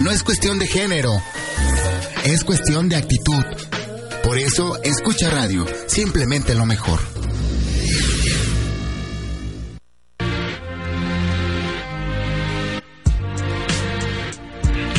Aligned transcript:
No 0.00 0.10
es 0.10 0.22
cuestión 0.22 0.58
de 0.58 0.66
género, 0.66 1.12
es 2.24 2.44
cuestión 2.44 2.88
de 2.88 2.96
actitud. 2.96 3.44
Por 4.22 4.38
eso, 4.38 4.78
escucha 4.82 5.30
radio, 5.30 5.66
simplemente 5.86 6.54
lo 6.54 6.66
mejor. 6.66 7.00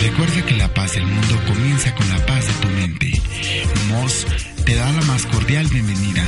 Recuerda 0.01 0.45
que 0.45 0.55
la 0.55 0.73
paz 0.73 0.93
del 0.93 1.05
mundo 1.05 1.35
comienza 1.47 1.93
con 1.95 2.09
la 2.09 2.25
paz 2.25 2.47
de 2.47 2.53
tu 2.53 2.67
mente. 2.69 3.11
Moss 3.89 4.25
te 4.65 4.75
da 4.75 4.91
la 4.91 5.01
más 5.01 5.25
cordial 5.25 5.67
bienvenida 5.67 6.23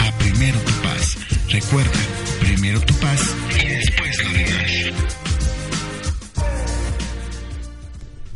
a 0.00 0.18
Primero 0.18 0.58
tu 0.60 0.72
Paz. 0.82 1.16
Recuerda, 1.50 1.98
primero 2.40 2.80
tu 2.80 2.94
paz 2.94 3.34
y 3.62 3.66
después 3.66 4.24
lo 4.24 4.32
demás. 4.32 5.27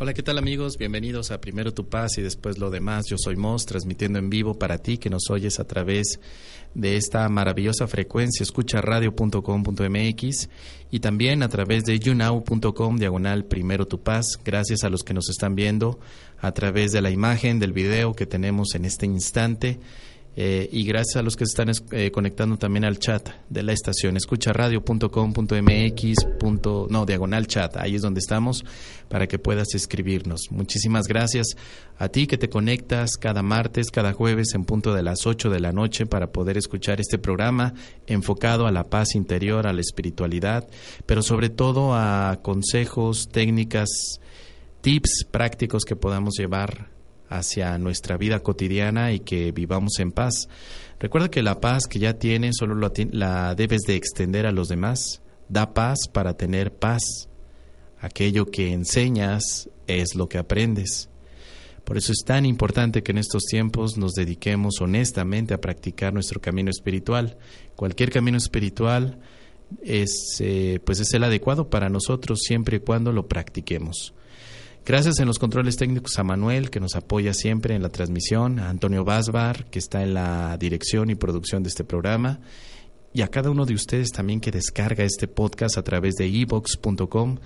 Hola, 0.03 0.15
¿qué 0.15 0.25
tal 0.25 0.37
amigos? 0.37 0.79
Bienvenidos 0.79 1.31
a 1.31 1.41
Primero 1.41 1.73
Tu 1.73 1.89
Paz 1.89 2.19
y 2.19 2.23
después 2.23 2.59
lo 2.59 2.71
demás. 2.71 3.05
Yo 3.09 3.15
soy 3.17 3.37
Moss, 3.37 3.67
transmitiendo 3.67 4.19
en 4.19 4.31
vivo 4.31 4.59
para 4.59 4.79
ti 4.79 4.99
que 4.99 5.09
nos 5.09 5.31
oyes 5.31 5.61
a 5.61 5.65
través 5.65 6.19
de 6.75 6.97
esta 6.97 7.29
maravillosa 7.29 7.87
frecuencia 7.87 8.43
escucharadio.com.mx 8.43 10.49
y 10.91 10.99
también 10.99 11.45
a 11.45 11.49
través 11.49 11.85
de 11.85 12.01
younow.com 12.01 12.97
diagonal 12.97 13.45
Primero 13.45 13.87
Tu 13.87 14.01
Paz. 14.01 14.41
Gracias 14.45 14.83
a 14.83 14.91
los 14.91 15.05
que 15.05 15.15
nos 15.15 15.31
están 15.31 15.55
viendo 15.55 16.01
a 16.41 16.51
través 16.51 16.91
de 16.91 17.01
la 17.01 17.13
imagen, 17.13 17.61
del 17.61 17.73
video 17.73 18.13
que 18.13 18.27
tenemos 18.27 18.75
en 18.75 18.87
este 18.87 19.07
instante 19.07 19.79
eh, 20.35 20.69
y 20.73 20.85
gracias 20.85 21.17
a 21.17 21.23
los 21.23 21.37
que 21.37 21.45
se 21.45 21.51
están 21.51 21.71
eh, 21.93 22.11
conectando 22.11 22.57
también 22.57 22.85
al 22.85 22.99
chat 22.99 23.29
de 23.51 23.63
la 23.63 23.73
estación. 23.73 24.17
Escucharadio.com.mx 24.17 26.15
no 26.89 27.07
diagonal 27.07 27.47
chat. 27.47 27.77
Ahí 27.77 27.95
es 27.95 28.03
donde 28.03 28.21
estamos 28.21 28.65
para 29.09 29.27
que 29.27 29.39
puedas 29.39 29.75
escribirnos. 29.75 30.51
Muchísimas 30.51 31.07
gracias 31.07 31.57
a 31.99 32.09
ti 32.09 32.27
que 32.27 32.39
te 32.39 32.49
conectas 32.49 33.17
cada 33.17 33.43
martes 33.43 33.91
cada 33.91 34.13
jueves 34.13 34.55
en 34.55 34.65
punto 34.65 34.95
de 34.95 35.03
las 35.03 35.27
8 35.27 35.51
de 35.51 35.61
la 35.61 35.73
noche 35.73 36.07
para 36.07 36.33
poder 36.33 36.57
escuchar 36.57 37.01
este 37.01 37.19
programa 37.19 37.75
enfocado 38.07 38.67
a 38.67 38.73
la 38.73 38.85
paz 38.85 39.15
interior 39.15 39.67
a 39.67 39.73
la 39.73 39.83
espiritualidad 39.83 40.67
pero 41.07 41.23
sobre 41.23 41.51
todo 41.51 41.95
a 41.95 42.41
consejos 42.43 43.29
técnicas 43.29 43.89
tips 44.81 45.27
prácticos 45.31 45.85
que 45.85 45.95
podamos 45.95 46.35
llevar 46.39 46.89
hacia 47.39 47.79
nuestra 47.79 48.17
vida 48.17 48.41
cotidiana 48.41 49.13
y 49.13 49.21
que 49.21 49.53
vivamos 49.53 49.99
en 49.99 50.13
paz. 50.13 50.49
Recuerda 51.01 51.31
que 51.31 51.43
la 51.43 51.61
paz 51.61 51.87
que 51.89 51.99
ya 51.99 52.19
tienes 52.19 52.57
solo 52.59 52.75
la 53.11 53.55
debes 53.55 53.83
de 53.83 53.97
extender 53.97 54.47
a 54.47 54.53
los 54.53 54.69
demás. 54.69 55.23
Da 55.49 55.75
paz 55.75 56.09
para 56.13 56.37
tener 56.37 56.73
paz. 56.75 57.29
Aquello 58.01 58.47
que 58.47 58.73
enseñas 58.73 59.69
es 59.87 60.15
lo 60.15 60.29
que 60.29 60.39
aprendes. 60.39 61.09
Por 61.85 61.97
eso 61.97 62.13
es 62.13 62.23
tan 62.25 62.47
importante 62.47 63.03
que 63.03 63.13
en 63.13 63.19
estos 63.19 63.45
tiempos 63.45 63.97
nos 63.97 64.13
dediquemos 64.13 64.81
honestamente 64.81 65.55
a 65.55 65.61
practicar 65.61 66.15
nuestro 66.15 66.41
camino 66.41 66.71
espiritual. 66.71 67.37
Cualquier 67.75 68.11
camino 68.11 68.39
espiritual 68.39 69.19
es, 69.83 70.37
eh, 70.41 70.79
pues 70.85 71.01
es 71.01 71.13
el 71.15 71.25
adecuado 71.25 71.69
para 71.71 71.89
nosotros 71.89 72.41
siempre 72.43 72.77
y 72.77 72.81
cuando 72.81 73.13
lo 73.13 73.27
practiquemos. 73.27 74.15
Gracias 74.85 75.21
en 75.21 75.29
los 75.29 75.39
controles 75.39 75.77
técnicos 75.77 76.19
a 76.19 76.25
Manuel, 76.25 76.69
que 76.69 76.81
nos 76.81 76.97
apoya 76.97 77.35
siempre 77.35 77.77
en 77.77 77.83
la 77.83 77.89
transmisión, 77.89 78.59
a 78.59 78.69
Antonio 78.69 79.05
Basbar, 79.05 79.67
que 79.67 79.79
está 79.79 80.03
en 80.03 80.13
la 80.13 80.57
dirección 80.59 81.09
y 81.09 81.15
producción 81.15 81.63
de 81.63 81.69
este 81.69 81.85
programa, 81.85 82.41
y 83.13 83.23
a 83.23 83.29
cada 83.29 83.51
uno 83.51 83.65
de 83.65 83.75
ustedes 83.75 84.11
también 84.11 84.41
que 84.41 84.51
descarga 84.51 85.05
este 85.05 85.29
podcast 85.29 85.79
a 85.79 85.85
través 85.85 86.17
de 86.17 86.27
ebox.com. 86.27 87.39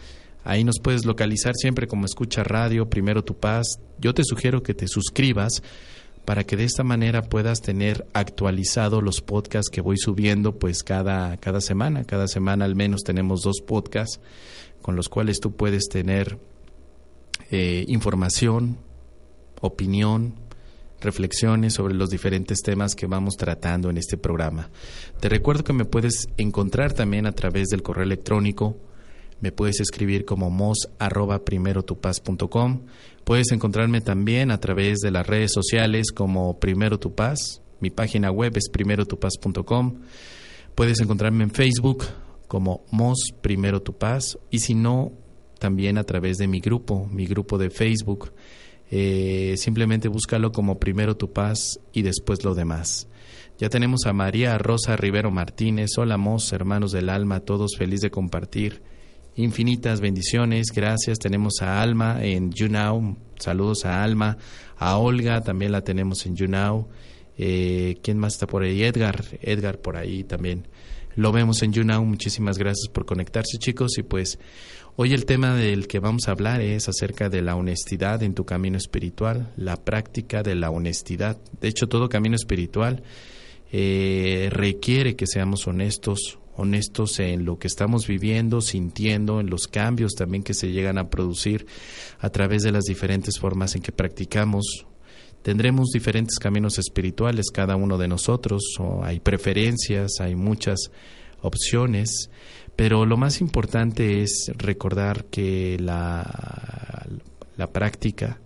Ahí 0.44 0.64
nos 0.64 0.78
puedes 0.82 1.04
localizar 1.04 1.52
siempre 1.56 1.86
como 1.86 2.06
escucha 2.06 2.42
radio, 2.42 2.88
primero 2.88 3.22
tu 3.22 3.36
paz. 3.36 3.80
Yo 3.98 4.14
te 4.14 4.22
sugiero 4.24 4.62
que 4.62 4.72
te 4.72 4.88
suscribas 4.88 5.62
para 6.24 6.44
que 6.44 6.56
de 6.56 6.64
esta 6.64 6.84
manera 6.84 7.20
puedas 7.20 7.60
tener 7.60 8.06
actualizado 8.14 9.02
los 9.02 9.20
podcasts 9.20 9.70
que 9.70 9.82
voy 9.82 9.98
subiendo 9.98 10.58
pues 10.58 10.82
cada, 10.82 11.36
cada 11.36 11.60
semana. 11.60 12.04
Cada 12.04 12.28
semana 12.28 12.64
al 12.64 12.76
menos 12.76 13.02
tenemos 13.02 13.42
dos 13.42 13.60
podcasts 13.60 14.20
con 14.80 14.96
los 14.96 15.10
cuales 15.10 15.40
tú 15.40 15.54
puedes 15.54 15.88
tener 15.88 16.38
eh, 17.50 17.84
información, 17.88 18.78
opinión, 19.60 20.34
reflexiones 21.00 21.74
sobre 21.74 21.94
los 21.94 22.10
diferentes 22.10 22.62
temas 22.62 22.94
que 22.94 23.06
vamos 23.06 23.36
tratando 23.36 23.90
en 23.90 23.98
este 23.98 24.16
programa. 24.16 24.70
Te 25.20 25.28
recuerdo 25.28 25.64
que 25.64 25.72
me 25.72 25.84
puedes 25.84 26.26
encontrar 26.36 26.92
también 26.92 27.26
a 27.26 27.32
través 27.32 27.68
del 27.68 27.82
correo 27.82 28.04
electrónico. 28.04 28.76
Me 29.40 29.52
puedes 29.52 29.80
escribir 29.80 30.24
como 30.24 30.50
mos 30.50 30.88
arroba 30.98 31.42
Puedes 33.24 33.52
encontrarme 33.52 34.00
también 34.00 34.50
a 34.50 34.60
través 34.60 34.98
de 34.98 35.10
las 35.10 35.26
redes 35.26 35.52
sociales 35.52 36.12
como 36.12 36.58
Primero 36.58 36.98
Tu 36.98 37.14
Paz. 37.14 37.60
Mi 37.80 37.90
página 37.90 38.30
web 38.30 38.52
es 38.56 38.68
primerotupaz.com. 38.70 40.00
Puedes 40.74 41.00
encontrarme 41.00 41.44
en 41.44 41.50
Facebook 41.50 42.04
como 42.48 42.84
Mos 42.90 43.18
Primero 43.42 43.82
Tu 43.82 43.92
Paz. 43.92 44.38
Y 44.50 44.60
si 44.60 44.74
no, 44.74 45.12
también 45.66 45.98
a 45.98 46.04
través 46.04 46.38
de 46.38 46.46
mi 46.46 46.60
grupo, 46.60 47.08
mi 47.10 47.26
grupo 47.26 47.58
de 47.58 47.70
Facebook. 47.70 48.32
Eh, 48.88 49.54
simplemente 49.56 50.06
búscalo 50.06 50.52
como 50.52 50.78
primero 50.78 51.16
tu 51.16 51.32
paz 51.32 51.80
y 51.92 52.02
después 52.02 52.44
lo 52.44 52.54
demás. 52.54 53.08
Ya 53.58 53.68
tenemos 53.68 54.06
a 54.06 54.12
María 54.12 54.56
Rosa 54.58 54.94
Rivero 54.96 55.32
Martínez. 55.32 55.98
Hola, 55.98 56.18
Mos, 56.18 56.52
hermanos 56.52 56.92
del 56.92 57.08
alma, 57.08 57.40
todos 57.40 57.76
felices 57.76 58.02
de 58.02 58.10
compartir. 58.12 58.80
Infinitas 59.34 60.00
bendiciones, 60.00 60.68
gracias. 60.72 61.18
Tenemos 61.18 61.60
a 61.62 61.82
Alma 61.82 62.22
en 62.22 62.52
YouNow. 62.52 63.16
Saludos 63.40 63.86
a 63.86 64.04
Alma. 64.04 64.38
A 64.76 64.98
Olga 64.98 65.40
también 65.40 65.72
la 65.72 65.82
tenemos 65.82 66.26
en 66.26 66.36
YouNow. 66.36 66.86
Eh, 67.38 67.98
¿Quién 68.04 68.18
más 68.18 68.34
está 68.34 68.46
por 68.46 68.62
ahí? 68.62 68.84
Edgar. 68.84 69.24
Edgar 69.42 69.78
por 69.78 69.96
ahí 69.96 70.22
también. 70.22 70.68
Lo 71.16 71.32
vemos 71.32 71.62
en 71.62 71.72
YouNow. 71.72 72.04
Muchísimas 72.04 72.56
gracias 72.58 72.88
por 72.92 73.04
conectarse, 73.04 73.58
chicos. 73.58 73.98
Y 73.98 74.02
pues 74.02 74.38
Hoy 74.98 75.12
el 75.12 75.26
tema 75.26 75.54
del 75.54 75.88
que 75.88 75.98
vamos 75.98 76.26
a 76.26 76.30
hablar 76.30 76.62
es 76.62 76.88
acerca 76.88 77.28
de 77.28 77.42
la 77.42 77.54
honestidad 77.54 78.22
en 78.22 78.32
tu 78.32 78.46
camino 78.46 78.78
espiritual, 78.78 79.52
la 79.58 79.76
práctica 79.76 80.42
de 80.42 80.54
la 80.54 80.70
honestidad. 80.70 81.36
De 81.60 81.68
hecho, 81.68 81.86
todo 81.86 82.08
camino 82.08 82.34
espiritual 82.34 83.02
eh, 83.70 84.48
requiere 84.50 85.14
que 85.14 85.26
seamos 85.26 85.66
honestos, 85.66 86.38
honestos 86.56 87.20
en 87.20 87.44
lo 87.44 87.58
que 87.58 87.66
estamos 87.66 88.06
viviendo, 88.06 88.62
sintiendo, 88.62 89.38
en 89.38 89.50
los 89.50 89.68
cambios 89.68 90.14
también 90.14 90.42
que 90.42 90.54
se 90.54 90.72
llegan 90.72 90.96
a 90.96 91.10
producir 91.10 91.66
a 92.18 92.30
través 92.30 92.62
de 92.62 92.72
las 92.72 92.84
diferentes 92.84 93.38
formas 93.38 93.74
en 93.74 93.82
que 93.82 93.92
practicamos. 93.92 94.86
Tendremos 95.46 95.90
diferentes 95.92 96.40
caminos 96.40 96.76
espirituales 96.76 97.52
cada 97.54 97.76
uno 97.76 97.98
de 97.98 98.08
nosotros, 98.08 98.64
o 98.80 99.04
hay 99.04 99.20
preferencias, 99.20 100.14
hay 100.18 100.34
muchas 100.34 100.90
opciones, 101.40 102.30
pero 102.74 103.06
lo 103.06 103.16
más 103.16 103.40
importante 103.40 104.22
es 104.22 104.50
recordar 104.56 105.26
que 105.26 105.76
la, 105.78 107.06
la 107.56 107.68
práctica 107.68 108.40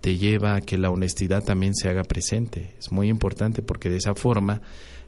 te 0.00 0.18
lleva 0.18 0.54
a 0.54 0.60
que 0.60 0.78
la 0.78 0.90
honestidad 0.90 1.42
también 1.42 1.74
se 1.74 1.88
haga 1.88 2.04
presente. 2.04 2.76
Es 2.78 2.92
muy 2.92 3.08
importante 3.08 3.60
porque 3.60 3.90
de 3.90 3.96
esa 3.96 4.14
forma 4.14 4.62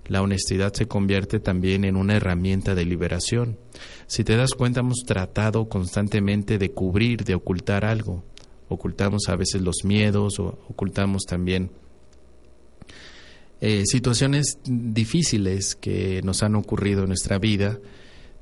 la 0.09 0.23
honestidad 0.23 0.73
se 0.73 0.87
convierte 0.89 1.39
también 1.39 1.85
en 1.85 1.95
una 1.95 2.17
herramienta 2.17 2.75
de 2.75 2.85
liberación. 2.85 3.61
Si 4.09 4.25
te 4.25 4.37
das 4.37 4.55
cuenta, 4.55 4.81
hemos 4.81 5.05
tratado 5.07 5.69
constantemente 5.69 6.59
de 6.59 6.73
cubrir, 6.73 7.23
de 7.23 7.37
ocultar 7.37 7.85
algo. 7.85 8.25
Ocultamos 8.73 9.29
a 9.29 9.37
veces 9.37 9.63
los 9.63 9.85
miedos, 9.85 10.39
o 10.39 10.59
ocultamos 10.69 11.25
también 11.25 11.71
eh, 13.61 13.85
situaciones 13.87 14.59
difíciles 14.65 15.77
que 15.77 16.21
nos 16.23 16.43
han 16.43 16.57
ocurrido 16.57 17.03
en 17.03 17.09
nuestra 17.09 17.39
vida 17.39 17.79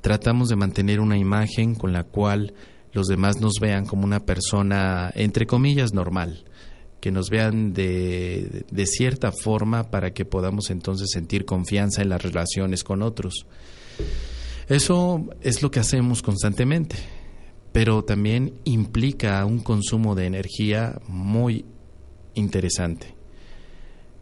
tratamos 0.00 0.48
de 0.48 0.56
mantener 0.56 1.00
una 1.00 1.18
imagen 1.18 1.74
con 1.74 1.92
la 1.92 2.04
cual 2.04 2.54
los 2.92 3.06
demás 3.06 3.40
nos 3.40 3.54
vean 3.60 3.86
como 3.86 4.04
una 4.04 4.20
persona, 4.20 5.12
entre 5.14 5.46
comillas, 5.46 5.92
normal, 5.92 6.44
que 7.00 7.10
nos 7.10 7.30
vean 7.30 7.72
de, 7.72 8.64
de, 8.70 8.86
cierta 8.86 9.30
forma 9.30 9.90
para 9.90 10.12
que 10.12 10.24
podamos 10.24 10.70
entonces 10.70 11.10
sentir 11.12 11.44
confianza 11.44 12.02
en 12.02 12.08
las 12.08 12.22
relaciones 12.22 12.82
con 12.82 13.02
otros. 13.02 13.46
Eso 14.68 15.28
es 15.40 15.62
lo 15.62 15.70
que 15.70 15.80
hacemos 15.80 16.22
constantemente. 16.22 16.96
Pero 17.72 18.02
también 18.04 18.54
implica 18.64 19.44
un 19.44 19.60
consumo 19.60 20.14
de 20.14 20.26
energía 20.26 21.00
muy 21.06 21.64
interesante. 22.34 23.14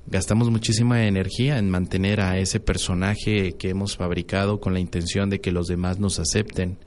Gastamos 0.07 0.51
muchísima 0.51 1.07
energía 1.07 1.59
en 1.59 1.69
mantener 1.69 2.21
a 2.21 2.39
ese 2.39 2.61
personaje 2.61 3.53
que 3.59 3.69
hemos 3.69 3.97
fabricado 3.97 4.59
con 4.59 4.73
la 4.73 4.81
intención 4.81 5.29
de 5.29 5.41
que 5.41 5.53
los 5.53 5.67
demás 5.67 5.99
nos 5.99 6.19
acepten. 6.19 6.79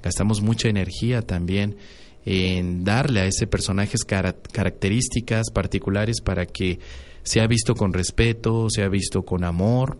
Gastamos 0.00 0.42
mucha 0.42 0.68
energía 0.68 1.22
también 1.22 1.76
en 2.24 2.84
darle 2.84 3.20
a 3.20 3.26
ese 3.26 3.46
personaje 3.46 3.96
características 4.06 5.50
particulares 5.50 6.20
para 6.20 6.46
que 6.46 6.78
sea 7.22 7.46
visto 7.46 7.74
con 7.74 7.92
respeto, 7.92 8.68
sea 8.70 8.88
visto 8.88 9.22
con 9.22 9.44
amor, 9.44 9.98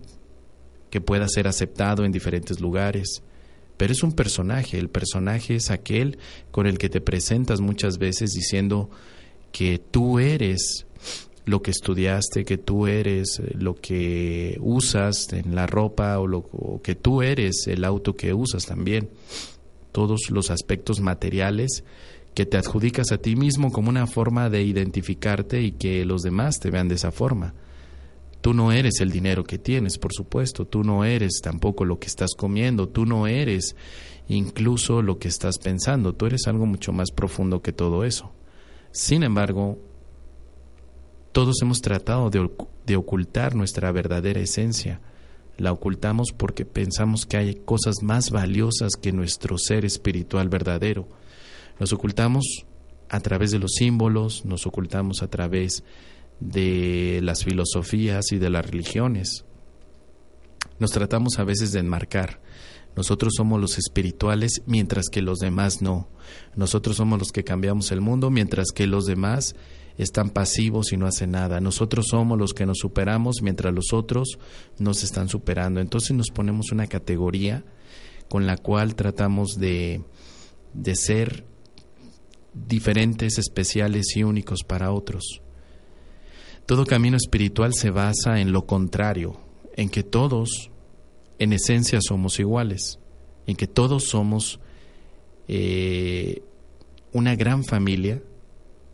que 0.91 1.01
pueda 1.01 1.27
ser 1.29 1.49
aceptado 1.49 2.05
en 2.05 2.13
diferentes 2.13 2.61
lugares. 2.61 3.23
Pero 3.79 3.93
es 3.93 4.03
un 4.03 4.13
personaje, 4.13 4.79
el 4.79 4.91
personaje 4.91 5.55
es 5.55 5.71
aquel 5.71 6.19
con 6.51 6.67
el 6.67 6.77
que 6.77 6.91
te 6.91 7.01
presentas 7.01 7.61
muchas 7.61 7.97
veces 7.97 8.33
diciendo 8.33 8.91
que 9.53 9.79
tú 9.79 10.19
eres 10.19 10.85
lo 11.47 11.63
que 11.63 11.71
estudiaste, 11.71 12.45
que 12.45 12.59
tú 12.59 12.87
eres 12.89 13.41
lo 13.55 13.77
que 13.77 14.59
usas 14.61 15.33
en 15.33 15.55
la 15.55 15.67
ropa 15.67 16.19
o, 16.19 16.27
lo, 16.27 16.81
que 16.83 16.97
tú 16.97 17.23
eres 17.23 17.67
el 17.69 17.85
auto 17.85 18.17
que 18.17 18.35
usas 18.35 18.67
también. 18.67 19.09
Todos 19.93 20.31
los 20.31 20.51
aspectos 20.51 21.01
materiales 21.01 21.85
que 22.35 22.47
te 22.47 22.59
adjudicas 22.59 23.13
a 23.13 23.19
ti 23.19 23.37
mismo 23.37 23.73
como 23.73 23.89
una 23.91 24.07
forma 24.07 24.51
de 24.51 24.63
identificarte 24.63 25.63
y 25.63 25.73
que 25.73 26.05
los 26.05 26.23
demás 26.23 26.59
te 26.59 26.71
vean 26.71 26.89
de 26.89 26.97
esa 26.97 27.13
forma. 27.13 27.55
Tú 28.41 28.55
no 28.55 28.73
eres 28.73 29.01
el 29.01 29.11
dinero 29.11 29.45
que 29.45 29.59
tienes, 29.59 29.99
por 29.99 30.13
supuesto, 30.13 30.65
tú 30.65 30.85
no 30.85 31.05
eres 31.05 31.41
tampoco 31.43 31.85
lo 31.85 31.99
que 31.99 32.07
estás 32.07 32.35
comiendo, 32.37 32.89
tú 32.89 33.05
no 33.05 33.27
eres 33.27 33.75
incluso 34.29 35.03
lo 35.03 35.19
que 35.19 35.29
estás 35.29 35.59
pensando, 35.59 36.15
tú 36.15 36.27
eres 36.27 36.47
algo 36.47 36.67
mucho 36.67 36.93
más 36.93 37.11
profundo 37.11 37.63
que 37.63 37.73
todo 37.73 38.05
eso. 38.05 38.33
Sin 38.93 39.23
embargo, 39.23 39.79
todos 41.33 41.57
hemos 41.63 41.83
tratado 41.83 42.31
de, 42.31 42.97
ocultar 42.97 43.55
nuestra 43.55 43.93
verdadera 43.93 44.41
esencia. 44.41 45.01
La 45.57 45.73
ocultamos 45.73 46.33
porque 46.37 46.65
pensamos 46.65 47.27
que 47.27 47.37
hay 47.37 47.55
cosas 47.57 47.97
más 48.03 48.31
valiosas 48.31 48.93
que 48.93 49.13
nuestro 49.13 49.59
ser 49.59 49.85
espiritual 49.85 50.49
verdadero 50.49 51.09
nos 51.79 51.93
ocultamos 51.93 52.67
a 53.09 53.21
través 53.21 53.51
de 53.51 53.59
los 53.59 53.73
símbolos, 53.77 54.45
nos 54.45 54.67
ocultamos 54.67 55.23
a 55.23 55.29
través 55.29 55.73
de 55.79 55.85
las 56.41 57.45
filosofías 57.45 58.33
y 58.33 58.39
de 58.39 58.51
las 58.51 58.67
religiones. 58.71 59.45
Nos 60.79 60.93
tratamos 60.93 61.39
a 61.39 61.45
veces 61.45 61.73
de 61.73 61.81
enmarcar. 61.81 62.41
Nosotros 62.97 63.35
somos 63.37 63.61
los 63.61 63.79
espirituales 63.79 64.63
mientras 64.67 65.09
que 65.09 65.23
los 65.23 65.39
demás 65.39 65.83
no. 65.83 66.09
Nosotros 66.57 66.97
somos 66.97 67.19
los 67.19 67.33
que 67.33 67.45
cambiamos 67.45 67.93
el 67.93 68.01
mundo 68.01 68.31
mientras 68.31 68.69
que 68.75 68.87
los 68.87 69.05
demás 69.05 69.55
están 69.99 70.31
pasivos 70.31 70.93
y 70.93 70.97
no 70.97 71.07
hacen 71.07 71.33
nada. 71.33 71.61
Nosotros 71.61 72.07
somos 72.11 72.39
los 72.39 72.55
que 72.55 72.67
nos 72.67 72.79
superamos 72.79 73.37
mientras 73.43 73.75
los 73.75 73.93
otros 73.93 74.39
nos 74.79 75.03
están 75.03 75.29
superando. 75.29 75.81
Entonces 75.81 76.17
nos 76.17 76.31
ponemos 76.31 76.73
una 76.73 76.87
categoría 76.87 77.65
con 78.29 78.47
la 78.47 78.57
cual 78.57 78.95
tratamos 78.95 79.55
de, 79.59 80.05
de 80.75 80.95
ser 80.95 81.45
diferentes, 82.55 83.39
especiales 83.39 84.17
y 84.17 84.23
únicos 84.23 84.63
para 84.65 84.93
otros. 84.93 85.43
Todo 86.69 86.85
camino 86.85 87.17
espiritual 87.17 87.73
se 87.73 87.89
basa 87.89 88.41
en 88.41 88.53
lo 88.53 88.67
contrario, 88.67 89.41
en 89.75 89.89
que 89.89 90.03
todos, 90.03 90.71
en 91.39 91.55
esencia, 91.55 91.99
somos 92.03 92.39
iguales, 92.41 92.99
en 93.47 93.57
que 93.57 93.67
todos 93.67 94.05
somos 94.05 94.61
eh, 95.49 96.43
una 97.15 97.37
gran 97.37 97.65
familia 97.65 98.21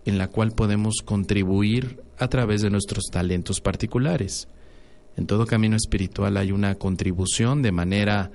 en 0.04 0.18
la 0.18 0.28
cual 0.28 0.52
podemos 0.52 1.02
contribuir 1.04 2.00
a 2.16 2.28
través 2.28 2.62
de 2.62 2.70
nuestros 2.70 3.06
talentos 3.10 3.60
particulares. 3.60 4.46
En 5.16 5.26
todo 5.26 5.44
camino 5.44 5.74
espiritual 5.74 6.36
hay 6.36 6.52
una 6.52 6.76
contribución 6.76 7.60
de 7.60 7.72
manera 7.72 8.30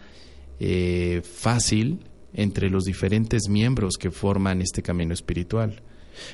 eh, 0.60 1.22
fácil 1.24 2.00
entre 2.34 2.70
los 2.70 2.84
diferentes 2.84 3.48
miembros 3.48 3.96
que 3.96 4.12
forman 4.12 4.62
este 4.62 4.82
camino 4.82 5.14
espiritual. 5.14 5.82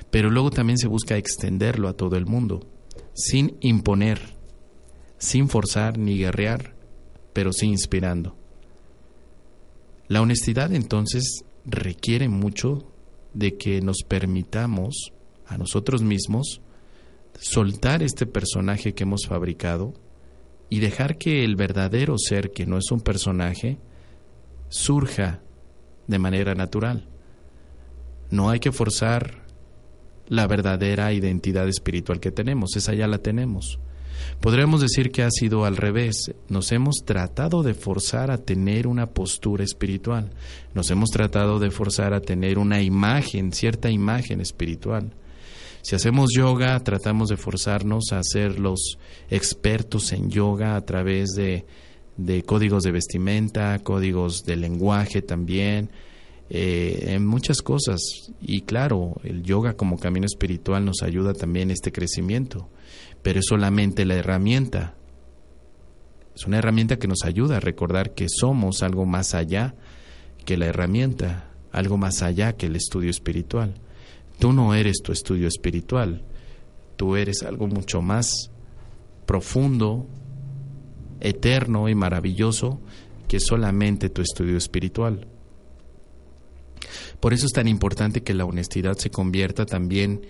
Pero 0.10 0.31
luego 0.31 0.50
también 0.50 0.80
se 0.80 0.88
busca 0.88 1.18
extenderlo 1.18 1.88
a 1.88 1.94
todo 1.94 2.16
el 2.16 2.25
mundo, 2.25 2.66
sin 3.15 3.57
imponer, 3.62 4.19
sin 5.17 5.47
forzar 5.47 5.97
ni 5.97 6.17
guerrear, 6.17 6.75
pero 7.33 7.53
sí 7.53 7.65
inspirando. 7.65 8.35
La 10.07 10.21
honestidad 10.21 10.73
entonces 10.73 11.44
requiere 11.65 12.27
mucho 12.29 12.91
de 13.33 13.57
que 13.57 13.81
nos 13.81 14.03
permitamos 14.07 15.13
a 15.47 15.57
nosotros 15.57 16.03
mismos 16.03 16.62
soltar 17.39 18.03
este 18.03 18.25
personaje 18.25 18.94
que 18.94 19.03
hemos 19.03 19.25
fabricado 19.27 19.94
y 20.69 20.79
dejar 20.79 21.18
que 21.18 21.44
el 21.44 21.56
verdadero 21.56 22.18
ser, 22.18 22.51
que 22.51 22.65
no 22.65 22.77
es 22.77 22.91
un 22.91 23.01
personaje, 23.01 23.77
surja 24.69 25.41
de 26.07 26.19
manera 26.19 26.53
natural. 26.53 27.07
No 28.29 28.50
hay 28.50 28.59
que 28.59 28.71
forzar 28.71 29.44
la 30.27 30.48
verdadera 30.48 31.13
identidad 31.13 31.68
espiritual 31.68 32.19
que 32.19 32.31
tenemos, 32.31 32.75
esa 32.75 32.94
ya 32.94 33.07
la 33.07 33.19
tenemos. 33.19 33.80
Podríamos 34.39 34.81
decir 34.81 35.12
que 35.12 35.24
ha 35.24 35.30
sido 35.30 35.66
al 35.66 35.77
revés. 35.77 36.31
Nos 36.50 36.72
hemos 36.72 37.04
tratado 37.06 37.63
de 37.63 37.74
forzar 37.74 38.31
a 38.31 38.38
tener 38.38 38.88
una 38.88 39.07
postura 39.07 39.63
espiritual. 39.63 40.31
Nos 40.74 40.89
hemos 40.89 41.10
tratado 41.10 41.60
de 41.60 41.69
forzar 41.69 42.13
a 42.13 42.22
tener 42.22 42.57
una 42.57 42.81
imagen, 42.81 43.51
cierta 43.51 43.89
imagen 43.89 44.42
espiritual. 44.42 45.13
Si 45.81 45.95
hacemos 45.95 46.31
yoga, 46.36 46.80
tratamos 46.80 47.30
de 47.30 47.38
forzarnos 47.38 48.12
a 48.12 48.24
ser 48.24 48.60
los 48.60 48.98
expertos 49.30 50.12
en 50.13 50.31
yoga 50.31 50.75
a 50.75 50.86
través 50.86 51.31
de 51.31 51.66
de 52.18 52.44
códigos 52.44 52.83
de 52.83 52.92
vestimenta, 52.92 53.80
códigos 53.80 54.45
de 54.45 54.56
lenguaje 54.56 55.21
también, 55.21 55.89
eh, 56.50 57.06
en 57.07 57.25
muchas 57.25 57.62
cosas. 57.62 58.31
Y 58.42 58.62
claro, 58.62 59.15
el 59.24 59.44
yoga 59.44 59.74
como 59.74 59.97
camino 59.97 60.25
espiritual 60.25 60.86
nos 60.86 61.01
ayuda 61.01 61.33
también 61.33 61.71
este 61.71 61.92
crecimiento, 61.92 62.69
pero 63.21 63.39
es 63.39 63.45
solamente 63.47 64.06
la 64.06 64.15
herramienta. 64.15 64.95
Es 66.36 66.45
una 66.45 66.57
herramienta 66.57 66.97
que 66.97 67.07
nos 67.07 67.24
ayuda 67.24 67.57
a 67.57 67.62
recordar 67.62 68.13
que 68.13 68.27
somos 68.30 68.83
algo 68.83 69.06
más 69.06 69.33
allá 69.33 69.75
que 70.45 70.57
la 70.57 70.68
herramienta, 70.68 71.50
algo 71.71 71.97
más 71.97 72.21
allá 72.21 72.53
que 72.53 72.68
el 72.68 72.75
estudio 72.75 73.09
espiritual. 73.09 73.75
Tú 74.37 74.54
no 74.54 74.75
eres 74.75 74.97
tu 75.02 75.11
estudio 75.11 75.47
espiritual, 75.47 76.23
tú 76.97 77.16
eres 77.16 77.42
algo 77.44 77.68
mucho 77.68 78.02
más 78.02 78.52
profundo, 79.25 80.07
eterno 81.21 81.90
y 81.90 81.95
maravilloso 81.95 82.80
que 83.28 83.40
solamente 83.40 84.09
tu 84.09 84.21
estudio 84.21 84.57
espiritual. 84.57 85.28
Por 87.25 87.33
eso 87.33 87.47
es 87.47 87.53
tan 87.53 87.67
importante 87.67 88.21
que 88.21 88.35
la 88.35 88.45
honestidad 88.45 88.99
se 88.99 89.09
convierta 89.09 89.65
también 89.65 90.27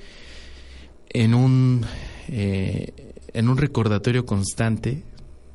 en 1.10 1.34
un, 1.34 1.86
eh, 2.30 2.94
en 3.34 3.50
un 3.50 3.58
recordatorio 3.58 4.26
constante 4.26 5.04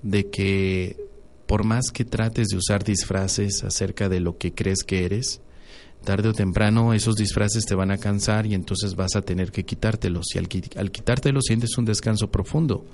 de 0.03 0.29
que 0.29 0.99
por 1.47 1.65
más 1.65 1.93
que 1.93 2.05
trates 2.05 2.49
de 2.49 2.59
usar 2.59 2.85
disfraces 2.85 3.65
acerca 3.65 4.11
de 4.11 4.21
lo 4.21 4.37
que 4.37 4.53
crees 4.53 4.85
que 4.85 5.07
eres, 5.07 5.41
tarde 6.05 6.29
o 6.29 6.35
temprano 6.35 6.93
esos 6.93 7.17
disfraces 7.17 7.65
te 7.65 7.75
van 7.75 7.91
a 7.91 7.97
cansar 7.97 8.45
y 8.45 8.53
entonces 8.53 8.95
vas 8.95 9.17
a 9.17 9.23
tener 9.23 9.51
que 9.51 9.65
quitártelos. 9.65 10.27
Y 10.35 10.39
al, 10.41 10.49
al 10.77 10.91
quitártelos 10.91 11.45
sientes 11.47 11.79
un 11.79 11.87
descanso 11.87 12.31
profundo. 12.31 12.85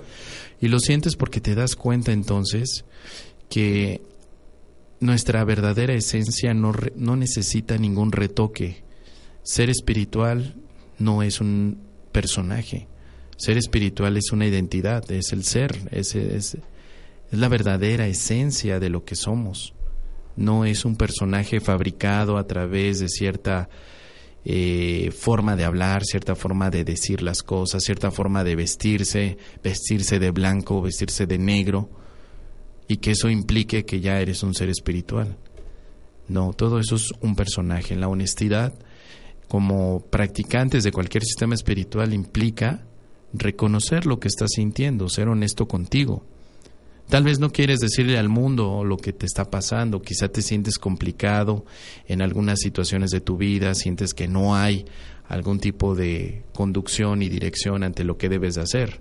Y 0.60 0.68
lo 0.68 0.78
sientes 0.78 1.16
porque 1.16 1.40
te 1.40 1.56
das 1.56 1.74
cuenta 1.74 2.12
entonces 2.12 2.84
que 3.50 4.00
nuestra 5.00 5.44
verdadera 5.44 5.94
esencia 5.94 6.54
no, 6.54 6.72
no 6.94 7.16
necesita 7.16 7.78
ningún 7.78 8.12
retoque. 8.12 8.84
Ser 9.42 9.70
espiritual 9.70 10.56
no 10.98 11.22
es 11.22 11.40
un 11.40 11.78
personaje. 12.12 12.88
Ser 13.36 13.58
espiritual 13.58 14.16
es 14.16 14.32
una 14.32 14.46
identidad, 14.46 15.10
es 15.12 15.32
el 15.32 15.44
ser, 15.44 15.76
es, 15.90 16.14
es 16.14 16.56
la 17.30 17.48
verdadera 17.48 18.06
esencia 18.06 18.80
de 18.80 18.88
lo 18.88 19.04
que 19.04 19.14
somos 19.14 19.74
no 20.36 20.64
es 20.64 20.84
un 20.84 20.96
personaje 20.96 21.60
fabricado 21.60 22.36
a 22.36 22.46
través 22.46 23.00
de 23.00 23.08
cierta 23.08 23.68
eh, 24.44 25.10
forma 25.10 25.56
de 25.56 25.64
hablar, 25.64 26.04
cierta 26.04 26.36
forma 26.36 26.70
de 26.70 26.84
decir 26.84 27.22
las 27.22 27.42
cosas, 27.42 27.82
cierta 27.82 28.10
forma 28.10 28.44
de 28.44 28.54
vestirse, 28.54 29.38
vestirse 29.64 30.18
de 30.18 30.30
blanco, 30.30 30.82
vestirse 30.82 31.26
de 31.26 31.38
negro, 31.38 31.88
y 32.88 32.99
que 32.99 33.12
eso 33.12 33.28
implique 33.28 33.85
que 33.85 34.00
ya 34.00 34.21
eres 34.21 34.43
un 34.43 34.55
ser 34.55 34.69
espiritual. 34.69 35.37
No, 36.28 36.52
todo 36.52 36.78
eso 36.78 36.97
es 36.97 37.11
un 37.21 37.37
personaje. 37.37 37.97
La 37.97 38.09
honestidad, 38.09 38.75
como 39.49 40.00
practicantes 40.00 40.85
de 40.85 40.93
cualquier 40.93 41.25
sistema 41.25 41.55
espiritual, 41.55 42.12
implica 42.12 42.85
reconocer 43.33 44.07
lo 44.07 44.19
que 44.19 44.28
estás 44.28 44.50
sintiendo, 44.55 45.09
ser 45.09 45.28
honesto 45.28 45.69
contigo 45.69 46.25
Tal 47.09 47.23
vez 47.23 47.38
no 47.38 47.52
quieres 47.52 47.78
decirle 47.78 48.19
al 48.19 48.28
mundo 48.28 48.83
lo 48.83 48.97
que 48.97 49.12
te 49.12 49.26
está 49.26 49.49
pasando, 49.49 50.02
quizá 50.02 50.28
te 50.28 50.43
sientes 50.43 50.76
complicado 50.76 51.64
en 52.09 52.21
algunas 52.21 52.59
situaciones 52.59 53.11
de 53.11 53.21
tu 53.21 53.37
vida, 53.37 53.75
sientes 53.75 54.12
que 54.12 54.26
no 54.26 54.57
hay 54.57 54.87
algún 55.28 55.61
tipo 55.61 55.95
de 55.95 56.43
conducción 56.52 57.23
y 57.23 57.28
dirección 57.28 57.85
ante 57.85 58.02
lo 58.02 58.19
que 58.19 58.28
debes 58.28 58.57
de 58.57 58.62
hacer. 58.62 59.00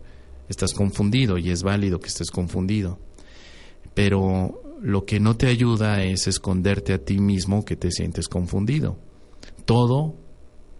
Estás 0.49 0.73
confundido 0.73 1.39
y 1.39 1.49
es 1.49 1.63
válido 1.63 1.99
que 1.99 2.09
estés 2.09 2.29
confundido. 2.29 2.99
Pero 3.95 4.61
lo 4.81 5.05
que 5.05 5.19
no 5.19 5.35
te 5.35 5.47
ayuda 5.47 6.03
es 6.03 6.27
esconderte 6.27 6.93
a 6.93 6.99
ti 6.99 7.17
mismo 7.17 7.65
que 7.65 7.75
te 7.75 7.89
sientes 7.89 8.27
confundido. 8.27 8.99
Todo 9.65 10.15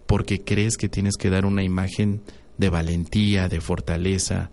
porque 0.06 0.44
crees 0.44 0.76
que 0.76 0.88
tienes 0.88 1.16
que 1.16 1.30
dar 1.30 1.44
una 1.44 1.64
imagen 1.64 2.22
de 2.56 2.70
valentía, 2.70 3.48
de 3.48 3.60
fortaleza, 3.60 4.52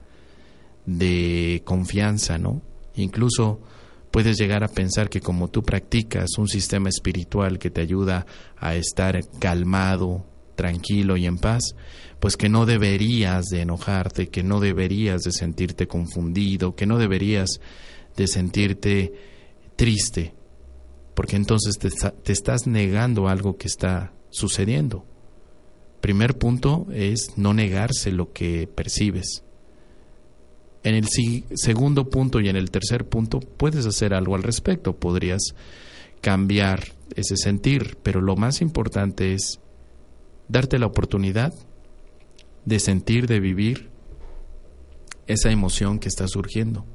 de 0.86 1.62
confianza, 1.66 2.40
¿no? 2.40 2.62
Incluso 2.96 3.62
puedes 4.12 4.38
llegar 4.38 4.64
a 4.64 4.68
pensar 4.68 5.10
que 5.10 5.22
como 5.22 5.50
tú 5.50 5.64
practicas 5.64 6.38
un 6.38 6.48
sistema 6.48 6.90
espiritual 6.90 7.60
que 7.60 7.70
te 7.70 7.82
ayuda 7.82 8.26
a 8.58 8.76
estar 8.76 9.20
calmado, 9.40 10.26
tranquilo 10.56 11.18
y 11.18 11.26
en 11.26 11.38
paz, 11.38 11.76
pues 12.20 12.38
que 12.38 12.50
no 12.50 12.66
deberías 12.66 13.46
de 13.46 13.62
enojarte, 13.62 14.30
que 14.30 14.44
no 14.44 14.60
deberías 14.60 15.22
de 15.22 15.32
sentirte 15.32 15.88
confundido, 15.88 16.76
que 16.76 16.86
no 16.86 16.98
deberías 16.98 17.60
de 18.16 18.28
sentirte 18.28 19.14
triste, 19.76 20.34
porque 21.16 21.36
entonces 21.36 21.78
te, 21.78 21.90
te 21.90 22.32
estás 22.32 22.68
negando 22.68 23.28
algo 23.28 23.58
que 23.58 23.68
está 23.68 24.14
sucediendo. 24.30 25.06
Primer 26.02 26.38
punto 26.38 26.88
es 26.92 27.38
no 27.38 27.54
negarse 27.54 28.12
lo 28.12 28.34
que 28.34 28.68
percibes. 28.68 29.44
En 30.84 30.96
el 30.96 31.08
segundo 31.56 32.10
punto 32.10 32.42
y 32.42 32.50
en 32.50 32.58
el 32.58 32.70
tercer 32.70 33.08
punto 33.08 33.40
puedes 33.40 33.86
hacer 33.86 34.14
algo 34.14 34.36
al 34.36 34.44
respecto, 34.44 34.98
podrías 34.98 35.42
cambiar 36.20 36.92
ese 37.16 37.38
sentir, 37.38 37.98
pero 38.04 38.22
lo 38.22 38.36
más 38.36 38.62
importante 38.62 39.34
es 39.34 39.60
darte 40.50 40.80
la 40.80 40.88
oportunidad 40.88 41.54
de 42.66 42.80
sentir, 42.80 43.28
de 43.28 43.40
vivir 43.40 43.90
esa 45.28 45.52
emoción 45.52 46.00
que 46.00 46.10
está 46.10 46.28
surgiendo, 46.28 46.86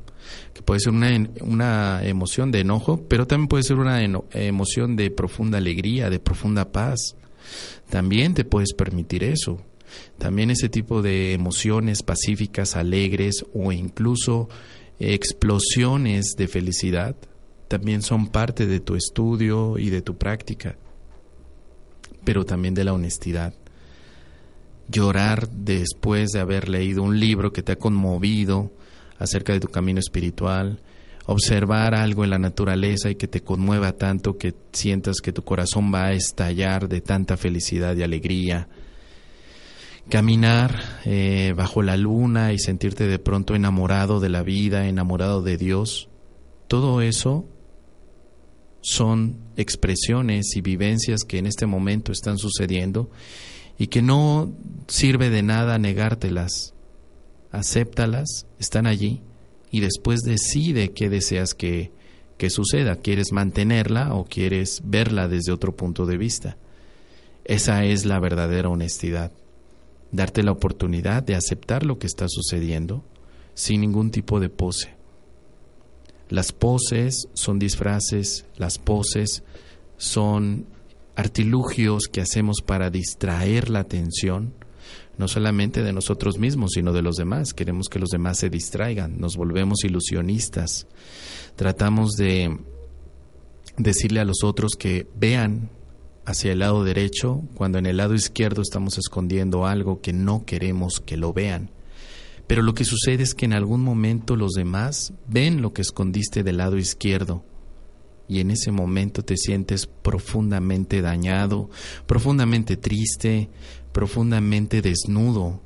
que 0.52 0.62
puede 0.62 0.80
ser 0.80 0.92
una, 0.92 1.10
una 1.40 2.00
emoción 2.04 2.50
de 2.50 2.60
enojo, 2.60 3.04
pero 3.08 3.26
también 3.26 3.48
puede 3.48 3.62
ser 3.62 3.76
una 3.76 4.02
emoción 4.02 4.96
de 4.96 5.10
profunda 5.10 5.58
alegría, 5.58 6.10
de 6.10 6.18
profunda 6.18 6.72
paz. 6.72 7.16
También 7.90 8.34
te 8.34 8.44
puedes 8.44 8.72
permitir 8.74 9.24
eso. 9.24 9.60
También 10.18 10.50
ese 10.50 10.68
tipo 10.68 11.02
de 11.02 11.32
emociones 11.32 12.02
pacíficas, 12.02 12.76
alegres 12.76 13.44
o 13.54 13.72
incluso 13.72 14.48
explosiones 14.98 16.34
de 16.36 16.48
felicidad 16.48 17.16
también 17.68 18.02
son 18.02 18.28
parte 18.28 18.66
de 18.66 18.80
tu 18.80 18.94
estudio 18.94 19.78
y 19.78 19.90
de 19.90 20.02
tu 20.02 20.16
práctica, 20.16 20.76
pero 22.24 22.44
también 22.44 22.74
de 22.74 22.84
la 22.84 22.94
honestidad. 22.94 23.54
Llorar 24.88 25.50
después 25.50 26.30
de 26.30 26.40
haber 26.40 26.68
leído 26.68 27.02
un 27.02 27.20
libro 27.20 27.52
que 27.52 27.62
te 27.62 27.72
ha 27.72 27.76
conmovido 27.76 28.72
acerca 29.18 29.52
de 29.52 29.60
tu 29.60 29.68
camino 29.68 30.00
espiritual, 30.00 30.80
observar 31.26 31.94
algo 31.94 32.24
en 32.24 32.30
la 32.30 32.38
naturaleza 32.38 33.10
y 33.10 33.16
que 33.16 33.28
te 33.28 33.42
conmueva 33.42 33.92
tanto 33.92 34.38
que 34.38 34.54
sientas 34.72 35.20
que 35.20 35.32
tu 35.32 35.42
corazón 35.42 35.92
va 35.92 36.06
a 36.06 36.12
estallar 36.12 36.88
de 36.88 37.00
tanta 37.00 37.36
felicidad 37.36 37.94
y 37.96 38.02
alegría, 38.02 38.68
caminar 40.08 40.80
eh, 41.04 41.52
bajo 41.54 41.82
la 41.82 41.96
luna 41.96 42.52
y 42.52 42.58
sentirte 42.58 43.06
de 43.06 43.18
pronto 43.18 43.54
enamorado 43.54 44.20
de 44.20 44.30
la 44.30 44.42
vida, 44.42 44.88
enamorado 44.88 45.42
de 45.42 45.58
Dios, 45.58 46.08
todo 46.66 47.02
eso 47.02 47.46
son 48.80 49.38
expresiones 49.56 50.56
y 50.56 50.60
vivencias 50.60 51.24
que 51.24 51.38
en 51.38 51.46
este 51.46 51.66
momento 51.66 52.12
están 52.12 52.38
sucediendo 52.38 53.10
y 53.78 53.88
que 53.88 54.02
no 54.02 54.52
sirve 54.86 55.30
de 55.30 55.42
nada 55.42 55.78
negártelas. 55.78 56.74
Acéptalas, 57.50 58.46
están 58.58 58.86
allí 58.86 59.20
y 59.70 59.80
después 59.80 60.20
decide 60.20 60.90
qué 60.90 61.08
deseas 61.08 61.54
que, 61.54 61.92
que 62.36 62.50
suceda. 62.50 62.96
¿Quieres 62.96 63.32
mantenerla 63.32 64.14
o 64.14 64.24
quieres 64.24 64.82
verla 64.84 65.28
desde 65.28 65.52
otro 65.52 65.76
punto 65.76 66.06
de 66.06 66.16
vista? 66.16 66.56
Esa 67.44 67.84
es 67.84 68.04
la 68.04 68.20
verdadera 68.20 68.68
honestidad 68.68 69.32
darte 70.10 70.42
la 70.42 70.52
oportunidad 70.52 71.22
de 71.22 71.34
aceptar 71.34 71.84
lo 71.84 71.98
que 71.98 72.06
está 72.06 72.26
sucediendo 72.28 73.04
sin 73.54 73.80
ningún 73.80 74.10
tipo 74.10 74.40
de 74.40 74.48
pose. 74.48 74.94
Las 76.28 76.52
poses 76.52 77.28
son 77.32 77.58
disfraces, 77.58 78.44
las 78.56 78.78
poses 78.78 79.42
son 79.96 80.66
artilugios 81.16 82.04
que 82.10 82.20
hacemos 82.20 82.58
para 82.64 82.90
distraer 82.90 83.70
la 83.70 83.80
atención, 83.80 84.54
no 85.18 85.28
solamente 85.28 85.82
de 85.82 85.92
nosotros 85.92 86.38
mismos, 86.38 86.72
sino 86.74 86.92
de 86.92 87.02
los 87.02 87.16
demás. 87.16 87.52
Queremos 87.52 87.88
que 87.88 87.98
los 87.98 88.10
demás 88.10 88.38
se 88.38 88.50
distraigan, 88.50 89.20
nos 89.20 89.36
volvemos 89.36 89.84
ilusionistas. 89.84 90.86
Tratamos 91.56 92.12
de 92.12 92.56
decirle 93.76 94.20
a 94.20 94.24
los 94.24 94.44
otros 94.44 94.72
que 94.78 95.08
vean 95.16 95.70
hacia 96.24 96.52
el 96.52 96.60
lado 96.60 96.84
derecho 96.84 97.42
cuando 97.54 97.78
en 97.78 97.86
el 97.86 97.96
lado 97.96 98.14
izquierdo 98.14 98.62
estamos 98.62 98.98
escondiendo 98.98 99.66
algo 99.66 100.00
que 100.00 100.12
no 100.12 100.44
queremos 100.44 101.00
que 101.00 101.16
lo 101.16 101.32
vean. 101.32 101.70
Pero 102.46 102.62
lo 102.62 102.74
que 102.74 102.84
sucede 102.84 103.22
es 103.22 103.34
que 103.34 103.44
en 103.44 103.52
algún 103.52 103.82
momento 103.82 104.36
los 104.36 104.52
demás 104.52 105.12
ven 105.26 105.60
lo 105.62 105.72
que 105.72 105.82
escondiste 105.82 106.42
del 106.42 106.58
lado 106.58 106.78
izquierdo 106.78 107.44
y 108.28 108.40
en 108.40 108.50
ese 108.50 108.70
momento 108.70 109.24
te 109.24 109.36
sientes 109.36 109.86
profundamente 109.86 111.00
dañado, 111.00 111.70
profundamente 112.06 112.76
triste, 112.76 113.48
profundamente 113.98 114.80
desnudo, 114.80 115.60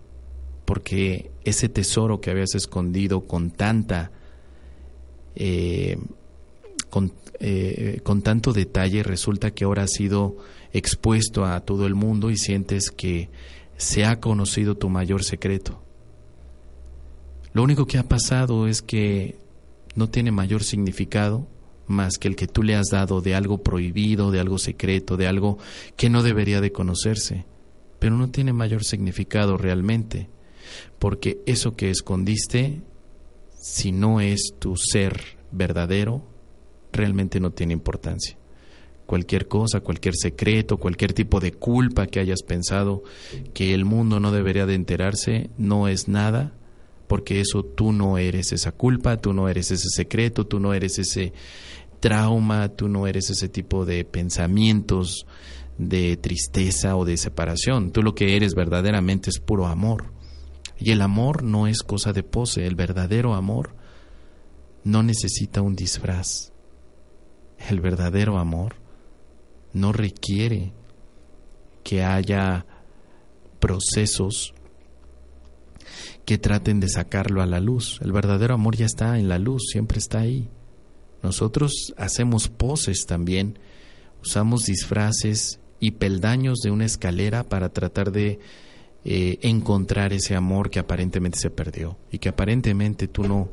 porque 0.65 1.31
ese 1.45 1.69
tesoro 1.69 2.23
que 2.23 2.31
habías 2.31 2.55
escondido 2.55 3.27
con 3.27 3.51
tanta 3.51 4.11
eh, 5.35 5.99
con, 6.89 7.13
eh, 7.41 8.01
con 8.03 8.23
tanto 8.23 8.55
detalle, 8.55 9.03
resulta 9.03 9.51
que 9.51 9.65
ahora 9.65 9.83
has 9.83 9.91
sido 9.91 10.39
expuesto 10.73 11.45
a 11.45 11.61
todo 11.61 11.87
el 11.87 11.95
mundo 11.95 12.31
y 12.31 12.39
sientes 12.39 12.91
que 12.91 13.29
se 13.77 14.07
ha 14.07 14.19
conocido 14.19 14.77
tu 14.77 14.89
mayor 14.89 15.25
secreto. 15.25 15.83
Lo 17.53 17.63
único 17.63 17.87
que 17.87 17.99
ha 17.99 18.09
pasado 18.09 18.67
es 18.67 18.81
que 18.81 19.37
no 19.95 20.09
tiene 20.09 20.33
mayor 20.33 20.65
significado 20.65 21.47
más 21.87 22.17
que 22.17 22.29
el 22.29 22.37
que 22.37 22.47
tú 22.47 22.63
le 22.63 22.77
has 22.77 22.87
dado 22.87 23.21
de 23.21 23.35
algo 23.35 23.63
prohibido, 23.63 24.31
de 24.31 24.41
algo 24.41 24.57
secreto, 24.57 25.19
de 25.19 25.27
algo 25.27 25.59
que 25.99 26.09
no 26.09 26.23
debería 26.23 26.63
de 26.63 26.73
conocerse, 26.73 27.45
pero 28.03 28.17
no 28.17 28.31
tiene 28.31 28.53
mayor 28.53 28.83
significado 28.83 29.57
realmente, 29.57 30.29
porque 30.99 31.41
eso 31.47 31.77
que 31.77 31.89
escondiste, 31.89 32.83
si 33.61 33.93
no 33.93 34.21
es 34.21 34.55
tu 34.59 34.77
ser 34.77 35.39
verdadero, 35.53 36.27
realmente 36.93 37.39
no 37.39 37.53
tiene 37.53 37.75
importancia. 37.75 38.37
Cualquier 39.07 39.47
cosa, 39.47 39.83
cualquier 39.83 40.17
secreto, 40.17 40.79
cualquier 40.79 41.13
tipo 41.13 41.39
de 41.39 41.53
culpa 41.53 42.09
que 42.09 42.19
hayas 42.19 42.43
pensado 42.43 43.05
que 43.55 43.73
el 43.73 43.85
mundo 43.85 44.19
no 44.19 44.33
debería 44.33 44.67
de 44.67 44.75
enterarse, 44.75 45.51
no 45.57 45.87
es 45.87 46.09
nada, 46.09 46.55
porque 47.07 47.41
eso 47.41 47.63
tú 47.63 47.93
no 47.93 48.19
eres 48.19 48.51
esa 48.51 48.73
culpa, 48.73 49.19
tú 49.19 49.33
no 49.33 49.49
eres 49.49 49.71
ese 49.71 49.91
secreto, 49.91 50.45
tú 50.45 50.59
no 50.59 50.75
eres 50.75 50.99
ese 50.99 51.33
trauma, 52.01 52.69
tú 52.71 52.89
no 52.89 53.07
eres 53.07 53.31
ese 53.31 53.49
tipo 53.49 53.85
de 53.85 54.05
pensamientos 54.05 55.25
de 55.79 56.17
tristeza 56.17 56.97
o 56.97 57.05
de 57.05 57.17
separación. 57.17 57.93
Tú 57.93 58.03
lo 58.03 58.15
que 58.15 58.37
eres 58.37 58.55
verdaderamente 58.55 59.31
es 59.31 59.39
puro 59.39 59.67
amor. 59.67 60.13
Y 60.79 60.91
el 60.91 61.01
amor 61.01 61.43
no 61.43 61.67
es 61.67 61.83
cosa 61.83 62.13
de 62.13 62.23
pose, 62.23 62.67
el 62.67 62.75
verdadero 62.75 63.35
amor 63.35 63.75
no 64.85 65.03
necesita 65.03 65.63
un 65.63 65.77
disfraz. 65.77 66.53
El 67.69 67.81
verdadero 67.81 68.39
amor 68.39 68.77
no 69.73 69.93
requiere 69.93 70.73
que 71.85 72.03
haya 72.03 72.67
procesos 73.61 74.55
que 76.25 76.39
traten 76.39 76.81
de 76.81 76.89
sacarlo 76.89 77.43
a 77.43 77.47
la 77.47 77.61
luz. 77.61 78.01
El 78.03 78.13
verdadero 78.13 78.55
amor 78.55 78.77
ya 78.77 78.87
está 78.87 79.19
en 79.19 79.29
la 79.29 79.39
luz, 79.39 79.63
siempre 79.71 79.99
está 79.99 80.21
ahí. 80.21 80.49
Nosotros 81.23 81.95
hacemos 81.97 82.49
poses 82.49 83.07
también, 83.07 83.59
usamos 84.21 84.65
disfraces 84.65 85.61
y 85.83 85.91
peldaños 85.91 86.61
de 86.61 86.71
una 86.71 86.85
escalera 86.85 87.43
para 87.43 87.71
tratar 87.71 88.13
de 88.13 88.39
eh, 89.05 89.41
encontrar 89.43 90.13
ese 90.13 90.37
amor 90.37 90.71
que 90.71 90.79
aparentemente 90.79 91.41
se 91.41 91.51
perdió 91.51 91.99
y 92.13 92.19
que 92.19 92.29
aparentemente 92.29 93.09
tú 93.09 93.25
no, 93.25 93.49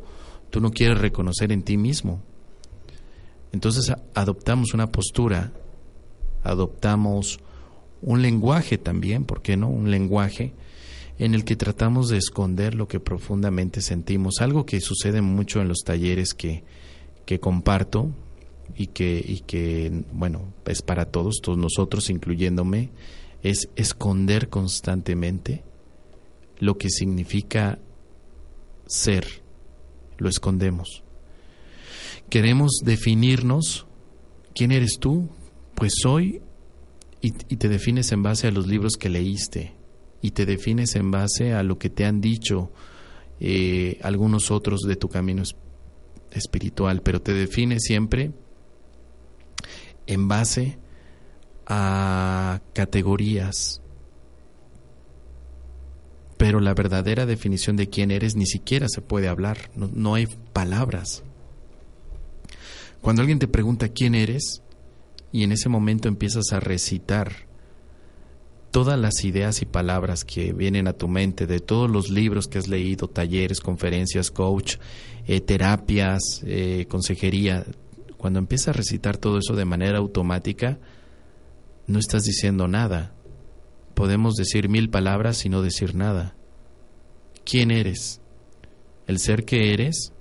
tú 0.51 0.61
no 0.61 0.69
quieres 0.69 0.99
reconocer 0.99 1.51
en 1.51 1.63
ti 1.63 1.75
mismo. 1.75 2.21
Entonces 3.51 3.91
adoptamos 4.13 4.75
una 4.75 4.91
postura, 4.91 5.51
adoptamos 6.43 7.39
un 8.03 8.21
lenguaje 8.21 8.77
también, 8.77 9.25
¿por 9.25 9.41
qué 9.41 9.57
no? 9.57 9.67
Un 9.67 9.89
lenguaje 9.89 10.53
en 11.17 11.33
el 11.33 11.43
que 11.43 11.55
tratamos 11.55 12.09
de 12.09 12.19
esconder 12.19 12.75
lo 12.75 12.87
que 12.87 12.99
profundamente 12.99 13.81
sentimos, 13.81 14.35
algo 14.39 14.67
que 14.67 14.81
sucede 14.81 15.21
mucho 15.21 15.61
en 15.61 15.67
los 15.67 15.79
talleres 15.79 16.35
que, 16.35 16.63
que 17.25 17.39
comparto 17.39 18.11
y 18.75 18.87
que, 18.87 19.23
y 19.25 19.41
que, 19.41 20.03
bueno, 20.11 20.53
es 20.65 20.81
para 20.81 21.05
todos, 21.05 21.41
todos 21.41 21.57
nosotros, 21.57 22.09
incluyéndome, 22.09 22.91
es 23.43 23.69
esconder 23.75 24.49
constantemente 24.49 25.63
lo 26.59 26.77
que 26.77 26.89
significa 26.89 27.79
ser, 28.85 29.25
lo 30.17 30.29
escondemos. 30.29 31.03
Queremos 32.29 32.81
definirnos, 32.83 33.87
¿quién 34.53 34.71
eres 34.71 34.99
tú? 34.99 35.29
Pues 35.75 35.93
soy, 36.01 36.41
y, 37.21 37.33
y 37.47 37.57
te 37.57 37.69
defines 37.69 38.11
en 38.11 38.23
base 38.23 38.47
a 38.47 38.51
los 38.51 38.67
libros 38.67 38.93
que 38.97 39.09
leíste, 39.09 39.73
y 40.21 40.31
te 40.31 40.45
defines 40.45 40.95
en 40.95 41.11
base 41.11 41.53
a 41.53 41.63
lo 41.63 41.77
que 41.77 41.89
te 41.89 42.05
han 42.05 42.21
dicho 42.21 42.71
eh, 43.39 43.99
algunos 44.01 44.51
otros 44.51 44.81
de 44.81 44.95
tu 44.95 45.07
camino 45.07 45.43
espiritual, 46.31 47.01
pero 47.01 47.21
te 47.21 47.33
defines 47.33 47.83
siempre 47.83 48.31
en 50.09 50.27
base 50.27 50.79
a 51.67 52.61
categorías. 52.73 53.81
Pero 56.37 56.59
la 56.59 56.73
verdadera 56.73 57.27
definición 57.27 57.75
de 57.75 57.89
quién 57.89 58.09
eres 58.11 58.35
ni 58.35 58.47
siquiera 58.47 58.87
se 58.89 59.01
puede 59.01 59.27
hablar, 59.27 59.69
no, 59.75 60.15
hay 60.15 60.25
palabras. 60.51 61.23
Cuando 63.01 63.21
alguien 63.21 63.39
te 63.39 63.47
pregunta 63.47 63.89
quién 63.89 64.15
eres 64.15 64.63
y 65.31 65.43
en 65.43 65.51
ese 65.51 65.69
momento 65.69 66.07
empiezas 66.07 66.51
a 66.53 66.59
recitar 66.59 67.47
todas 68.71 68.99
las 68.99 69.23
ideas 69.23 69.61
y 69.61 69.65
palabras 69.65 70.25
que 70.25 70.53
vienen 70.53 70.87
a 70.87 70.93
tu 70.93 71.07
mente, 71.07 71.45
de 71.45 71.59
todos 71.59 71.89
los 71.89 72.09
libros 72.09 72.47
que 72.47 72.57
has 72.57 72.67
leído, 72.67 73.07
talleres, 73.07 73.61
conferencias, 73.61 74.31
coach, 74.31 74.77
eh, 75.27 75.41
terapias, 75.41 76.21
eh, 76.45 76.85
consejería, 76.89 77.65
cuando 78.19 78.37
empiezas 78.37 78.67
a 78.67 78.73
recitar 78.73 79.17
todo 79.17 79.39
eso 79.39 79.55
de 79.55 79.65
manera 79.65 79.97
automática, 79.97 80.77
no 81.87 81.97
estás 81.97 82.23
diciendo 82.23 82.67
nada. 82.67 83.15
Podemos 83.95 84.35
decir 84.35 84.69
mil 84.69 84.91
palabras 84.91 85.43
y 85.45 85.49
no 85.49 85.63
decir 85.63 85.95
nada. 85.95 86.35
¿Quién 87.43 87.71
eres? 87.71 88.21
El 89.07 89.17
ser 89.17 89.45
que 89.45 89.73
eres 89.73 90.13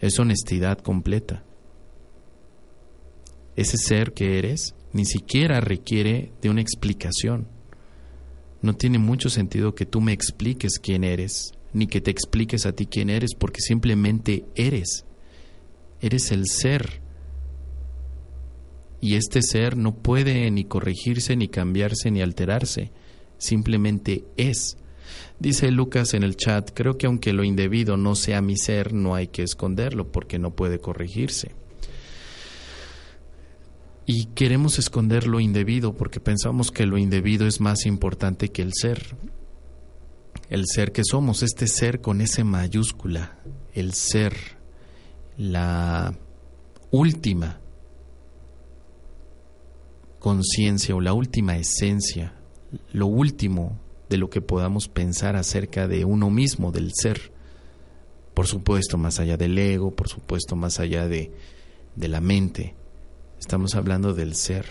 es 0.00 0.18
honestidad 0.18 0.78
completa. 0.78 1.44
Ese 3.54 3.76
ser 3.76 4.12
que 4.12 4.38
eres 4.38 4.74
ni 4.92 5.04
siquiera 5.04 5.60
requiere 5.60 6.32
de 6.42 6.50
una 6.50 6.60
explicación 6.60 7.46
no 8.64 8.74
tiene 8.74 8.98
mucho 8.98 9.28
sentido 9.28 9.74
que 9.74 9.84
tú 9.84 10.00
me 10.00 10.14
expliques 10.14 10.78
quién 10.78 11.04
eres, 11.04 11.52
ni 11.74 11.86
que 11.86 12.00
te 12.00 12.10
expliques 12.10 12.64
a 12.64 12.72
ti 12.72 12.86
quién 12.86 13.10
eres, 13.10 13.34
porque 13.38 13.60
simplemente 13.60 14.46
eres. 14.54 15.04
Eres 16.00 16.32
el 16.32 16.46
ser. 16.46 17.02
Y 19.04 19.16
este 19.16 19.42
ser 19.42 19.76
no 19.76 19.94
puede 19.94 20.50
ni 20.50 20.64
corregirse, 20.64 21.36
ni 21.36 21.48
cambiarse, 21.48 22.10
ni 22.10 22.22
alterarse. 22.22 22.90
Simplemente 23.36 24.24
es. 24.38 24.78
Dice 25.38 25.70
Lucas 25.70 26.14
en 26.14 26.22
el 26.22 26.36
chat, 26.36 26.70
creo 26.72 26.96
que 26.96 27.06
aunque 27.06 27.34
lo 27.34 27.44
indebido 27.44 27.98
no 27.98 28.14
sea 28.14 28.40
mi 28.40 28.56
ser, 28.56 28.94
no 28.94 29.14
hay 29.14 29.26
que 29.26 29.42
esconderlo 29.42 30.10
porque 30.10 30.38
no 30.38 30.56
puede 30.56 30.80
corregirse 30.80 31.52
y 34.06 34.26
queremos 34.26 34.78
esconder 34.78 35.26
lo 35.26 35.40
indebido 35.40 35.94
porque 35.94 36.20
pensamos 36.20 36.70
que 36.70 36.86
lo 36.86 36.98
indebido 36.98 37.46
es 37.46 37.60
más 37.60 37.86
importante 37.86 38.50
que 38.50 38.62
el 38.62 38.72
ser. 38.74 39.16
El 40.50 40.66
ser 40.66 40.92
que 40.92 41.02
somos, 41.04 41.42
este 41.42 41.66
ser 41.66 42.00
con 42.00 42.20
ese 42.20 42.44
mayúscula, 42.44 43.38
el 43.72 43.94
ser, 43.94 44.34
la 45.36 46.14
última 46.90 47.60
conciencia 50.24 50.96
o 50.96 51.02
la 51.02 51.12
última 51.12 51.58
esencia, 51.58 52.32
lo 52.94 53.08
último 53.08 53.78
de 54.08 54.16
lo 54.16 54.30
que 54.30 54.40
podamos 54.40 54.88
pensar 54.88 55.36
acerca 55.36 55.86
de 55.86 56.06
uno 56.06 56.30
mismo, 56.30 56.72
del 56.72 56.92
ser. 56.94 57.30
Por 58.32 58.46
supuesto, 58.46 58.96
más 58.96 59.20
allá 59.20 59.36
del 59.36 59.58
ego, 59.58 59.94
por 59.94 60.08
supuesto, 60.08 60.56
más 60.56 60.80
allá 60.80 61.06
de, 61.08 61.30
de 61.94 62.08
la 62.08 62.22
mente 62.22 62.74
Estamos 63.38 63.74
hablando 63.74 64.14
del 64.14 64.34
ser. 64.34 64.64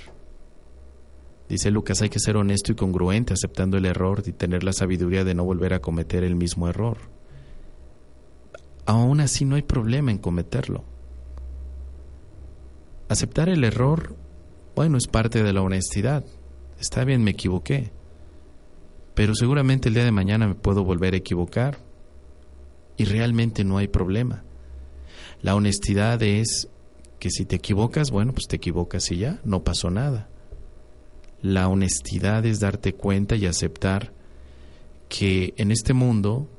Dice 1.47 1.69
Lucas, 1.69 2.01
hay 2.01 2.09
que 2.09 2.17
ser 2.17 2.35
honesto 2.35 2.71
y 2.71 2.75
congruente 2.75 3.33
aceptando 3.33 3.77
el 3.77 3.85
error 3.85 4.23
y 4.25 4.31
tener 4.31 4.63
la 4.63 4.73
sabiduría 4.73 5.23
de 5.23 5.35
no 5.35 5.43
volver 5.43 5.75
a 5.75 5.81
cometer 5.81 6.23
el 6.23 6.35
mismo 6.35 6.67
error. 6.67 6.97
Aún 8.87 9.19
así 9.19 9.45
no 9.45 9.57
hay 9.57 9.61
problema 9.61 10.09
en 10.09 10.17
cometerlo. 10.17 10.83
Aceptar 13.07 13.49
el 13.49 13.63
error, 13.63 14.15
bueno, 14.75 14.97
es 14.97 15.07
parte 15.07 15.43
de 15.43 15.53
la 15.53 15.62
honestidad. 15.62 16.23
Está 16.79 17.03
bien, 17.03 17.23
me 17.23 17.31
equivoqué. 17.31 17.91
Pero 19.13 19.36
seguramente 19.36 19.89
el 19.89 19.95
día 19.95 20.05
de 20.05 20.12
mañana 20.12 20.47
me 20.47 20.55
puedo 20.55 20.83
volver 20.83 21.13
a 21.13 21.17
equivocar. 21.17 21.77
Y 22.97 23.05
realmente 23.05 23.63
no 23.63 23.77
hay 23.77 23.88
problema. 23.88 24.43
La 25.41 25.55
honestidad 25.55 26.21
es 26.23 26.69
que 27.19 27.29
si 27.29 27.45
te 27.45 27.55
equivocas, 27.55 28.12
bueno, 28.12 28.33
pues 28.33 28.47
te 28.47 28.55
equivocas 28.55 29.12
y 29.12 29.17
ya, 29.17 29.39
no 29.43 29.63
pasó 29.63 29.89
nada. 29.89 30.29
La 31.41 31.67
honestidad 31.67 32.45
es 32.45 32.59
darte 32.59 32.93
cuenta 32.93 33.36
y 33.36 33.45
aceptar 33.45 34.13
que 35.09 35.53
en 35.57 35.71
este 35.71 35.93
mundo 35.93 36.49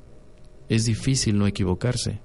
es 0.68 0.84
difícil 0.84 1.38
no 1.38 1.46
equivocarse. 1.46 2.20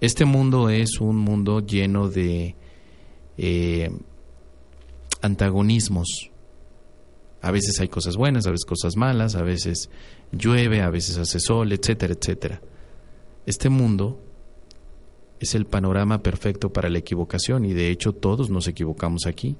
Este 0.00 0.24
mundo 0.24 0.70
es 0.70 1.00
un 1.00 1.16
mundo 1.16 1.60
lleno 1.60 2.08
de 2.08 2.56
eh, 3.36 3.90
antagonismos. 5.22 6.30
A 7.42 7.50
veces 7.50 7.80
hay 7.80 7.88
cosas 7.88 8.16
buenas, 8.16 8.46
a 8.46 8.50
veces 8.50 8.64
cosas 8.64 8.96
malas, 8.96 9.34
a 9.34 9.42
veces 9.42 9.90
llueve, 10.32 10.82
a 10.82 10.90
veces 10.90 11.16
hace 11.16 11.40
sol, 11.40 11.72
etcétera, 11.72 12.14
etcétera. 12.14 12.60
Este 13.46 13.70
mundo 13.70 14.20
es 15.40 15.54
el 15.54 15.64
panorama 15.64 16.22
perfecto 16.22 16.70
para 16.72 16.90
la 16.90 16.98
equivocación 16.98 17.64
y 17.64 17.72
de 17.72 17.90
hecho 17.90 18.12
todos 18.12 18.50
nos 18.50 18.68
equivocamos 18.68 19.26
aquí. 19.26 19.56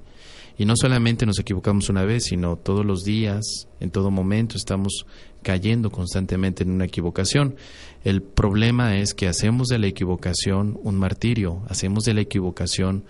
Y 0.57 0.65
no 0.65 0.75
solamente 0.75 1.25
nos 1.25 1.39
equivocamos 1.39 1.89
una 1.89 2.05
vez, 2.05 2.25
sino 2.25 2.55
todos 2.55 2.85
los 2.85 3.03
días, 3.03 3.67
en 3.79 3.89
todo 3.89 4.11
momento 4.11 4.57
estamos 4.57 5.07
cayendo 5.41 5.89
constantemente 5.89 6.63
en 6.63 6.71
una 6.71 6.85
equivocación. 6.85 7.55
El 8.03 8.21
problema 8.21 8.97
es 8.97 9.15
que 9.15 9.27
hacemos 9.27 9.69
de 9.69 9.79
la 9.79 9.87
equivocación 9.87 10.79
un 10.83 10.97
martirio, 10.97 11.63
hacemos 11.67 12.03
de 12.03 12.13
la 12.13 12.21
equivocación 12.21 13.05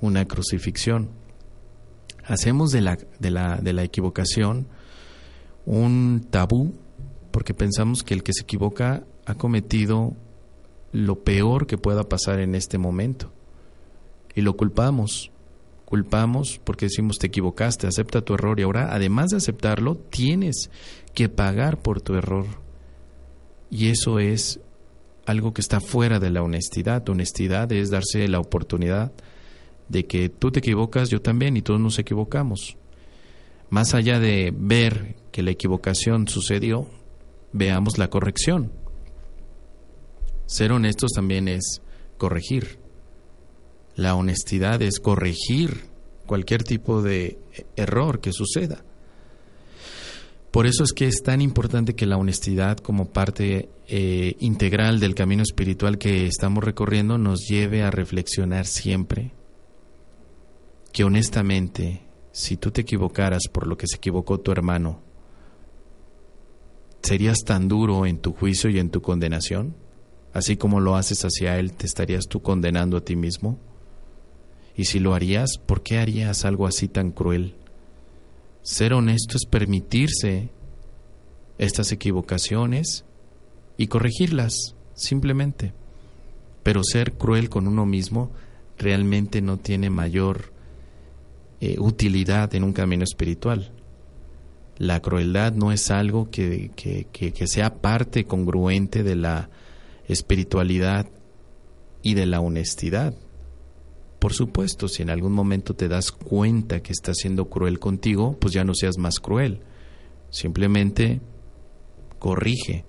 una 0.00 0.26
crucifixión. 0.26 1.10
Hacemos 2.26 2.72
de 2.72 2.80
la, 2.80 2.98
de 3.18 3.30
la, 3.30 3.56
de 3.56 3.72
la 3.72 3.84
equivocación 3.84 4.66
un 5.64 6.26
tabú 6.30 6.74
porque 7.30 7.54
pensamos 7.54 8.02
que 8.02 8.14
el 8.14 8.22
que 8.22 8.32
se 8.32 8.42
equivoca 8.42 9.04
ha 9.26 9.34
cometido 9.34 10.14
lo 10.92 11.22
peor 11.22 11.66
que 11.66 11.76
pueda 11.76 12.08
pasar 12.08 12.40
en 12.40 12.54
este 12.54 12.78
momento. 12.78 13.32
Y 14.34 14.40
lo 14.40 14.56
culpamos. 14.56 15.30
Culpamos 15.84 16.60
porque 16.64 16.86
decimos 16.86 17.18
te 17.18 17.28
equivocaste, 17.28 17.86
acepta 17.86 18.22
tu 18.22 18.34
error 18.34 18.58
y 18.58 18.64
ahora, 18.64 18.92
además 18.92 19.28
de 19.28 19.36
aceptarlo, 19.36 19.96
tienes 19.96 20.70
que 21.14 21.28
pagar 21.28 21.78
por 21.78 22.00
tu 22.00 22.14
error. 22.14 22.46
Y 23.70 23.88
eso 23.88 24.18
es 24.18 24.60
algo 25.26 25.52
que 25.52 25.60
está 25.60 25.80
fuera 25.80 26.18
de 26.18 26.30
la 26.30 26.42
honestidad. 26.42 27.08
Honestidad 27.08 27.70
es 27.72 27.90
darse 27.90 28.26
la 28.28 28.40
oportunidad 28.40 29.12
de 29.88 30.06
que 30.06 30.28
tú 30.28 30.50
te 30.50 30.58
equivocas, 30.58 31.10
yo 31.10 31.20
también, 31.20 31.56
y 31.56 31.62
todos 31.62 31.80
nos 31.80 31.98
equivocamos. 31.98 32.76
Más 33.70 33.94
allá 33.94 34.20
de 34.20 34.52
ver 34.56 35.16
que 35.32 35.42
la 35.42 35.50
equivocación 35.50 36.28
sucedió, 36.28 36.88
veamos 37.52 37.98
la 37.98 38.08
corrección. 38.08 38.72
Ser 40.46 40.72
honestos 40.72 41.12
también 41.14 41.48
es 41.48 41.82
corregir. 42.16 42.78
La 43.96 44.14
honestidad 44.14 44.82
es 44.82 45.00
corregir 45.00 45.86
cualquier 46.26 46.62
tipo 46.62 47.02
de 47.02 47.38
error 47.76 48.20
que 48.20 48.32
suceda. 48.32 48.84
Por 50.50 50.66
eso 50.66 50.84
es 50.84 50.92
que 50.92 51.06
es 51.06 51.22
tan 51.22 51.42
importante 51.42 51.94
que 51.94 52.06
la 52.06 52.16
honestidad 52.16 52.78
como 52.78 53.10
parte 53.10 53.68
eh, 53.88 54.36
integral 54.38 55.00
del 55.00 55.14
camino 55.14 55.42
espiritual 55.42 55.98
que 55.98 56.26
estamos 56.26 56.64
recorriendo 56.64 57.18
nos 57.18 57.46
lleve 57.46 57.82
a 57.82 57.90
reflexionar 57.90 58.64
siempre 58.64 59.32
que 60.96 61.04
honestamente, 61.04 62.00
si 62.32 62.56
tú 62.56 62.70
te 62.70 62.80
equivocaras 62.80 63.48
por 63.52 63.66
lo 63.66 63.76
que 63.76 63.86
se 63.86 63.96
equivocó 63.96 64.40
tu 64.40 64.50
hermano, 64.50 65.02
¿serías 67.02 67.40
tan 67.44 67.68
duro 67.68 68.06
en 68.06 68.16
tu 68.16 68.32
juicio 68.32 68.70
y 68.70 68.78
en 68.78 68.88
tu 68.88 69.02
condenación? 69.02 69.76
así 70.32 70.56
como 70.56 70.80
lo 70.80 70.96
haces 70.96 71.22
hacia 71.22 71.58
Él, 71.58 71.74
¿te 71.74 71.84
estarías 71.84 72.28
tú 72.28 72.40
condenando 72.40 72.96
a 72.96 73.04
ti 73.04 73.14
mismo? 73.14 73.58
Y 74.74 74.86
si 74.86 74.98
lo 74.98 75.12
harías, 75.12 75.58
¿por 75.58 75.82
qué 75.82 75.98
harías 75.98 76.46
algo 76.46 76.66
así 76.66 76.88
tan 76.88 77.10
cruel? 77.10 77.56
Ser 78.62 78.94
honesto 78.94 79.36
es 79.36 79.44
permitirse 79.44 80.48
estas 81.58 81.92
equivocaciones 81.92 83.04
y 83.76 83.88
corregirlas, 83.88 84.76
simplemente. 84.94 85.74
Pero 86.62 86.82
ser 86.82 87.12
cruel 87.12 87.50
con 87.50 87.68
uno 87.68 87.84
mismo 87.84 88.30
realmente 88.78 89.42
no 89.42 89.58
tiene 89.58 89.90
mayor 89.90 90.55
eh, 91.60 91.76
utilidad 91.78 92.54
en 92.54 92.64
un 92.64 92.72
camino 92.72 93.04
espiritual. 93.04 93.72
La 94.78 95.00
crueldad 95.00 95.52
no 95.52 95.72
es 95.72 95.90
algo 95.90 96.30
que, 96.30 96.70
que 96.76 97.46
sea 97.46 97.76
parte 97.80 98.24
congruente 98.24 99.02
de 99.02 99.16
la 99.16 99.48
espiritualidad 100.06 101.06
y 102.02 102.14
de 102.14 102.26
la 102.26 102.40
honestidad. 102.40 103.14
Por 104.18 104.32
supuesto, 104.32 104.88
si 104.88 105.02
en 105.02 105.10
algún 105.10 105.32
momento 105.32 105.74
te 105.74 105.88
das 105.88 106.10
cuenta 106.10 106.80
que 106.80 106.92
estás 106.92 107.16
siendo 107.18 107.48
cruel 107.48 107.78
contigo, 107.78 108.36
pues 108.40 108.54
ya 108.54 108.64
no 108.64 108.74
seas 108.74 108.98
más 108.98 109.20
cruel. 109.20 109.60
Simplemente 110.30 111.20
corrige. 112.18 112.84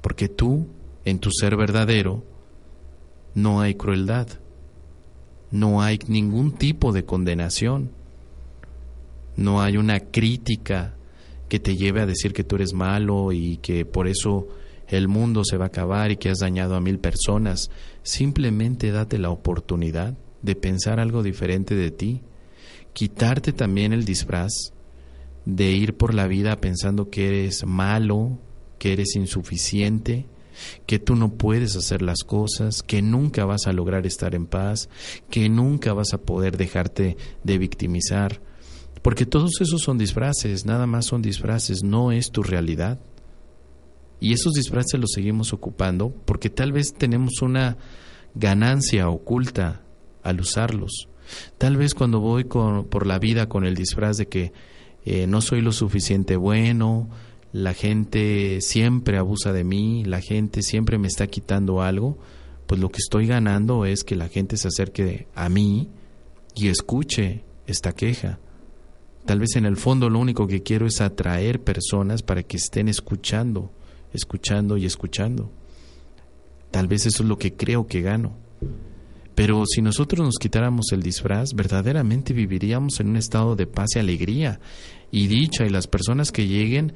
Porque 0.00 0.28
tú, 0.28 0.68
en 1.04 1.18
tu 1.18 1.30
ser 1.30 1.56
verdadero, 1.56 2.24
no 3.34 3.60
hay 3.60 3.74
crueldad. 3.74 4.28
No 5.50 5.82
hay 5.82 5.98
ningún 6.08 6.52
tipo 6.52 6.92
de 6.92 7.04
condenación. 7.04 7.90
No 9.36 9.60
hay 9.60 9.76
una 9.76 10.00
crítica 10.00 10.94
que 11.48 11.60
te 11.60 11.76
lleve 11.76 12.00
a 12.00 12.06
decir 12.06 12.32
que 12.32 12.44
tú 12.44 12.56
eres 12.56 12.72
malo 12.72 13.32
y 13.32 13.58
que 13.58 13.84
por 13.84 14.08
eso 14.08 14.48
el 14.88 15.08
mundo 15.08 15.42
se 15.44 15.56
va 15.56 15.66
a 15.66 15.68
acabar 15.68 16.10
y 16.10 16.16
que 16.16 16.30
has 16.30 16.38
dañado 16.38 16.74
a 16.74 16.80
mil 16.80 16.98
personas. 16.98 17.70
Simplemente 18.02 18.90
date 18.90 19.18
la 19.18 19.30
oportunidad 19.30 20.14
de 20.42 20.56
pensar 20.56 21.00
algo 21.00 21.22
diferente 21.22 21.74
de 21.74 21.90
ti. 21.90 22.22
Quitarte 22.92 23.52
también 23.52 23.92
el 23.92 24.04
disfraz 24.04 24.72
de 25.44 25.70
ir 25.72 25.96
por 25.96 26.14
la 26.14 26.26
vida 26.26 26.60
pensando 26.60 27.10
que 27.10 27.28
eres 27.28 27.64
malo, 27.64 28.38
que 28.78 28.92
eres 28.92 29.14
insuficiente, 29.16 30.26
que 30.86 30.98
tú 30.98 31.16
no 31.16 31.34
puedes 31.34 31.76
hacer 31.76 32.02
las 32.02 32.24
cosas, 32.24 32.82
que 32.82 33.02
nunca 33.02 33.44
vas 33.44 33.66
a 33.66 33.72
lograr 33.72 34.06
estar 34.06 34.34
en 34.34 34.46
paz, 34.46 34.88
que 35.30 35.48
nunca 35.48 35.92
vas 35.92 36.12
a 36.14 36.18
poder 36.18 36.56
dejarte 36.56 37.16
de 37.44 37.58
victimizar, 37.58 38.40
porque 39.02 39.26
todos 39.26 39.60
esos 39.60 39.82
son 39.82 39.98
disfraces, 39.98 40.66
nada 40.66 40.86
más 40.86 41.06
son 41.06 41.22
disfraces, 41.22 41.82
no 41.82 42.12
es 42.12 42.30
tu 42.30 42.42
realidad. 42.42 42.98
Y 44.18 44.32
esos 44.32 44.54
disfraces 44.54 44.98
los 44.98 45.12
seguimos 45.12 45.52
ocupando 45.52 46.10
porque 46.24 46.50
tal 46.50 46.72
vez 46.72 46.94
tenemos 46.94 47.42
una 47.42 47.76
ganancia 48.34 49.08
oculta 49.08 49.82
al 50.22 50.40
usarlos. 50.40 51.08
Tal 51.58 51.76
vez 51.76 51.94
cuando 51.94 52.20
voy 52.20 52.44
por 52.44 53.06
la 53.06 53.18
vida 53.18 53.48
con 53.48 53.64
el 53.64 53.74
disfraz 53.74 54.16
de 54.16 54.26
que 54.26 54.52
eh, 55.04 55.26
no 55.26 55.40
soy 55.40 55.60
lo 55.60 55.72
suficiente 55.72 56.36
bueno, 56.36 57.08
la 57.52 57.74
gente 57.74 58.60
siempre 58.60 59.18
abusa 59.18 59.52
de 59.52 59.64
mí, 59.64 60.04
la 60.04 60.20
gente 60.20 60.62
siempre 60.62 60.98
me 60.98 61.08
está 61.08 61.26
quitando 61.26 61.82
algo, 61.82 62.18
pues 62.66 62.80
lo 62.80 62.90
que 62.90 62.98
estoy 62.98 63.26
ganando 63.26 63.84
es 63.86 64.04
que 64.04 64.16
la 64.16 64.28
gente 64.28 64.56
se 64.56 64.68
acerque 64.68 65.28
a 65.34 65.48
mí 65.48 65.88
y 66.54 66.68
escuche 66.68 67.44
esta 67.66 67.92
queja. 67.92 68.38
Tal 69.24 69.40
vez 69.40 69.56
en 69.56 69.66
el 69.66 69.76
fondo 69.76 70.08
lo 70.08 70.18
único 70.18 70.46
que 70.46 70.62
quiero 70.62 70.86
es 70.86 71.00
atraer 71.00 71.62
personas 71.62 72.22
para 72.22 72.42
que 72.42 72.56
estén 72.56 72.88
escuchando, 72.88 73.72
escuchando 74.12 74.76
y 74.76 74.86
escuchando. 74.86 75.50
Tal 76.70 76.86
vez 76.88 77.06
eso 77.06 77.22
es 77.22 77.28
lo 77.28 77.38
que 77.38 77.54
creo 77.54 77.86
que 77.86 78.02
gano. 78.02 78.36
Pero 79.34 79.64
si 79.66 79.82
nosotros 79.82 80.24
nos 80.24 80.36
quitáramos 80.36 80.86
el 80.92 81.02
disfraz, 81.02 81.54
verdaderamente 81.54 82.32
viviríamos 82.32 83.00
en 83.00 83.10
un 83.10 83.16
estado 83.16 83.54
de 83.54 83.66
paz 83.66 83.90
y 83.94 83.98
alegría 83.98 84.60
y 85.10 85.26
dicha 85.26 85.66
y 85.66 85.68
las 85.68 85.86
personas 85.86 86.32
que 86.32 86.46
lleguen 86.46 86.94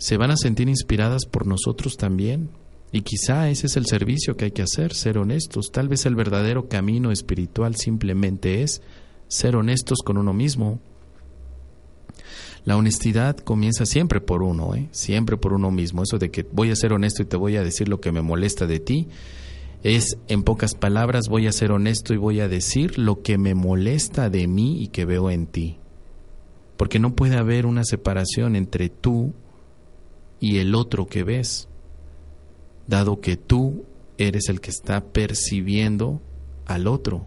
se 0.00 0.16
van 0.16 0.30
a 0.30 0.36
sentir 0.38 0.66
inspiradas 0.70 1.26
por 1.26 1.46
nosotros 1.46 1.98
también. 1.98 2.48
Y 2.90 3.02
quizá 3.02 3.50
ese 3.50 3.66
es 3.66 3.76
el 3.76 3.84
servicio 3.84 4.34
que 4.34 4.46
hay 4.46 4.50
que 4.50 4.62
hacer, 4.62 4.94
ser 4.94 5.18
honestos. 5.18 5.70
Tal 5.70 5.88
vez 5.88 6.06
el 6.06 6.14
verdadero 6.14 6.68
camino 6.68 7.12
espiritual 7.12 7.76
simplemente 7.76 8.62
es 8.62 8.80
ser 9.28 9.56
honestos 9.56 9.98
con 10.02 10.16
uno 10.16 10.32
mismo. 10.32 10.80
La 12.64 12.78
honestidad 12.78 13.36
comienza 13.36 13.84
siempre 13.84 14.22
por 14.22 14.42
uno, 14.42 14.74
¿eh? 14.74 14.88
siempre 14.90 15.36
por 15.36 15.52
uno 15.52 15.70
mismo. 15.70 16.02
Eso 16.02 16.16
de 16.16 16.30
que 16.30 16.46
voy 16.50 16.70
a 16.70 16.76
ser 16.76 16.94
honesto 16.94 17.22
y 17.22 17.26
te 17.26 17.36
voy 17.36 17.56
a 17.56 17.62
decir 17.62 17.90
lo 17.90 18.00
que 18.00 18.10
me 18.10 18.22
molesta 18.22 18.66
de 18.66 18.80
ti, 18.80 19.08
es, 19.82 20.16
en 20.28 20.44
pocas 20.44 20.74
palabras, 20.74 21.28
voy 21.28 21.46
a 21.46 21.52
ser 21.52 21.72
honesto 21.72 22.14
y 22.14 22.16
voy 22.16 22.40
a 22.40 22.48
decir 22.48 22.98
lo 22.98 23.20
que 23.20 23.36
me 23.36 23.54
molesta 23.54 24.30
de 24.30 24.46
mí 24.48 24.82
y 24.82 24.88
que 24.88 25.04
veo 25.04 25.30
en 25.30 25.46
ti. 25.46 25.76
Porque 26.78 26.98
no 26.98 27.14
puede 27.14 27.36
haber 27.36 27.66
una 27.66 27.84
separación 27.84 28.56
entre 28.56 28.88
tú 28.88 29.34
y 30.40 30.58
el 30.58 30.74
otro 30.74 31.06
que 31.06 31.22
ves, 31.22 31.68
dado 32.86 33.20
que 33.20 33.36
tú 33.36 33.84
eres 34.18 34.48
el 34.48 34.60
que 34.60 34.70
está 34.70 35.04
percibiendo 35.04 36.20
al 36.66 36.86
otro. 36.86 37.26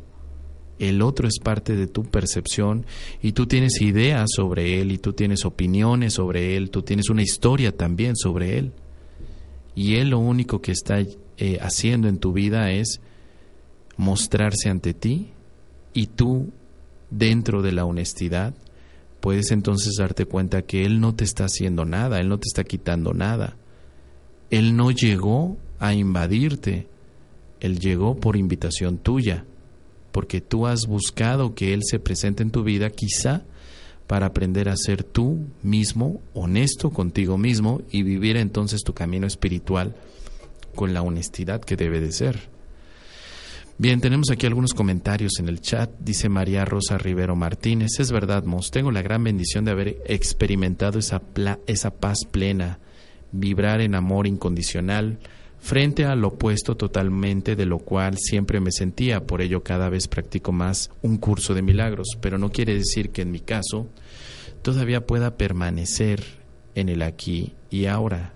El 0.79 1.01
otro 1.01 1.27
es 1.27 1.39
parte 1.39 1.75
de 1.75 1.87
tu 1.87 2.03
percepción 2.03 2.85
y 3.21 3.33
tú 3.33 3.45
tienes 3.45 3.79
ideas 3.81 4.29
sobre 4.35 4.81
él 4.81 4.91
y 4.91 4.97
tú 4.97 5.13
tienes 5.13 5.45
opiniones 5.45 6.13
sobre 6.13 6.57
él, 6.57 6.71
tú 6.71 6.81
tienes 6.81 7.09
una 7.09 7.21
historia 7.21 7.71
también 7.75 8.15
sobre 8.15 8.57
él. 8.57 8.73
Y 9.75 9.95
él 9.95 10.09
lo 10.09 10.19
único 10.19 10.61
que 10.61 10.71
está 10.71 10.99
eh, 10.99 11.59
haciendo 11.61 12.07
en 12.07 12.17
tu 12.17 12.33
vida 12.33 12.71
es 12.71 12.99
mostrarse 13.95 14.69
ante 14.69 14.93
ti 14.93 15.29
y 15.93 16.07
tú 16.07 16.51
dentro 17.11 17.61
de 17.61 17.71
la 17.71 17.85
honestidad 17.85 18.55
puedes 19.23 19.51
entonces 19.51 19.93
darte 19.97 20.25
cuenta 20.25 20.63
que 20.63 20.83
Él 20.83 20.99
no 20.99 21.15
te 21.15 21.23
está 21.23 21.45
haciendo 21.45 21.85
nada, 21.85 22.19
Él 22.19 22.27
no 22.27 22.39
te 22.39 22.47
está 22.49 22.65
quitando 22.65 23.13
nada. 23.13 23.55
Él 24.49 24.75
no 24.75 24.91
llegó 24.91 25.55
a 25.79 25.93
invadirte, 25.93 26.89
Él 27.61 27.79
llegó 27.79 28.17
por 28.17 28.35
invitación 28.35 28.97
tuya, 28.97 29.45
porque 30.11 30.41
tú 30.41 30.67
has 30.67 30.87
buscado 30.87 31.55
que 31.55 31.73
Él 31.73 31.83
se 31.85 31.99
presente 31.99 32.43
en 32.43 32.51
tu 32.51 32.63
vida 32.63 32.89
quizá 32.89 33.43
para 34.07 34.25
aprender 34.25 34.67
a 34.67 34.75
ser 34.75 35.05
tú 35.05 35.39
mismo, 35.61 36.19
honesto 36.33 36.89
contigo 36.89 37.37
mismo 37.37 37.81
y 37.89 38.03
vivir 38.03 38.35
entonces 38.35 38.83
tu 38.83 38.93
camino 38.93 39.25
espiritual 39.25 39.95
con 40.75 40.93
la 40.93 41.01
honestidad 41.01 41.61
que 41.61 41.77
debe 41.77 42.01
de 42.01 42.11
ser. 42.11 42.52
Bien, 43.83 43.99
tenemos 43.99 44.31
aquí 44.31 44.45
algunos 44.45 44.73
comentarios 44.73 45.39
en 45.39 45.49
el 45.49 45.59
chat. 45.59 45.91
Dice 45.99 46.29
María 46.29 46.63
Rosa 46.63 46.97
Rivero 46.97 47.35
Martínez, 47.35 47.99
es 47.99 48.13
verdad, 48.13 48.45
Mos, 48.45 48.71
tengo 48.71 48.91
la 48.91 49.01
gran 49.01 49.25
bendición 49.25 49.65
de 49.65 49.71
haber 49.71 50.01
experimentado 50.05 50.99
esa, 50.99 51.21
esa 51.67 51.91
paz 51.91 52.19
plena, 52.23 52.79
vibrar 53.33 53.81
en 53.81 53.93
amor 53.93 54.25
incondicional, 54.25 55.19
frente 55.59 56.05
al 56.05 56.23
opuesto 56.23 56.77
totalmente 56.77 57.57
de 57.57 57.65
lo 57.65 57.79
cual 57.79 58.17
siempre 58.17 58.61
me 58.61 58.71
sentía. 58.71 59.27
Por 59.27 59.41
ello 59.41 59.63
cada 59.63 59.89
vez 59.89 60.07
practico 60.07 60.53
más 60.53 60.89
un 61.01 61.17
curso 61.17 61.53
de 61.53 61.61
milagros, 61.61 62.07
pero 62.21 62.37
no 62.37 62.53
quiere 62.53 62.75
decir 62.75 63.09
que 63.09 63.23
en 63.23 63.31
mi 63.31 63.41
caso 63.41 63.89
todavía 64.61 65.05
pueda 65.05 65.35
permanecer 65.35 66.23
en 66.73 66.87
el 66.87 67.01
aquí 67.01 67.53
y 67.69 67.87
ahora 67.87 68.33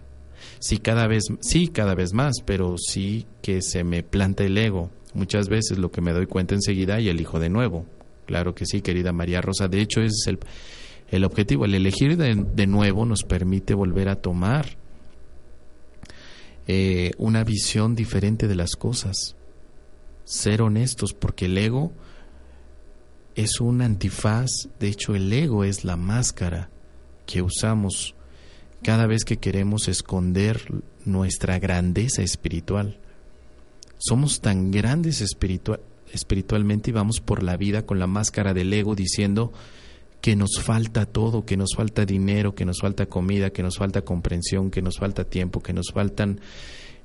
sí 0.59 0.79
cada 0.79 1.07
vez, 1.07 1.23
sí 1.39 1.69
cada 1.69 1.95
vez 1.95 2.11
más, 2.11 2.41
pero 2.45 2.75
sí 2.77 3.27
que 3.41 3.61
se 3.61 3.85
me 3.85 4.03
planta 4.03 4.43
el 4.43 4.57
ego. 4.57 4.91
Muchas 5.13 5.49
veces 5.49 5.77
lo 5.77 5.91
que 5.91 6.01
me 6.01 6.13
doy 6.13 6.27
cuenta 6.27 6.55
enseguida 6.55 6.99
y 6.99 7.09
elijo 7.09 7.39
de 7.39 7.49
nuevo. 7.49 7.85
Claro 8.25 8.53
que 8.53 8.65
sí, 8.65 8.81
querida 8.81 9.13
María 9.13 9.41
Rosa. 9.41 9.67
De 9.67 9.81
hecho, 9.81 10.01
ese 10.01 10.15
es 10.21 10.27
el, 10.27 10.39
el 11.09 11.23
objetivo. 11.23 11.65
El 11.65 11.75
elegir 11.75 12.17
de, 12.17 12.35
de, 12.35 12.67
nuevo 12.67 13.05
nos 13.05 13.23
permite 13.23 13.73
volver 13.73 14.09
a 14.09 14.17
tomar 14.17 14.77
eh, 16.67 17.11
una 17.17 17.43
visión 17.43 17.95
diferente 17.95 18.47
de 18.47 18.55
las 18.55 18.75
cosas. 18.75 19.35
Ser 20.25 20.61
honestos, 20.61 21.13
porque 21.13 21.45
el 21.45 21.57
ego 21.57 21.93
es 23.35 23.61
un 23.61 23.81
antifaz. 23.81 24.49
De 24.79 24.89
hecho, 24.89 25.15
el 25.15 25.31
ego 25.31 25.63
es 25.63 25.85
la 25.85 25.95
máscara 25.95 26.69
que 27.25 27.41
usamos 27.41 28.15
cada 28.83 29.07
vez 29.07 29.23
que 29.23 29.37
queremos 29.37 29.87
esconder 29.87 30.61
nuestra 31.05 31.59
grandeza 31.59 32.21
espiritual. 32.21 32.99
Somos 33.97 34.41
tan 34.41 34.71
grandes 34.71 35.21
espiritualmente 35.21 36.89
y 36.89 36.93
vamos 36.93 37.19
por 37.19 37.43
la 37.43 37.57
vida 37.57 37.85
con 37.85 37.99
la 37.99 38.07
máscara 38.07 38.53
del 38.53 38.71
ego 38.73 38.95
diciendo 38.95 39.51
que 40.21 40.35
nos 40.35 40.59
falta 40.61 41.05
todo, 41.05 41.45
que 41.45 41.57
nos 41.57 41.75
falta 41.75 42.05
dinero, 42.05 42.53
que 42.55 42.65
nos 42.65 42.79
falta 42.81 43.05
comida, 43.05 43.51
que 43.51 43.63
nos 43.63 43.77
falta 43.77 44.01
comprensión, 44.01 44.71
que 44.71 44.81
nos 44.81 44.97
falta 44.97 45.23
tiempo, 45.23 45.61
que 45.61 45.73
nos 45.73 45.91
faltan 45.93 46.41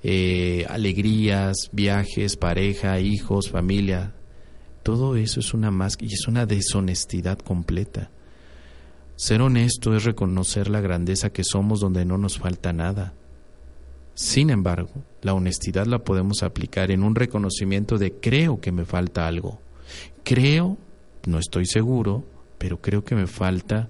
eh, 0.03 0.67
alegrías, 0.69 1.71
viajes, 1.73 2.37
pareja, 2.37 2.99
hijos, 3.01 3.51
familia. 3.51 4.13
Todo 4.83 5.17
eso 5.17 5.41
es 5.41 5.55
una 5.55 5.71
máscara 5.71 6.11
y 6.11 6.15
es 6.15 6.27
una 6.27 6.47
deshonestidad 6.47 7.39
completa. 7.39 8.11
Ser 9.15 9.41
honesto 9.43 9.95
es 9.95 10.05
reconocer 10.05 10.69
la 10.69 10.81
grandeza 10.81 11.31
que 11.31 11.45
somos 11.45 11.81
donde 11.81 12.05
no 12.05 12.19
nos 12.19 12.39
falta 12.39 12.73
nada. 12.73 13.15
Sin 14.15 14.51
embargo, 14.51 14.91
la 15.23 15.35
honestidad 15.35 15.87
la 15.87 16.01
podemos 16.01 16.43
aplicar 16.43 16.91
en 16.91 17.03
un 17.03 17.15
reconocimiento 17.15 17.99
de 17.99 18.13
creo 18.13 18.61
que 18.61 18.73
me 18.73 18.85
falta 18.85 19.27
algo. 19.27 19.61
Creo, 20.23 20.77
no 21.27 21.39
estoy 21.39 21.67
seguro, 21.67 22.25
pero 22.59 22.81
creo 22.81 23.05
que 23.05 23.15
me 23.15 23.27
falta 23.27 23.89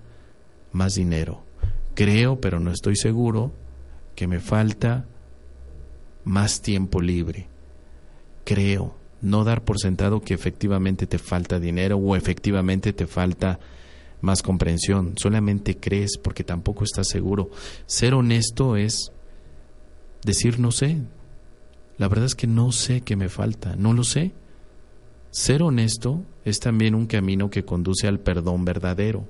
más 0.72 0.94
dinero. 0.94 1.42
Creo, 1.94 2.40
pero 2.40 2.60
no 2.60 2.70
estoy 2.70 2.96
seguro, 2.96 3.52
que 4.14 4.26
me 4.26 4.40
falta 4.40 5.06
más 6.24 6.62
tiempo 6.62 7.00
libre. 7.00 7.48
Creo, 8.44 8.94
no 9.20 9.44
dar 9.44 9.64
por 9.64 9.78
sentado 9.78 10.20
que 10.20 10.34
efectivamente 10.34 11.06
te 11.06 11.18
falta 11.18 11.60
dinero 11.60 11.96
o 11.96 12.16
efectivamente 12.16 12.92
te 12.92 13.06
falta 13.06 13.58
más 14.20 14.42
comprensión. 14.42 15.14
Solamente 15.16 15.76
crees 15.76 16.16
porque 16.16 16.44
tampoco 16.44 16.84
estás 16.84 17.08
seguro. 17.08 17.50
Ser 17.86 18.14
honesto 18.14 18.76
es 18.76 19.12
decir 20.24 20.58
no 20.58 20.72
sé. 20.72 20.98
La 21.98 22.08
verdad 22.08 22.26
es 22.26 22.34
que 22.34 22.46
no 22.46 22.72
sé 22.72 23.02
qué 23.02 23.16
me 23.16 23.28
falta, 23.28 23.76
no 23.76 23.92
lo 23.92 24.04
sé. 24.04 24.32
Ser 25.30 25.62
honesto 25.62 26.24
es 26.44 26.60
también 26.60 26.94
un 26.94 27.06
camino 27.06 27.50
que 27.50 27.64
conduce 27.64 28.06
al 28.06 28.20
perdón 28.20 28.64
verdadero. 28.64 29.28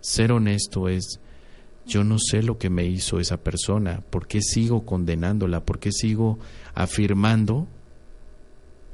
Ser 0.00 0.32
honesto 0.32 0.88
es 0.88 1.20
yo 1.86 2.04
no 2.04 2.18
sé 2.18 2.42
lo 2.42 2.58
que 2.58 2.68
me 2.68 2.84
hizo 2.84 3.20
esa 3.20 3.36
persona, 3.36 4.02
por 4.10 4.26
qué 4.26 4.40
sigo 4.42 4.84
condenándola, 4.84 5.64
por 5.64 5.78
qué 5.78 5.92
sigo 5.92 6.38
afirmando 6.74 7.68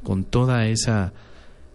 con 0.03 0.25
toda 0.25 0.67
esa 0.67 1.13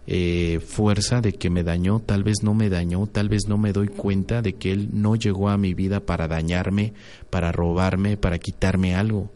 eh, 0.06 0.60
fuerza 0.64 1.20
de 1.20 1.32
que 1.32 1.50
me 1.50 1.64
dañó, 1.64 2.00
tal 2.00 2.22
vez 2.22 2.42
no 2.42 2.54
me 2.54 2.70
dañó, 2.70 3.06
tal 3.06 3.28
vez 3.28 3.48
no 3.48 3.58
me 3.58 3.72
doy 3.72 3.88
cuenta 3.88 4.42
de 4.42 4.54
que 4.54 4.70
él 4.70 4.90
no 4.92 5.16
llegó 5.16 5.48
a 5.48 5.58
mi 5.58 5.74
vida 5.74 6.00
para 6.00 6.28
dañarme, 6.28 6.94
para 7.30 7.52
robarme, 7.52 8.16
para 8.16 8.38
quitarme 8.38 8.94
algo. 8.94 9.30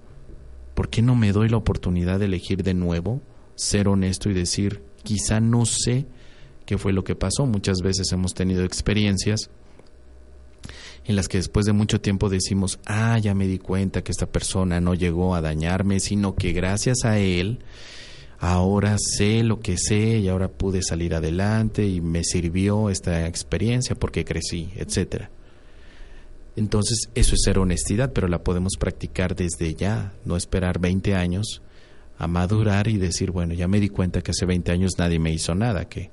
¿Por 0.83 0.91
qué 0.91 1.01
no 1.01 1.15
me 1.15 1.31
doy 1.31 1.49
la 1.49 1.59
oportunidad 1.59 2.19
de 2.19 2.25
elegir 2.25 2.65
de 2.65 2.75
nuevo, 2.75 3.21
ser 3.55 3.87
honesto 3.87 4.29
y 4.29 4.35
decir, 4.35 4.83
quizá 5.05 5.39
no 5.39 5.65
sé 5.65 6.07
qué 6.67 6.77
fue 6.77 6.93
lo 6.93 7.05
que 7.05 7.15
pasó? 7.15 7.47
Muchas 7.47 7.83
veces 7.85 8.11
hemos 8.11 8.35
tenido 8.35 8.65
experiencias 8.65 9.49
en 11.05 11.15
las 11.15 11.29
que 11.29 11.39
después 11.39 11.67
de 11.67 11.73
mucho 11.73 12.01
tiempo 12.01 12.29
decimos, 12.29 12.81
ah, 12.85 13.17
ya 13.21 13.33
me 13.33 13.47
di 13.47 13.61
cuenta 13.61 14.03
que 14.03 14.11
esta 14.11 14.27
persona 14.27 14.81
no 14.81 14.95
llegó 14.95 15.37
a 15.37 15.41
dañarme, 15.41 16.01
sino 16.01 16.35
que 16.35 16.51
gracias 16.51 17.05
a 17.05 17.21
él 17.21 17.61
ahora 18.41 18.97
sé 18.99 19.45
lo 19.45 19.61
que 19.61 19.79
sé 19.79 20.19
y 20.19 20.27
ahora 20.27 20.49
pude 20.49 20.83
salir 20.83 21.15
adelante 21.15 21.87
y 21.87 22.01
me 22.01 22.25
sirvió 22.25 22.91
esta 22.91 23.29
experiencia 23.29 23.95
porque 23.95 24.25
crecí, 24.25 24.73
etcétera. 24.75 25.31
Entonces, 26.57 27.09
eso 27.15 27.35
es 27.35 27.43
ser 27.45 27.59
honestidad, 27.59 28.13
pero 28.13 28.29
la 28.29 28.43
podemos 28.43 28.75
practicar 28.79 29.35
desde 29.35 29.75
ya, 29.75 30.13
no 30.25 30.37
esperar 30.37 30.79
20 30.79 31.15
años 31.15 31.63
a 32.19 32.27
madurar 32.27 32.89
y 32.89 32.99
decir, 32.99 33.31
bueno, 33.31 33.55
ya 33.55 33.69
me 33.69 33.81
di 33.81 33.89
cuenta 33.89 34.21
que 34.21 34.33
hace 34.33 34.45
20 34.47 34.71
años 34.71 34.93
nadie 34.99 35.19
me 35.19 35.33
hizo 35.33 35.55
nada, 35.55 35.87
que, 35.87 36.11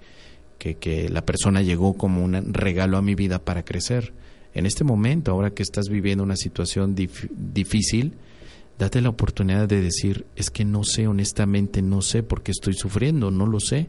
que, 0.57 0.75
que 0.75 1.09
la 1.09 1.25
persona 1.25 1.61
llegó 1.61 1.93
como 1.95 2.23
un 2.23 2.53
regalo 2.53 2.97
a 2.97 3.01
mi 3.01 3.15
vida 3.15 3.39
para 3.39 3.63
crecer 3.63 4.13
en 4.53 4.65
este 4.65 4.83
momento, 4.83 5.31
ahora 5.31 5.51
que 5.51 5.63
estás 5.63 5.89
viviendo 5.89 6.23
una 6.23 6.35
situación 6.35 6.95
difícil, 6.95 8.13
date 8.77 9.01
la 9.01 9.09
oportunidad 9.09 9.67
de 9.67 9.81
decir, 9.81 10.25
es 10.35 10.49
que 10.49 10.65
no 10.65 10.83
sé, 10.83 11.07
honestamente 11.07 11.81
no 11.81 12.01
sé 12.01 12.23
por 12.23 12.41
qué 12.41 12.51
estoy 12.51 12.73
sufriendo, 12.73 13.29
no 13.29 13.45
lo 13.45 13.59
sé. 13.59 13.87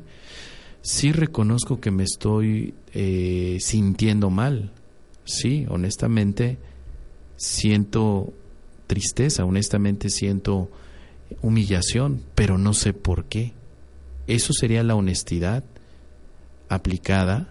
Sí 0.83 1.13
reconozco 1.13 1.81
que 1.81 1.91
me 1.91 2.05
estoy 2.05 2.75
eh, 2.93 3.59
sintiendo 3.61 4.31
mal, 4.31 4.73
sí, 5.25 5.67
honestamente 5.69 6.59
siento 7.37 8.33
tristeza, 8.87 9.45
honestamente 9.45 10.11
siento 10.11 10.71
humillación, 11.43 12.23
pero 12.35 12.59
no 12.59 12.75
sé 12.75 12.93
por 12.93 13.25
qué. 13.27 13.53
Eso 14.27 14.53
sería 14.53 14.83
la 14.83 14.95
honestidad 14.95 15.65
aplicada 16.69 17.49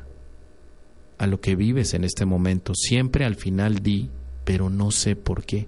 a 1.17 1.27
lo 1.27 1.41
que 1.41 1.55
vives 1.55 1.93
en 1.93 2.03
este 2.03 2.25
momento. 2.25 2.73
Siempre 2.75 3.25
al 3.25 3.36
final 3.36 3.79
di, 3.79 4.10
pero 4.45 4.69
no 4.69 4.91
sé 4.91 5.15
por 5.15 5.43
qué. 5.43 5.67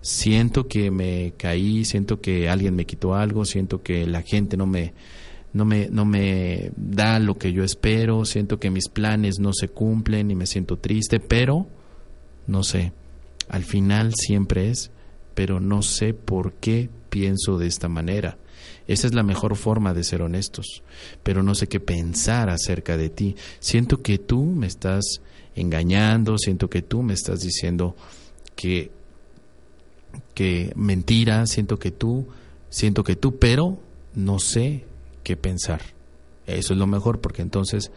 Siento 0.00 0.68
que 0.68 0.90
me 0.90 1.34
caí, 1.36 1.84
siento 1.84 2.20
que 2.20 2.48
alguien 2.48 2.74
me 2.74 2.84
quitó 2.84 3.14
algo, 3.14 3.44
siento 3.44 3.82
que 3.82 4.06
la 4.06 4.22
gente 4.22 4.56
no 4.56 4.66
me 4.66 4.92
no 5.52 5.64
me 5.64 5.88
no 5.90 6.04
me 6.04 6.72
da 6.76 7.18
lo 7.18 7.36
que 7.36 7.52
yo 7.52 7.64
espero, 7.64 8.24
siento 8.24 8.58
que 8.58 8.70
mis 8.70 8.88
planes 8.88 9.38
no 9.38 9.52
se 9.52 9.68
cumplen 9.68 10.30
y 10.30 10.34
me 10.34 10.46
siento 10.46 10.78
triste, 10.78 11.20
pero 11.20 11.66
no 12.46 12.62
sé. 12.62 12.92
Al 13.48 13.64
final 13.64 14.14
siempre 14.14 14.70
es, 14.70 14.90
pero 15.34 15.60
no 15.60 15.82
sé 15.82 16.14
por 16.14 16.54
qué 16.54 16.88
pienso 17.10 17.58
de 17.58 17.66
esta 17.66 17.88
manera. 17.88 18.38
Esa 18.86 19.06
es 19.06 19.14
la 19.14 19.22
mejor 19.22 19.56
forma 19.56 19.94
de 19.94 20.04
ser 20.04 20.22
honestos, 20.22 20.82
pero 21.22 21.42
no 21.42 21.54
sé 21.54 21.68
qué 21.68 21.80
pensar 21.80 22.48
acerca 22.48 22.96
de 22.96 23.10
ti. 23.10 23.36
Siento 23.60 24.02
que 24.02 24.18
tú 24.18 24.44
me 24.44 24.66
estás 24.66 25.20
engañando, 25.54 26.38
siento 26.38 26.68
que 26.70 26.82
tú 26.82 27.02
me 27.02 27.14
estás 27.14 27.40
diciendo 27.40 27.94
que 28.56 28.90
que 30.34 30.72
mentira, 30.76 31.46
siento 31.46 31.78
que 31.78 31.90
tú, 31.90 32.26
siento 32.68 33.04
que 33.04 33.16
tú, 33.16 33.38
pero 33.38 33.78
no 34.14 34.38
sé 34.38 34.84
qué 35.22 35.36
pensar. 35.36 35.80
Eso 36.46 36.72
es 36.72 36.78
lo 36.78 36.86
mejor 36.86 37.20
porque 37.20 37.42
entonces 37.42 37.90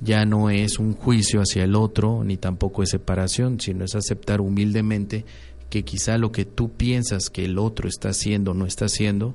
ya 0.00 0.24
no 0.24 0.50
es 0.50 0.78
un 0.78 0.94
juicio 0.94 1.40
hacia 1.40 1.64
el 1.64 1.74
otro 1.74 2.24
ni 2.24 2.36
tampoco 2.36 2.82
es 2.82 2.90
separación, 2.90 3.60
sino 3.60 3.84
es 3.84 3.94
aceptar 3.94 4.40
humildemente 4.40 5.24
que 5.68 5.84
quizá 5.84 6.18
lo 6.18 6.32
que 6.32 6.44
tú 6.44 6.72
piensas 6.72 7.30
que 7.30 7.44
el 7.44 7.58
otro 7.58 7.88
está 7.88 8.10
haciendo 8.10 8.54
no 8.54 8.66
está 8.66 8.86
haciendo, 8.86 9.34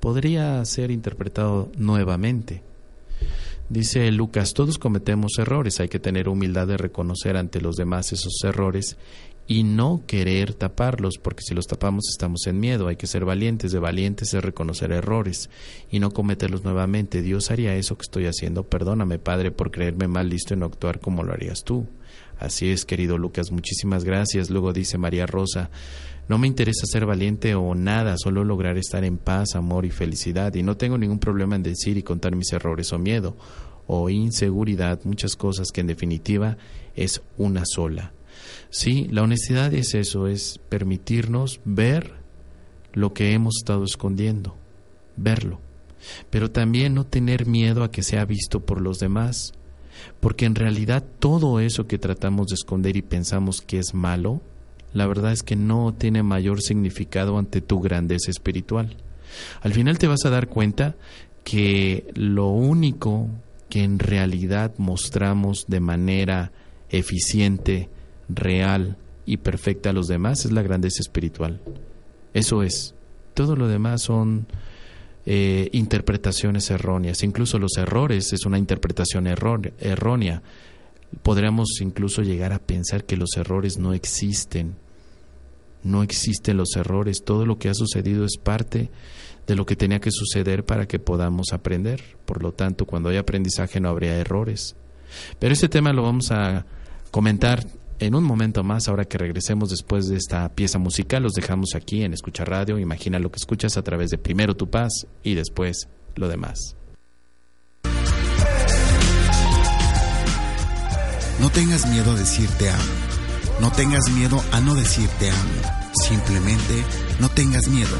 podría 0.00 0.64
ser 0.64 0.90
interpretado 0.90 1.70
nuevamente. 1.76 2.62
Dice 3.68 4.10
Lucas, 4.12 4.52
todos 4.52 4.78
cometemos 4.78 5.38
errores, 5.38 5.80
hay 5.80 5.88
que 5.88 5.98
tener 5.98 6.28
humildad 6.28 6.66
de 6.66 6.76
reconocer 6.76 7.36
ante 7.36 7.60
los 7.60 7.76
demás 7.76 8.12
esos 8.12 8.34
errores 8.44 8.96
y 9.46 9.64
no 9.64 10.02
querer 10.06 10.54
taparlos, 10.54 11.18
porque 11.20 11.42
si 11.42 11.54
los 11.54 11.66
tapamos 11.66 12.04
estamos 12.08 12.46
en 12.46 12.60
miedo, 12.60 12.88
hay 12.88 12.96
que 12.96 13.06
ser 13.06 13.24
valientes, 13.24 13.72
de 13.72 13.78
valientes 13.78 14.32
es 14.34 14.42
reconocer 14.42 14.92
errores 14.92 15.50
y 15.90 15.98
no 15.98 16.12
cometerlos 16.12 16.64
nuevamente. 16.64 17.22
Dios 17.22 17.50
haría 17.50 17.74
eso 17.74 17.96
que 17.96 18.02
estoy 18.02 18.26
haciendo, 18.26 18.64
perdóname 18.64 19.18
Padre 19.18 19.50
por 19.50 19.70
creerme 19.70 20.08
mal 20.08 20.28
listo 20.28 20.54
y 20.54 20.56
no 20.56 20.66
actuar 20.66 21.00
como 21.00 21.22
lo 21.22 21.32
harías 21.32 21.64
tú. 21.64 21.86
Así 22.38 22.70
es, 22.70 22.84
querido 22.84 23.18
Lucas, 23.18 23.52
muchísimas 23.52 24.04
gracias. 24.04 24.50
Luego 24.50 24.72
dice 24.72 24.98
María 24.98 25.26
Rosa, 25.26 25.70
no 26.28 26.38
me 26.38 26.46
interesa 26.46 26.86
ser 26.86 27.04
valiente 27.06 27.54
o 27.54 27.74
nada, 27.74 28.16
solo 28.16 28.44
lograr 28.44 28.78
estar 28.78 29.04
en 29.04 29.18
paz, 29.18 29.54
amor 29.54 29.84
y 29.84 29.90
felicidad. 29.90 30.54
Y 30.54 30.62
no 30.62 30.76
tengo 30.76 30.98
ningún 30.98 31.18
problema 31.18 31.56
en 31.56 31.62
decir 31.62 31.96
y 31.96 32.02
contar 32.02 32.34
mis 32.34 32.52
errores 32.52 32.92
o 32.92 32.98
miedo 32.98 33.36
o 33.86 34.08
inseguridad, 34.08 35.00
muchas 35.04 35.36
cosas 35.36 35.68
que 35.72 35.80
en 35.82 35.88
definitiva 35.88 36.56
es 36.94 37.22
una 37.36 37.64
sola. 37.64 38.12
Sí, 38.70 39.08
la 39.10 39.22
honestidad 39.22 39.72
es 39.74 39.94
eso, 39.94 40.26
es 40.26 40.60
permitirnos 40.68 41.60
ver 41.64 42.14
lo 42.92 43.12
que 43.12 43.32
hemos 43.32 43.56
estado 43.58 43.84
escondiendo, 43.84 44.56
verlo, 45.16 45.60
pero 46.30 46.50
también 46.50 46.94
no 46.94 47.04
tener 47.04 47.46
miedo 47.46 47.84
a 47.84 47.90
que 47.90 48.02
sea 48.02 48.24
visto 48.24 48.60
por 48.60 48.80
los 48.80 48.98
demás, 48.98 49.52
porque 50.20 50.46
en 50.46 50.54
realidad 50.54 51.04
todo 51.18 51.60
eso 51.60 51.86
que 51.86 51.98
tratamos 51.98 52.48
de 52.48 52.54
esconder 52.54 52.96
y 52.96 53.02
pensamos 53.02 53.60
que 53.60 53.78
es 53.78 53.94
malo, 53.94 54.40
la 54.92 55.06
verdad 55.06 55.32
es 55.32 55.42
que 55.42 55.56
no 55.56 55.94
tiene 55.94 56.22
mayor 56.22 56.60
significado 56.60 57.38
ante 57.38 57.60
tu 57.60 57.80
grandeza 57.80 58.30
espiritual. 58.30 58.96
Al 59.62 59.72
final 59.72 59.98
te 59.98 60.06
vas 60.06 60.24
a 60.24 60.30
dar 60.30 60.48
cuenta 60.48 60.96
que 61.44 62.06
lo 62.14 62.48
único 62.48 63.28
que 63.68 63.82
en 63.82 63.98
realidad 63.98 64.74
mostramos 64.76 65.64
de 65.66 65.80
manera 65.80 66.52
eficiente, 66.90 67.88
real 68.28 68.96
y 69.26 69.38
perfecta 69.38 69.90
a 69.90 69.92
los 69.92 70.08
demás 70.08 70.44
es 70.44 70.52
la 70.52 70.62
grandeza 70.62 71.00
espiritual. 71.00 71.60
Eso 72.34 72.62
es. 72.62 72.94
Todo 73.34 73.56
lo 73.56 73.68
demás 73.68 74.02
son 74.02 74.46
eh, 75.24 75.68
interpretaciones 75.72 76.70
erróneas. 76.70 77.22
Incluso 77.22 77.58
los 77.58 77.76
errores 77.76 78.32
es 78.32 78.44
una 78.44 78.58
interpretación 78.58 79.26
errónea. 79.26 80.42
Podríamos 81.22 81.80
incluso 81.80 82.22
llegar 82.22 82.52
a 82.52 82.58
pensar 82.58 83.04
que 83.04 83.16
los 83.16 83.36
errores 83.36 83.78
no 83.78 83.92
existen. 83.92 84.74
No 85.82 86.02
existen 86.02 86.56
los 86.56 86.76
errores. 86.76 87.24
Todo 87.24 87.46
lo 87.46 87.58
que 87.58 87.68
ha 87.68 87.74
sucedido 87.74 88.24
es 88.24 88.36
parte 88.42 88.90
de 89.46 89.56
lo 89.56 89.66
que 89.66 89.76
tenía 89.76 90.00
que 90.00 90.10
suceder 90.10 90.64
para 90.64 90.86
que 90.86 90.98
podamos 90.98 91.52
aprender. 91.52 92.02
Por 92.24 92.42
lo 92.42 92.52
tanto, 92.52 92.86
cuando 92.86 93.08
hay 93.08 93.16
aprendizaje 93.16 93.80
no 93.80 93.88
habría 93.88 94.16
errores. 94.18 94.76
Pero 95.38 95.52
este 95.52 95.68
tema 95.68 95.92
lo 95.92 96.02
vamos 96.02 96.30
a 96.30 96.64
comentar 97.10 97.66
en 98.02 98.14
un 98.16 98.24
momento 98.24 98.64
más, 98.64 98.88
ahora 98.88 99.04
que 99.04 99.16
regresemos 99.16 99.70
después 99.70 100.08
de 100.08 100.16
esta 100.16 100.48
pieza 100.54 100.78
musical. 100.78 101.22
Los 101.22 101.34
dejamos 101.34 101.74
aquí 101.74 102.02
en 102.02 102.12
Escucha 102.12 102.44
Radio. 102.44 102.78
Imagina 102.78 103.18
lo 103.18 103.30
que 103.30 103.36
escuchas 103.36 103.76
a 103.76 103.82
través 103.82 104.10
de 104.10 104.18
primero 104.18 104.54
tu 104.56 104.68
paz 104.68 105.06
y 105.22 105.34
después 105.34 105.88
lo 106.16 106.28
demás. 106.28 106.76
No 111.40 111.50
tengas 111.50 111.88
miedo 111.88 112.12
a 112.12 112.14
decir 112.14 112.48
te 112.58 112.70
amo. 112.70 112.82
No 113.60 113.70
tengas 113.70 114.10
miedo 114.10 114.42
a 114.52 114.60
no 114.60 114.74
decir 114.74 115.08
te 115.18 115.30
amo. 115.30 115.92
Simplemente 116.08 116.84
no 117.20 117.28
tengas 117.28 117.68
miedo. 117.68 117.96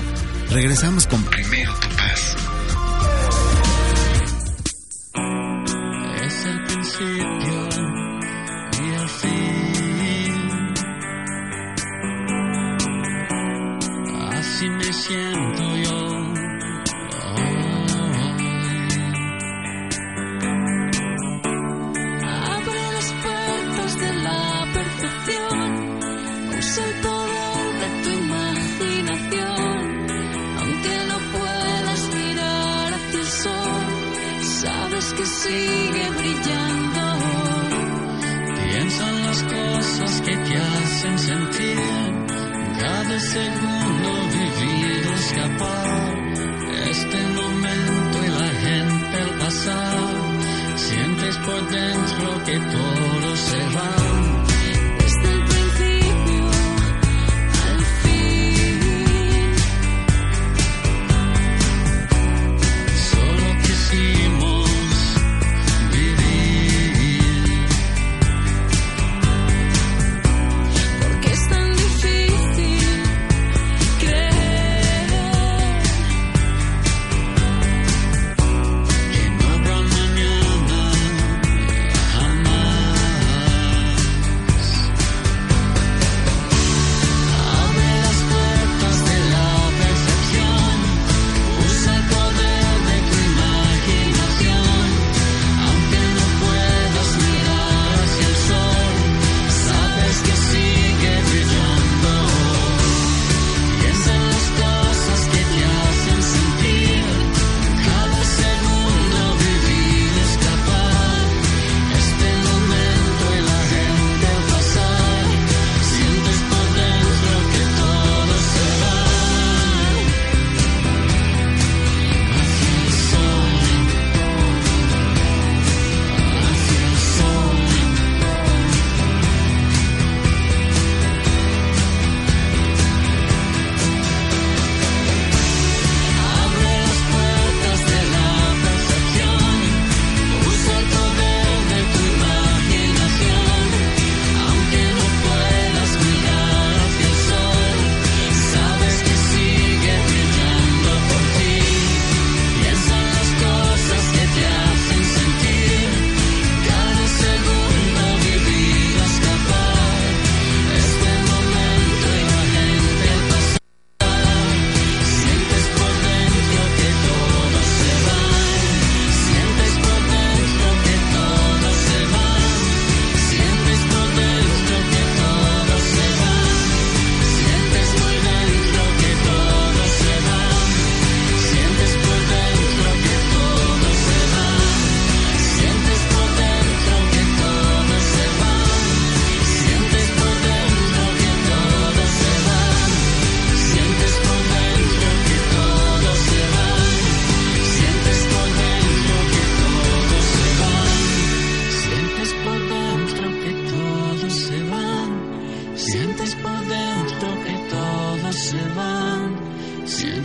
Regresamos 0.50 1.06
con 1.06 1.22
Primero 1.24 1.72
tu 1.74 1.96
paz. 1.96 2.36
Es 6.24 6.44
el 6.46 6.64
principio 6.64 7.31
que 52.52 52.58
todo 52.70 52.91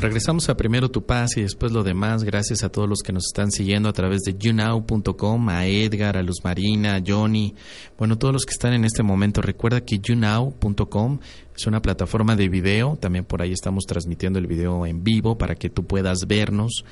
Regresamos 0.00 0.48
a 0.48 0.56
primero 0.56 0.90
tu 0.90 1.04
paz 1.04 1.36
y 1.36 1.42
después 1.42 1.72
lo 1.72 1.82
demás. 1.82 2.24
Gracias 2.24 2.62
a 2.62 2.68
todos 2.68 2.88
los 2.88 3.00
que 3.00 3.12
nos 3.12 3.26
están 3.26 3.50
siguiendo 3.50 3.88
a 3.88 3.92
través 3.92 4.22
de 4.22 4.36
younow.com, 4.38 5.48
a 5.48 5.66
Edgar, 5.66 6.16
a 6.16 6.22
Luz 6.22 6.44
Marina, 6.44 6.96
a 6.96 7.02
Johnny, 7.06 7.54
bueno, 7.98 8.18
todos 8.18 8.34
los 8.34 8.44
que 8.44 8.52
están 8.52 8.74
en 8.74 8.84
este 8.84 9.02
momento. 9.02 9.40
Recuerda 9.40 9.80
que 9.80 9.98
younow.com 9.98 11.18
es 11.56 11.66
una 11.66 11.80
plataforma 11.80 12.36
de 12.36 12.48
video. 12.48 12.96
También 13.00 13.24
por 13.24 13.40
ahí 13.40 13.52
estamos 13.52 13.84
transmitiendo 13.86 14.38
el 14.38 14.46
video 14.46 14.84
en 14.84 15.02
vivo 15.02 15.38
para 15.38 15.54
que 15.54 15.70
tú 15.70 15.84
puedas 15.84 16.26
vernos 16.26 16.84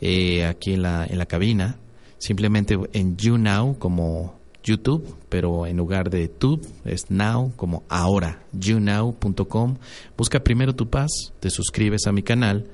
eh, 0.00 0.44
aquí 0.44 0.72
en 0.72 0.82
la, 0.82 1.06
en 1.06 1.18
la 1.18 1.26
cabina 1.26 1.76
simplemente 2.18 2.78
en 2.92 3.16
YouNow 3.16 3.78
como 3.78 4.37
YouTube, 4.68 5.16
pero 5.28 5.66
en 5.66 5.76
lugar 5.76 6.10
de 6.10 6.28
Tube 6.28 6.66
es 6.84 7.10
Now 7.10 7.52
como 7.56 7.84
ahora, 7.88 8.42
younow.com. 8.52 9.76
Busca 10.16 10.44
primero 10.44 10.74
tu 10.74 10.88
paz, 10.88 11.10
te 11.40 11.50
suscribes 11.50 12.06
a 12.06 12.12
mi 12.12 12.22
canal, 12.22 12.66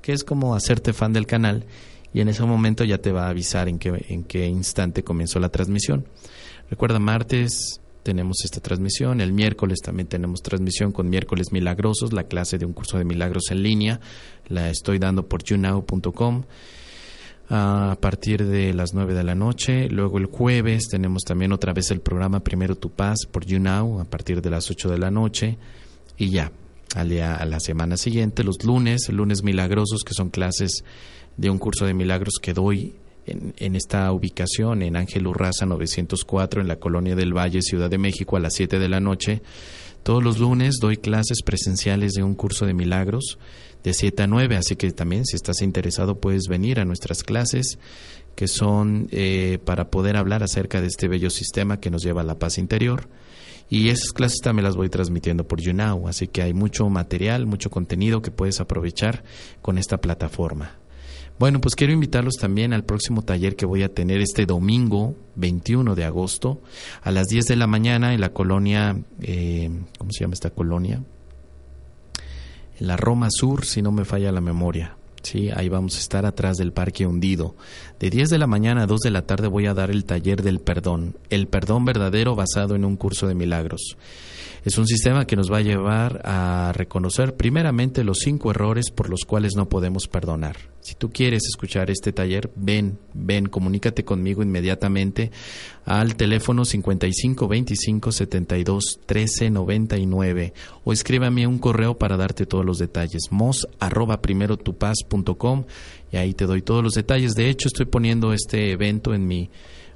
que 0.00 0.12
es 0.12 0.24
como 0.24 0.54
hacerte 0.54 0.92
fan 0.92 1.12
del 1.12 1.26
canal 1.26 1.66
y 2.12 2.20
en 2.20 2.28
ese 2.28 2.44
momento 2.44 2.84
ya 2.84 2.98
te 2.98 3.12
va 3.12 3.26
a 3.26 3.30
avisar 3.30 3.68
en 3.68 3.78
qué, 3.78 4.04
en 4.08 4.24
qué 4.24 4.46
instante 4.46 5.02
comenzó 5.02 5.40
la 5.40 5.48
transmisión. 5.48 6.06
Recuerda, 6.70 6.98
martes 6.98 7.80
tenemos 8.02 8.38
esta 8.44 8.60
transmisión, 8.60 9.20
el 9.20 9.32
miércoles 9.32 9.78
también 9.84 10.08
tenemos 10.08 10.42
transmisión 10.42 10.92
con 10.92 11.10
miércoles 11.10 11.52
milagrosos, 11.52 12.12
la 12.12 12.24
clase 12.24 12.58
de 12.58 12.64
un 12.64 12.72
curso 12.72 12.98
de 12.98 13.04
milagros 13.04 13.50
en 13.50 13.62
línea, 13.62 14.00
la 14.48 14.70
estoy 14.70 14.98
dando 14.98 15.28
por 15.28 15.42
younow.com 15.42 16.44
a 17.52 17.98
partir 18.00 18.46
de 18.46 18.72
las 18.72 18.94
9 18.94 19.12
de 19.12 19.24
la 19.24 19.34
noche. 19.34 19.88
Luego 19.88 20.18
el 20.18 20.26
jueves 20.26 20.86
tenemos 20.88 21.24
también 21.24 21.52
otra 21.52 21.72
vez 21.72 21.90
el 21.90 22.00
programa 22.00 22.44
Primero 22.44 22.76
Tu 22.76 22.90
Paz 22.90 23.26
por 23.30 23.44
YouNow 23.44 24.00
a 24.00 24.04
partir 24.04 24.40
de 24.40 24.50
las 24.50 24.70
8 24.70 24.88
de 24.88 24.98
la 24.98 25.10
noche. 25.10 25.58
Y 26.16 26.30
ya, 26.30 26.52
al 26.94 27.08
día, 27.08 27.34
a 27.34 27.44
la 27.46 27.58
semana 27.58 27.96
siguiente, 27.96 28.44
los 28.44 28.62
lunes, 28.64 29.08
lunes 29.08 29.42
milagrosos, 29.42 30.04
que 30.04 30.14
son 30.14 30.30
clases 30.30 30.84
de 31.36 31.50
un 31.50 31.58
curso 31.58 31.86
de 31.86 31.94
milagros 31.94 32.34
que 32.40 32.54
doy 32.54 32.94
en, 33.26 33.52
en, 33.58 33.74
esta 33.74 34.12
ubicación, 34.12 34.82
en 34.82 34.94
Ángel 34.94 35.26
Urraza 35.26 35.66
904, 35.66 36.60
en 36.60 36.68
la 36.68 36.76
Colonia 36.76 37.16
del 37.16 37.36
Valle, 37.36 37.62
Ciudad 37.62 37.90
de 37.90 37.98
México, 37.98 38.36
a 38.36 38.40
las 38.40 38.54
7 38.54 38.78
de 38.78 38.88
la 38.88 39.00
noche. 39.00 39.42
Todos 40.04 40.22
los 40.22 40.38
lunes 40.38 40.76
doy 40.80 40.98
clases 40.98 41.42
presenciales 41.44 42.12
de 42.12 42.22
un 42.22 42.34
curso 42.34 42.64
de 42.64 42.74
milagros 42.74 43.38
de 43.84 43.94
7 43.94 44.22
a 44.22 44.26
9, 44.26 44.56
así 44.56 44.76
que 44.76 44.90
también 44.92 45.24
si 45.24 45.36
estás 45.36 45.62
interesado 45.62 46.20
puedes 46.20 46.44
venir 46.48 46.80
a 46.80 46.84
nuestras 46.84 47.22
clases 47.22 47.78
que 48.34 48.48
son 48.48 49.08
eh, 49.10 49.58
para 49.64 49.90
poder 49.90 50.16
hablar 50.16 50.42
acerca 50.42 50.80
de 50.80 50.86
este 50.86 51.08
bello 51.08 51.30
sistema 51.30 51.80
que 51.80 51.90
nos 51.90 52.02
lleva 52.02 52.22
a 52.22 52.24
la 52.24 52.38
paz 52.38 52.58
interior. 52.58 53.08
Y 53.68 53.90
esas 53.90 54.12
clases 54.12 54.40
también 54.40 54.64
las 54.64 54.76
voy 54.76 54.88
transmitiendo 54.88 55.46
por 55.46 55.60
YouNow, 55.60 56.08
así 56.08 56.26
que 56.26 56.42
hay 56.42 56.52
mucho 56.52 56.88
material, 56.88 57.46
mucho 57.46 57.70
contenido 57.70 58.20
que 58.20 58.32
puedes 58.32 58.60
aprovechar 58.60 59.22
con 59.62 59.78
esta 59.78 60.00
plataforma. 60.00 60.80
Bueno, 61.38 61.60
pues 61.60 61.74
quiero 61.76 61.92
invitarlos 61.92 62.34
también 62.34 62.72
al 62.72 62.84
próximo 62.84 63.22
taller 63.22 63.56
que 63.56 63.64
voy 63.64 63.82
a 63.82 63.94
tener 63.94 64.20
este 64.20 64.44
domingo 64.44 65.14
21 65.36 65.94
de 65.94 66.04
agosto 66.04 66.60
a 67.00 67.10
las 67.12 67.28
10 67.28 67.46
de 67.46 67.56
la 67.56 67.66
mañana 67.66 68.12
en 68.12 68.20
la 68.20 68.32
colonia, 68.32 69.00
eh, 69.22 69.70
¿cómo 69.98 70.10
se 70.12 70.24
llama 70.24 70.34
esta 70.34 70.50
colonia? 70.50 71.02
La 72.80 72.96
Roma 72.96 73.28
Sur, 73.30 73.66
si 73.66 73.82
no 73.82 73.92
me 73.92 74.06
falla 74.06 74.32
la 74.32 74.40
memoria. 74.40 74.99
Sí, 75.22 75.50
ahí 75.54 75.68
vamos 75.68 75.96
a 75.96 76.00
estar 76.00 76.26
atrás 76.26 76.56
del 76.56 76.72
Parque 76.72 77.06
Hundido. 77.06 77.54
De 77.98 78.10
10 78.10 78.30
de 78.30 78.38
la 78.38 78.46
mañana 78.46 78.82
a 78.82 78.86
2 78.86 79.00
de 79.00 79.10
la 79.10 79.26
tarde 79.26 79.48
voy 79.48 79.66
a 79.66 79.74
dar 79.74 79.90
el 79.90 80.04
taller 80.04 80.42
del 80.42 80.60
perdón, 80.60 81.16
el 81.28 81.46
perdón 81.46 81.84
verdadero 81.84 82.34
basado 82.34 82.74
en 82.74 82.84
un 82.84 82.96
curso 82.96 83.26
de 83.26 83.34
milagros. 83.34 83.96
Es 84.64 84.76
un 84.76 84.86
sistema 84.86 85.26
que 85.26 85.36
nos 85.36 85.50
va 85.50 85.58
a 85.58 85.62
llevar 85.62 86.20
a 86.24 86.72
reconocer 86.74 87.34
primeramente 87.34 88.04
los 88.04 88.18
cinco 88.18 88.50
errores 88.50 88.90
por 88.90 89.08
los 89.08 89.24
cuales 89.24 89.56
no 89.56 89.70
podemos 89.70 90.06
perdonar. 90.06 90.56
Si 90.82 90.94
tú 90.94 91.10
quieres 91.10 91.44
escuchar 91.46 91.90
este 91.90 92.12
taller, 92.12 92.50
ven, 92.56 92.98
ven, 93.14 93.46
comunícate 93.46 94.04
conmigo 94.04 94.42
inmediatamente 94.42 95.30
al 95.86 96.14
teléfono 96.14 96.64
55 96.64 97.48
25 97.48 98.12
72 98.12 99.00
13 99.06 99.50
99 99.50 100.52
o 100.84 100.92
escríbame 100.92 101.46
un 101.46 101.58
correo 101.58 101.96
para 101.98 102.16
darte 102.16 102.44
todos 102.44 102.64
los 102.64 102.78
detalles. 102.78 103.28
mos 103.30 103.66
arroba 103.78 104.20
primero 104.20 104.58
y 106.12 106.16
ahí 106.16 106.34
te 106.34 106.46
doy 106.46 106.62
todos 106.62 106.82
los 106.82 106.94
detalles. 106.94 107.34
De 107.34 107.48
hecho, 107.48 107.68
estoy 107.68 107.86
poniendo 107.86 108.32
este 108.32 108.72
evento 108.72 109.14
en 109.14 109.26
mi 109.26 109.50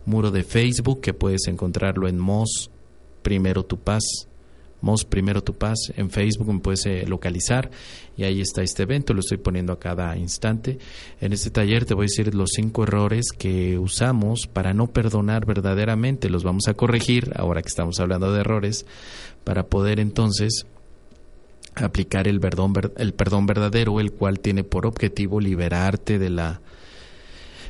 muro 0.07 0.31
de 0.31 0.45
Facebook 0.45 1.01
que 1.01 1.15
puedes 1.15 1.47
encontrarlo 1.49 2.09
en 2.09 2.19
mos 2.19 2.71
primero 3.23 3.65
tu 3.65 3.79
paz 3.79 4.29
Mos 4.85 5.07
Primero 5.07 5.43
Tu 5.43 5.55
Paz. 5.55 5.79
En 5.97 6.11
Facebook 6.11 6.53
me 6.53 6.61
puedes 6.61 6.85
eh, 6.85 7.05
localizar 7.07 7.71
y 8.19 8.25
ahí 8.25 8.43
está 8.43 8.63
este 8.63 8.83
evento, 8.83 9.15
lo 9.15 9.21
estoy 9.21 9.39
poniendo 9.39 9.73
a 9.73 9.79
cada 9.81 10.15
instante. 10.19 10.79
En 11.23 11.33
este 11.33 11.51
taller 11.51 11.87
te 11.87 11.95
voy 11.95 12.05
a 12.05 12.11
decir 12.11 12.35
los 12.35 12.51
cinco 12.55 12.83
errores 12.83 13.33
que 13.37 13.79
usamos 13.79 14.47
para 14.47 14.75
no 14.75 14.89
perdonar 14.89 15.47
verdaderamente. 15.47 16.29
Los 16.29 16.45
vamos 16.45 16.69
a 16.69 16.75
corregir 16.75 17.33
ahora 17.35 17.63
que 17.63 17.71
estamos 17.71 17.99
hablando 17.99 18.31
de 18.31 18.41
errores 18.41 18.85
para 19.43 19.69
poder 19.69 20.01
entonces 20.01 20.67
aplicar 21.75 22.29
el 22.29 22.41
perdón, 22.41 22.73
el 22.97 23.15
perdón 23.15 23.47
verdadero, 23.47 24.01
el 24.01 24.13
cual 24.13 24.41
tiene 24.41 24.65
por 24.65 24.87
objetivo 24.87 25.41
liberarte 25.41 26.19
de 26.19 26.31
la 26.31 26.61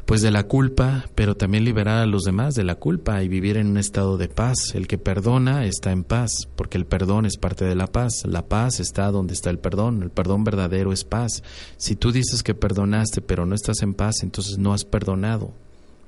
pues 0.05 0.21
de 0.21 0.31
la 0.31 0.43
culpa, 0.43 1.07
pero 1.15 1.35
también 1.35 1.65
liberar 1.65 1.99
a 1.99 2.07
los 2.07 2.25
demás 2.25 2.55
de 2.55 2.65
la 2.65 2.75
culpa 2.75 3.23
y 3.23 3.29
vivir 3.29 3.57
en 3.57 3.69
un 3.69 3.79
estado 3.79 4.19
de 4.19 4.29
paz. 4.29 4.75
El 4.75 4.87
que 4.87 4.99
perdona 4.99 5.65
está 5.65 5.93
en 5.93 6.05
paz, 6.05 6.47
porque 6.57 6.77
el 6.77 6.85
perdón 6.85 7.25
es 7.25 7.39
parte 7.39 7.65
de 7.65 7.75
la 7.75 7.87
paz. 7.87 8.23
La 8.27 8.47
paz 8.47 8.81
está 8.81 9.11
donde 9.11 9.33
está 9.33 9.49
el 9.49 9.59
perdón. 9.59 10.03
El 10.03 10.11
perdón 10.11 10.45
verdadero 10.45 10.93
es 10.93 11.05
paz. 11.05 11.43
Si 11.79 11.97
tú 11.97 12.13
dices 12.13 12.43
que 12.43 12.55
perdonaste, 12.55 13.23
pero 13.23 13.47
no 13.47 13.55
estás 13.55 13.81
en 13.83 13.95
paz, 13.95 14.17
entonces 14.23 14.59
no 14.59 14.75
has 14.75 14.85
perdonado. 14.85 15.53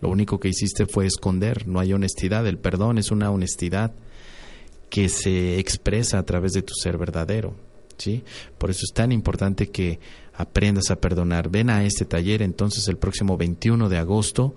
Lo 0.02 0.10
único 0.10 0.38
que 0.38 0.48
hiciste 0.48 0.84
fue 0.84 1.06
esconder, 1.06 1.66
no 1.66 1.80
hay 1.80 1.94
honestidad. 1.94 2.46
El 2.46 2.58
perdón 2.58 2.98
es 2.98 3.10
una 3.10 3.30
honestidad 3.30 3.92
que 4.90 5.08
se 5.08 5.58
expresa 5.58 6.18
a 6.18 6.24
través 6.24 6.52
de 6.52 6.62
tu 6.62 6.74
ser 6.74 6.98
verdadero. 6.98 7.54
¿Sí? 7.98 8.24
Por 8.58 8.70
eso 8.70 8.80
es 8.84 8.92
tan 8.92 9.12
importante 9.12 9.70
que 9.70 10.00
aprendas 10.34 10.90
a 10.90 10.96
perdonar. 10.96 11.48
Ven 11.48 11.70
a 11.70 11.84
este 11.84 12.04
taller 12.04 12.42
entonces 12.42 12.88
el 12.88 12.96
próximo 12.96 13.36
21 13.36 13.88
de 13.88 13.98
agosto 13.98 14.54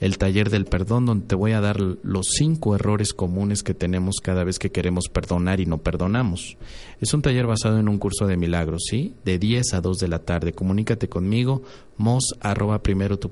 el 0.00 0.18
taller 0.18 0.50
del 0.50 0.66
perdón, 0.66 1.06
donde 1.06 1.26
te 1.26 1.34
voy 1.34 1.52
a 1.52 1.60
dar 1.60 1.80
los 1.80 2.26
cinco 2.36 2.74
errores 2.74 3.14
comunes 3.14 3.62
que 3.62 3.74
tenemos 3.74 4.16
cada 4.22 4.44
vez 4.44 4.58
que 4.58 4.70
queremos 4.70 5.08
perdonar 5.10 5.60
y 5.60 5.66
no 5.66 5.78
perdonamos. 5.78 6.56
Es 7.00 7.14
un 7.14 7.22
taller 7.22 7.46
basado 7.46 7.78
en 7.78 7.88
un 7.88 7.98
curso 7.98 8.26
de 8.26 8.36
milagros, 8.36 8.84
¿sí? 8.90 9.14
De 9.24 9.38
10 9.38 9.74
a 9.74 9.80
2 9.80 9.98
de 9.98 10.08
la 10.08 10.18
tarde. 10.18 10.52
Comunícate 10.52 11.08
conmigo, 11.08 11.62
mos 11.96 12.34
arroba 12.40 12.82
primero 12.82 13.18
tu 13.18 13.30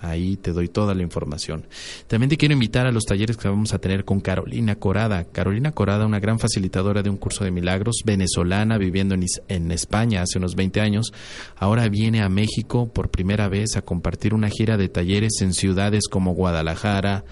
Ahí 0.00 0.36
te 0.36 0.52
doy 0.52 0.68
toda 0.68 0.94
la 0.94 1.02
información. 1.02 1.66
También 2.06 2.30
te 2.30 2.36
quiero 2.36 2.52
invitar 2.52 2.86
a 2.86 2.92
los 2.92 3.04
talleres 3.04 3.36
que 3.36 3.48
vamos 3.48 3.74
a 3.74 3.78
tener 3.78 4.04
con 4.04 4.20
Carolina 4.20 4.76
Corada. 4.76 5.24
Carolina 5.24 5.72
Corada, 5.72 6.06
una 6.06 6.20
gran 6.20 6.38
facilitadora 6.38 7.02
de 7.02 7.10
un 7.10 7.16
curso 7.16 7.44
de 7.44 7.50
milagros, 7.50 8.02
venezolana, 8.04 8.78
viviendo 8.78 9.14
en, 9.14 9.24
en 9.48 9.72
España 9.72 10.22
hace 10.22 10.38
unos 10.38 10.54
20 10.54 10.80
años. 10.80 11.12
Ahora 11.56 11.88
viene 11.88 12.22
a 12.22 12.28
México 12.28 12.88
por 12.88 13.10
primera 13.10 13.48
vez 13.48 13.76
a 13.76 13.82
compartir 13.82 14.34
una 14.34 14.48
gira 14.48 14.76
de 14.76 14.88
talleres 14.88 15.40
en 15.40 15.52
ciudades 15.52 16.08
como 16.08 16.34
Guadalajara, 16.34 17.24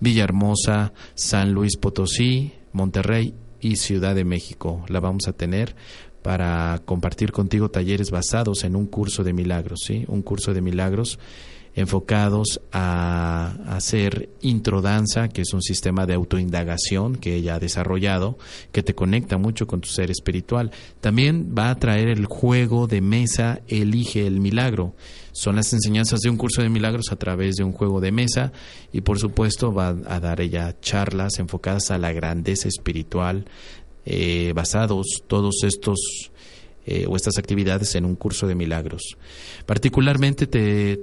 Villahermosa, 0.00 0.92
San 1.14 1.52
Luis 1.52 1.76
Potosí, 1.76 2.52
Monterrey 2.72 3.34
y 3.60 3.76
Ciudad 3.76 4.14
de 4.14 4.24
México. 4.24 4.84
La 4.88 5.00
vamos 5.00 5.28
a 5.28 5.32
tener 5.32 5.74
para 6.22 6.80
compartir 6.84 7.32
contigo 7.32 7.70
talleres 7.70 8.10
basados 8.10 8.64
en 8.64 8.76
un 8.76 8.86
curso 8.86 9.24
de 9.24 9.32
milagros, 9.32 9.80
¿sí? 9.86 10.04
Un 10.08 10.22
curso 10.22 10.54
de 10.54 10.60
milagros 10.60 11.18
enfocados 11.74 12.60
a 12.72 13.54
hacer 13.68 14.28
introdanza, 14.40 15.28
que 15.28 15.42
es 15.42 15.52
un 15.52 15.62
sistema 15.62 16.06
de 16.06 16.14
autoindagación 16.14 17.16
que 17.16 17.34
ella 17.36 17.54
ha 17.54 17.60
desarrollado, 17.60 18.38
que 18.72 18.82
te 18.82 18.94
conecta 18.94 19.38
mucho 19.38 19.66
con 19.66 19.80
tu 19.80 19.88
ser 19.88 20.10
espiritual. 20.10 20.72
También 21.00 21.54
va 21.56 21.70
a 21.70 21.78
traer 21.78 22.08
el 22.08 22.26
juego 22.26 22.86
de 22.86 23.00
mesa 23.00 23.60
Elige 23.68 24.26
el 24.26 24.40
Milagro. 24.40 24.94
Son 25.32 25.56
las 25.56 25.72
enseñanzas 25.72 26.20
de 26.20 26.30
un 26.30 26.36
curso 26.36 26.60
de 26.60 26.68
milagros 26.68 27.12
a 27.12 27.16
través 27.16 27.54
de 27.54 27.62
un 27.62 27.72
juego 27.72 28.00
de 28.00 28.10
mesa 28.10 28.52
y 28.92 29.02
por 29.02 29.20
supuesto 29.20 29.72
va 29.72 29.88
a 29.88 30.18
dar 30.18 30.40
ella 30.40 30.74
charlas 30.80 31.38
enfocadas 31.38 31.92
a 31.92 31.98
la 31.98 32.12
grandeza 32.12 32.66
espiritual, 32.66 33.44
eh, 34.04 34.52
basados 34.54 35.06
todos 35.26 35.62
estos 35.64 36.30
eh, 36.86 37.04
o 37.06 37.14
estas 37.14 37.36
actividades 37.36 37.94
en 37.94 38.06
un 38.06 38.16
curso 38.16 38.46
de 38.46 38.54
milagros. 38.54 39.16
Particularmente 39.66 40.46
te, 40.46 40.96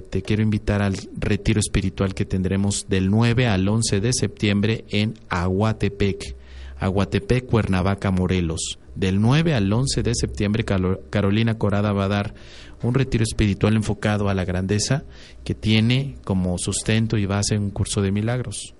te, 0.00 0.22
quiero 0.22 0.42
invitar 0.42 0.80
al 0.80 0.96
retiro 1.16 1.60
espiritual 1.60 2.14
que 2.14 2.24
tendremos 2.24 2.86
del 2.88 3.10
9 3.10 3.46
al 3.46 3.68
11 3.68 4.00
de 4.00 4.12
septiembre 4.14 4.84
en 4.88 5.14
Aguatepec, 5.28 6.34
Aguatepec, 6.78 7.46
Cuernavaca, 7.46 8.10
Morelos. 8.10 8.78
Del 8.94 9.20
9 9.20 9.54
al 9.54 9.72
11 9.72 10.02
de 10.02 10.12
septiembre 10.14 10.64
Carolina 10.64 11.58
Corada 11.58 11.92
va 11.92 12.06
a 12.06 12.08
dar 12.08 12.34
un 12.82 12.94
retiro 12.94 13.22
espiritual 13.22 13.76
enfocado 13.76 14.28
a 14.28 14.34
la 14.34 14.44
grandeza 14.44 15.04
que 15.44 15.54
tiene 15.54 16.16
como 16.24 16.56
sustento 16.58 17.16
y 17.16 17.26
base 17.26 17.58
un 17.58 17.70
curso 17.70 18.00
de 18.00 18.12
milagros. 18.12 18.74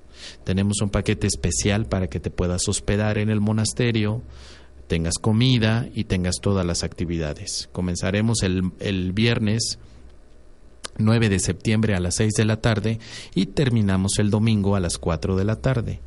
Tenemos 0.44 0.80
un 0.80 0.90
paquete 0.90 1.26
especial 1.26 1.86
para 1.86 2.08
que 2.08 2.20
te 2.20 2.30
puedas 2.30 2.68
hospedar 2.68 3.18
en 3.18 3.30
el 3.30 3.40
monasterio, 3.40 4.22
tengas 4.86 5.14
comida 5.20 5.88
y 5.94 6.04
tengas 6.04 6.36
todas 6.40 6.64
las 6.64 6.82
actividades. 6.82 7.68
Comenzaremos 7.72 8.42
el, 8.42 8.72
el 8.80 9.12
viernes 9.12 9.78
9 10.98 11.28
de 11.28 11.38
septiembre 11.38 11.94
a 11.94 12.00
las 12.00 12.16
6 12.16 12.34
de 12.34 12.44
la 12.44 12.60
tarde 12.60 12.98
y 13.34 13.46
terminamos 13.46 14.18
el 14.18 14.30
domingo 14.30 14.76
a 14.76 14.80
las 14.80 14.98
4 14.98 15.36
de 15.36 15.44
la 15.44 15.56
tarde. 15.56 16.00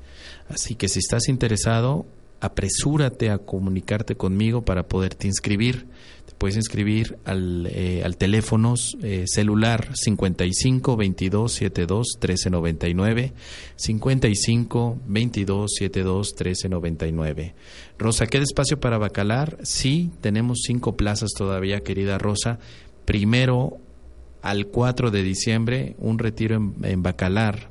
Así 0.50 0.76
que 0.76 0.90
si 0.90 1.00
estás 1.00 1.30
interesado, 1.30 2.06
apresúrate 2.42 3.30
a 3.30 3.38
comunicarte 3.38 4.16
conmigo 4.16 4.64
para 4.64 4.84
poderte 4.84 5.28
inscribir. 5.28 5.88
Puedes 6.38 6.56
inscribir 6.56 7.18
al, 7.26 7.68
eh, 7.72 8.02
al 8.04 8.18
teléfono 8.18 8.74
eh, 9.02 9.26
celular 9.28 9.90
55 9.96 10.98
22 10.98 11.52
72 11.52 12.08
13 12.20 12.50
99 12.50 13.34
55 13.76 14.98
22 15.06 15.72
72 15.72 16.36
13 16.36 16.70
99. 16.70 17.56
Rosa, 17.98 18.28
¿queda 18.28 18.44
espacio 18.44 18.80
para 18.80 18.98
Bacalar? 18.98 19.58
Sí, 19.64 20.12
tenemos 20.22 20.62
cinco 20.66 20.98
plazas 20.98 21.32
todavía, 21.38 21.82
querida 21.82 22.18
Rosa. 22.18 22.60
Primero 23.06 23.78
al 24.42 24.68
4 24.68 25.12
de 25.12 25.24
diciembre, 25.24 25.96
un 26.00 26.18
retiro 26.18 26.56
en 26.84 27.04
Bacalar 27.04 27.70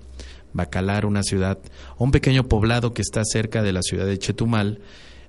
Bacalar, 0.52 1.06
una 1.06 1.22
ciudad, 1.22 1.58
un 1.98 2.10
pequeño 2.10 2.48
poblado 2.48 2.92
que 2.92 3.02
está 3.02 3.22
cerca 3.24 3.62
de 3.62 3.72
la 3.72 3.82
ciudad 3.82 4.06
de 4.06 4.18
Chetumal, 4.18 4.80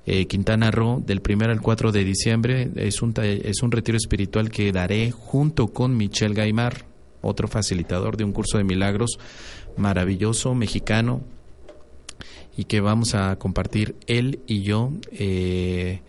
eh, 0.06 0.26
Quintana 0.26 0.72
Roo, 0.72 1.02
del 1.06 1.22
1 1.28 1.45
al 1.45 1.62
4 1.62 1.91
de 1.91 2.04
diciembre. 2.04 2.70
Es 2.76 3.02
un, 3.02 3.14
es 3.22 3.62
un 3.62 3.72
retiro 3.72 3.97
espiritual 3.97 4.49
que 4.49 4.72
daré 4.72 5.12
junto 5.12 5.68
con 5.68 5.95
Michel 5.95 6.34
Gaimar, 6.34 6.86
otro 7.22 7.47
facilitador 7.47 8.18
de 8.18 8.24
un 8.24 8.32
curso 8.32 8.58
de 8.58 8.64
milagros 8.64 9.20
maravilloso, 9.78 10.54
mexicano, 10.54 11.22
y 12.58 12.66
que 12.66 12.82
vamos 12.82 13.16
a 13.16 13.38
compartir 13.38 13.95
él 14.08 14.39
y 14.47 14.62
yo. 14.64 14.91
Eh, 15.12 16.02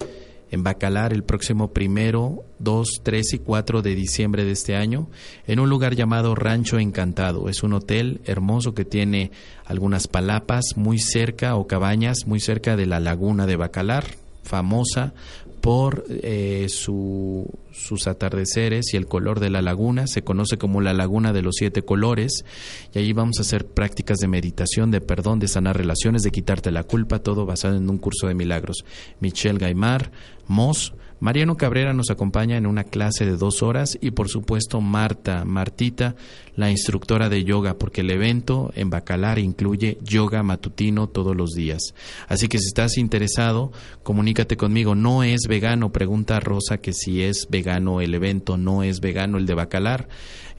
en 0.53 0.63
Bacalar 0.63 1.13
el 1.13 1.25
próximo 1.25 1.73
primero, 1.73 2.45
2, 2.59 3.01
3 3.03 3.35
y 3.35 3.39
4 3.39 3.83
de 3.83 3.95
diciembre 3.95 4.45
de 4.45 4.53
este 4.53 4.77
año, 4.77 5.09
en 5.47 5.59
un 5.59 5.71
lugar 5.71 5.97
llamado 5.97 6.35
Rancho 6.35 6.79
Encantado. 6.79 7.49
Es 7.49 7.63
un 7.63 7.73
hotel 7.73 8.21
hermoso 8.27 8.75
que 8.75 8.85
tiene 8.85 9.33
algunas 9.65 10.07
palapas 10.07 10.77
muy 10.77 10.99
cerca 10.99 11.57
o 11.57 11.67
cabañas 11.67 12.27
muy 12.27 12.39
cerca 12.39 12.77
de 12.77 12.87
la 12.87 13.01
laguna 13.01 13.47
de 13.47 13.57
Bacalar, 13.57 14.05
famosa 14.45 15.15
por 15.63 16.05
eh, 16.09 16.67
su, 16.69 17.49
sus 17.71 18.09
atardeceres 18.09 18.93
y 18.93 18.97
el 18.97 19.07
color 19.07 19.39
de 19.39 19.49
la 19.49 19.63
laguna. 19.63 20.09
Se 20.09 20.23
conoce 20.23 20.59
como 20.59 20.81
la 20.81 20.93
laguna 20.93 21.33
de 21.33 21.41
los 21.41 21.55
siete 21.57 21.83
colores. 21.83 22.45
Y 22.93 22.99
ahí 22.99 23.13
vamos 23.13 23.39
a 23.39 23.43
hacer 23.43 23.67
prácticas 23.67 24.19
de 24.19 24.27
meditación, 24.27 24.91
de 24.91 25.01
perdón, 25.01 25.39
de 25.39 25.47
sanar 25.47 25.79
relaciones, 25.79 26.25
de 26.25 26.33
quitarte 26.33 26.73
la 26.73 26.83
culpa, 26.83 27.21
todo 27.21 27.47
basado 27.47 27.77
en 27.77 27.89
un 27.89 27.99
curso 27.99 28.27
de 28.27 28.35
milagros. 28.35 28.85
Michelle 29.21 29.59
Gaimar, 29.59 30.11
Moss, 30.49 30.95
Mariano 31.23 31.57
Cabrera 31.57 31.93
nos 31.93 32.11
acompaña 32.11 32.57
en 32.57 32.67
una 32.67 32.83
clase 32.83 33.25
de 33.25 33.37
dos 33.37 33.63
horas 33.63 33.97
y 34.01 34.11
por 34.11 34.29
supuesto 34.29 34.81
Marta, 34.81 35.45
Martita, 35.45 36.17
la 36.57 36.69
instructora 36.69 37.29
de 37.29 37.45
yoga, 37.45 37.79
porque 37.79 38.01
el 38.01 38.11
evento 38.11 38.73
en 38.75 38.91
Bacalar 38.91 39.39
incluye 39.39 39.99
yoga 40.03 40.43
matutino 40.43 41.07
todos 41.07 41.37
los 41.37 41.51
días. 41.51 41.95
Así 42.27 42.49
que 42.49 42.59
si 42.59 42.67
estás 42.67 42.99
interesado, 42.99 43.71
comunícate 44.03 44.57
conmigo. 44.57 44.97
No 44.97 45.23
es 45.23 45.43
vegano, 45.49 45.93
pregunta 45.93 46.41
Rosa 46.41 46.79
que 46.79 46.93
si 46.93 47.23
es 47.23 47.47
vegano 47.49 48.01
el 48.01 48.17
evento, 48.17 48.57
no 48.57 48.83
es 48.83 48.99
vegano 48.99 49.39
el 49.39 49.47
de 49.47 49.55
Bacalar 49.55 50.09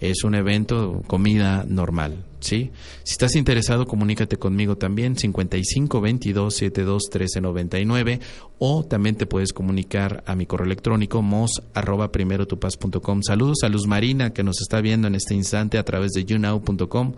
es 0.04 0.24
un 0.24 0.36
evento, 0.36 1.02
comida 1.08 1.66
normal, 1.68 2.26
¿sí? 2.44 2.72
Si 3.04 3.12
estás 3.14 3.36
interesado, 3.36 3.88
comunícate 3.88 4.38
conmigo 4.38 4.78
también, 4.78 5.18
55 5.18 6.02
22 6.02 6.54
72 6.54 7.04
13 7.10 7.42
99, 7.42 8.20
o 8.60 8.84
también 8.84 9.16
te 9.16 9.26
puedes 9.26 9.54
comunicar 9.54 10.24
a 10.28 10.36
mi 10.36 10.46
correo 10.46 10.66
electrónico 10.66 11.22
mos 11.22 11.62
arroba 11.74 12.12
primerotupaz.com. 12.12 13.22
Saludos 13.24 13.64
a 13.64 13.70
Luz 13.70 13.88
Marina, 13.88 14.32
que 14.32 14.44
nos 14.44 14.62
está 14.62 14.82
viendo 14.82 15.08
en 15.08 15.16
este 15.16 15.34
instante 15.34 15.78
a 15.78 15.84
través 15.84 16.12
de 16.12 16.26
younow.com. 16.26 17.14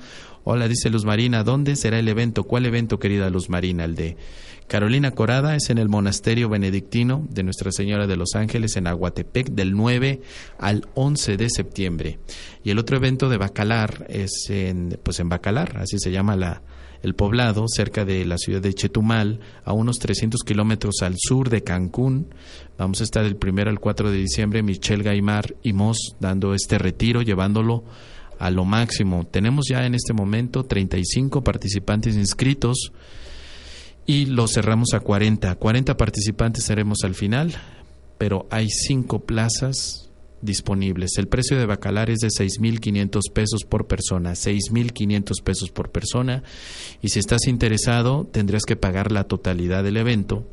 Hola, 0.47 0.67
dice 0.67 0.91
Luz 0.91 1.05
Marina, 1.05 1.43
¿dónde 1.43 1.75
será 1.75 1.97
el 1.97 2.07
evento? 2.07 2.43
¿Cuál 2.43 2.67
evento, 2.67 2.99
querida 2.99 3.31
Luz 3.31 3.49
Marina? 3.49 3.83
El 3.83 3.95
de 3.95 4.15
Carolina 4.67 5.09
Corada 5.09 5.55
es 5.55 5.71
en 5.71 5.79
el 5.79 5.89
monasterio 5.89 6.49
benedictino 6.49 7.25
de 7.31 7.41
Nuestra 7.41 7.71
Señora 7.71 8.05
de 8.05 8.15
los 8.15 8.35
Ángeles 8.35 8.75
en 8.75 8.85
Aguatepec 8.85 9.49
del 9.49 9.75
9 9.75 10.21
al 10.59 10.87
11 10.93 11.37
de 11.37 11.49
septiembre. 11.49 12.19
Y 12.63 12.69
el 12.69 12.77
otro 12.77 12.97
evento 12.97 13.27
de 13.27 13.37
Bacalar 13.37 14.05
es 14.07 14.45
en, 14.51 14.99
pues 15.01 15.19
en 15.19 15.29
Bacalar, 15.29 15.77
así 15.77 15.97
se 15.97 16.11
llama 16.11 16.35
la, 16.35 16.61
el 17.01 17.15
poblado, 17.15 17.65
cerca 17.67 18.05
de 18.05 18.23
la 18.23 18.37
ciudad 18.37 18.61
de 18.61 18.75
Chetumal, 18.75 19.39
a 19.63 19.73
unos 19.73 19.97
300 19.97 20.41
kilómetros 20.43 21.01
al 21.01 21.15
sur 21.17 21.49
de 21.49 21.63
Cancún. 21.63 22.27
Vamos 22.77 23.01
a 23.01 23.03
estar 23.03 23.25
el 23.25 23.35
primero 23.35 23.71
al 23.71 23.79
4 23.79 24.11
de 24.11 24.17
diciembre, 24.17 24.61
Michelle 24.61 25.01
Gaimar 25.01 25.55
y 25.63 25.73
Moss 25.73 26.15
dando 26.19 26.53
este 26.53 26.77
retiro, 26.77 27.23
llevándolo 27.23 27.83
a 28.39 28.49
lo 28.51 28.65
máximo. 28.65 29.25
Tenemos 29.25 29.65
ya 29.69 29.86
en 29.86 29.95
este 29.95 30.13
momento 30.13 30.65
35 30.65 31.43
participantes 31.43 32.15
inscritos 32.15 32.91
y 34.05 34.25
lo 34.25 34.47
cerramos 34.47 34.93
a 34.93 34.99
40. 34.99 35.55
40 35.55 35.97
participantes 35.97 36.63
seremos 36.63 36.99
al 37.03 37.15
final, 37.15 37.55
pero 38.17 38.47
hay 38.49 38.69
5 38.69 39.25
plazas 39.25 40.09
disponibles. 40.41 41.17
El 41.17 41.27
precio 41.27 41.57
de 41.57 41.65
Bacalar 41.65 42.09
es 42.09 42.19
de 42.19 42.27
6.500 42.27 43.19
pesos 43.33 43.63
por 43.67 43.88
persona, 43.88 44.33
6.500 44.33 45.43
pesos 45.43 45.71
por 45.71 45.91
persona. 45.91 46.43
Y 47.01 47.09
si 47.09 47.19
estás 47.19 47.47
interesado, 47.47 48.25
tendrías 48.31 48.63
que 48.63 48.75
pagar 48.75 49.11
la 49.11 49.25
totalidad 49.25 49.83
del 49.83 49.97
evento. 49.97 50.47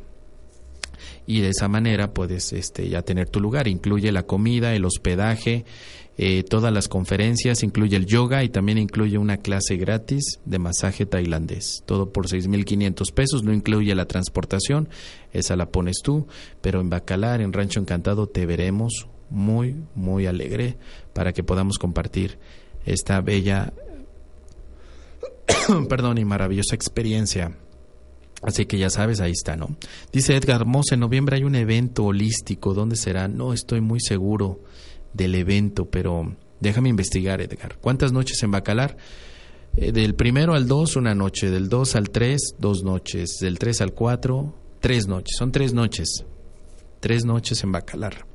Y 1.26 1.40
de 1.40 1.50
esa 1.50 1.68
manera 1.68 2.12
puedes 2.12 2.52
este, 2.52 2.88
ya 2.88 3.02
tener 3.02 3.28
tu 3.28 3.40
lugar. 3.40 3.68
Incluye 3.68 4.10
la 4.10 4.24
comida, 4.24 4.74
el 4.74 4.84
hospedaje, 4.84 5.64
eh, 6.18 6.42
todas 6.42 6.72
las 6.72 6.88
conferencias, 6.88 7.62
incluye 7.62 7.96
el 7.96 8.04
yoga 8.04 8.44
y 8.44 8.50
también 8.50 8.76
incluye 8.76 9.16
una 9.16 9.38
clase 9.38 9.76
gratis 9.76 10.40
de 10.44 10.58
masaje 10.58 11.06
tailandés. 11.06 11.82
Todo 11.86 12.12
por 12.12 12.26
6.500 12.26 13.12
pesos, 13.12 13.42
no 13.42 13.52
incluye 13.52 13.94
la 13.94 14.06
transportación, 14.06 14.90
esa 15.32 15.56
la 15.56 15.70
pones 15.70 15.96
tú, 16.02 16.26
pero 16.60 16.80
en 16.80 16.90
Bacalar, 16.90 17.40
en 17.40 17.52
Rancho 17.52 17.80
Encantado, 17.80 18.26
te 18.26 18.44
veremos 18.44 19.08
muy, 19.30 19.76
muy 19.94 20.26
alegre 20.26 20.76
para 21.14 21.32
que 21.32 21.42
podamos 21.42 21.78
compartir 21.78 22.38
esta 22.84 23.22
bella, 23.22 23.72
perdón, 25.88 26.18
y 26.18 26.26
maravillosa 26.26 26.74
experiencia. 26.74 27.56
Así 28.42 28.66
que 28.66 28.76
ya 28.76 28.90
sabes, 28.90 29.20
ahí 29.20 29.30
está, 29.30 29.56
¿no? 29.56 29.76
Dice 30.12 30.36
Edgar 30.36 30.66
Moss, 30.66 30.92
en 30.92 31.00
noviembre 31.00 31.36
hay 31.36 31.44
un 31.44 31.54
evento 31.54 32.04
holístico, 32.04 32.74
¿dónde 32.74 32.96
será? 32.96 33.28
No 33.28 33.52
estoy 33.52 33.80
muy 33.80 34.00
seguro 34.00 34.60
del 35.12 35.34
evento, 35.34 35.86
pero 35.86 36.36
déjame 36.60 36.88
investigar, 36.88 37.40
Edgar. 37.40 37.78
¿Cuántas 37.80 38.12
noches 38.12 38.42
en 38.42 38.50
Bacalar? 38.50 38.96
Eh, 39.76 39.92
del 39.92 40.14
primero 40.14 40.54
al 40.54 40.66
dos, 40.66 40.96
una 40.96 41.14
noche. 41.14 41.50
Del 41.50 41.68
dos 41.68 41.96
al 41.96 42.10
tres, 42.10 42.54
dos 42.58 42.82
noches. 42.82 43.38
Del 43.40 43.58
tres 43.58 43.80
al 43.80 43.92
cuatro, 43.92 44.54
tres 44.80 45.06
noches. 45.06 45.36
Son 45.38 45.52
tres 45.52 45.72
noches. 45.72 46.24
Tres 47.00 47.24
noches 47.24 47.62
en 47.64 47.72
Bacalar. 47.72 48.26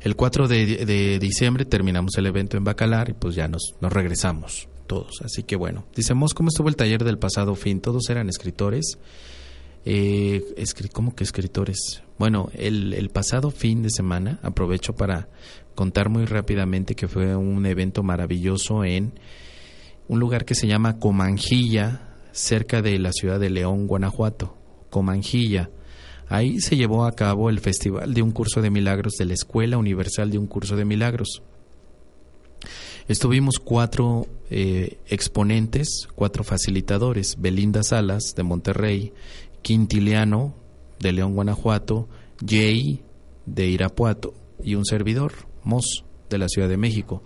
El 0.00 0.16
4 0.16 0.48
de, 0.48 0.84
de, 0.84 1.18
diciembre 1.18 1.64
terminamos 1.64 2.18
el 2.18 2.26
evento 2.26 2.58
en 2.58 2.64
Bacalar 2.64 3.08
y 3.08 3.12
pues 3.14 3.34
ya 3.34 3.48
nos, 3.48 3.74
nos 3.80 3.90
regresamos 3.90 4.68
todos. 4.86 5.22
Así 5.24 5.44
que 5.44 5.56
bueno, 5.56 5.86
decimos 5.96 6.34
¿cómo 6.34 6.50
estuvo 6.50 6.68
el 6.68 6.76
taller 6.76 7.04
del 7.04 7.18
pasado 7.18 7.54
fin? 7.54 7.80
Todos 7.80 8.10
eran 8.10 8.28
escritores. 8.28 8.98
Eh, 9.84 10.42
¿Cómo 10.92 11.14
que 11.14 11.24
escritores? 11.24 12.02
Bueno, 12.18 12.48
el, 12.54 12.94
el 12.94 13.10
pasado 13.10 13.50
fin 13.50 13.82
de 13.82 13.90
semana 13.90 14.38
aprovecho 14.42 14.94
para 14.94 15.28
contar 15.74 16.08
muy 16.08 16.24
rápidamente 16.24 16.94
que 16.94 17.08
fue 17.08 17.36
un 17.36 17.66
evento 17.66 18.02
maravilloso 18.02 18.84
en 18.84 19.12
un 20.08 20.20
lugar 20.20 20.44
que 20.44 20.54
se 20.54 20.66
llama 20.66 20.98
Comanjilla, 20.98 22.16
cerca 22.32 22.82
de 22.82 22.98
la 22.98 23.12
ciudad 23.12 23.40
de 23.40 23.50
León, 23.50 23.86
Guanajuato. 23.86 24.56
Comanjilla. 24.94 25.70
Ahí 26.28 26.60
se 26.60 26.76
llevó 26.76 27.04
a 27.04 27.16
cabo 27.16 27.50
el 27.50 27.58
Festival 27.58 28.14
de 28.14 28.22
un 28.22 28.30
Curso 28.30 28.62
de 28.62 28.70
Milagros 28.70 29.14
de 29.18 29.24
la 29.24 29.34
Escuela 29.34 29.76
Universal 29.76 30.30
de 30.30 30.38
un 30.38 30.46
Curso 30.46 30.76
de 30.76 30.84
Milagros. 30.84 31.42
Estuvimos 33.08 33.58
cuatro 33.58 34.28
eh, 34.50 34.98
exponentes, 35.08 36.06
cuatro 36.14 36.44
facilitadores, 36.44 37.34
Belinda 37.38 37.82
Salas 37.82 38.34
de 38.36 38.44
Monterrey, 38.44 39.12
Quintiliano 39.64 40.54
de 41.00 41.12
León, 41.12 41.34
Guanajuato, 41.34 42.06
Jay 42.46 43.02
de 43.46 43.66
Irapuato 43.66 44.34
y 44.62 44.74
un 44.74 44.84
servidor, 44.84 45.32
Mos 45.64 46.04
de 46.28 46.36
la 46.36 46.48
Ciudad 46.48 46.68
de 46.68 46.76
México. 46.76 47.22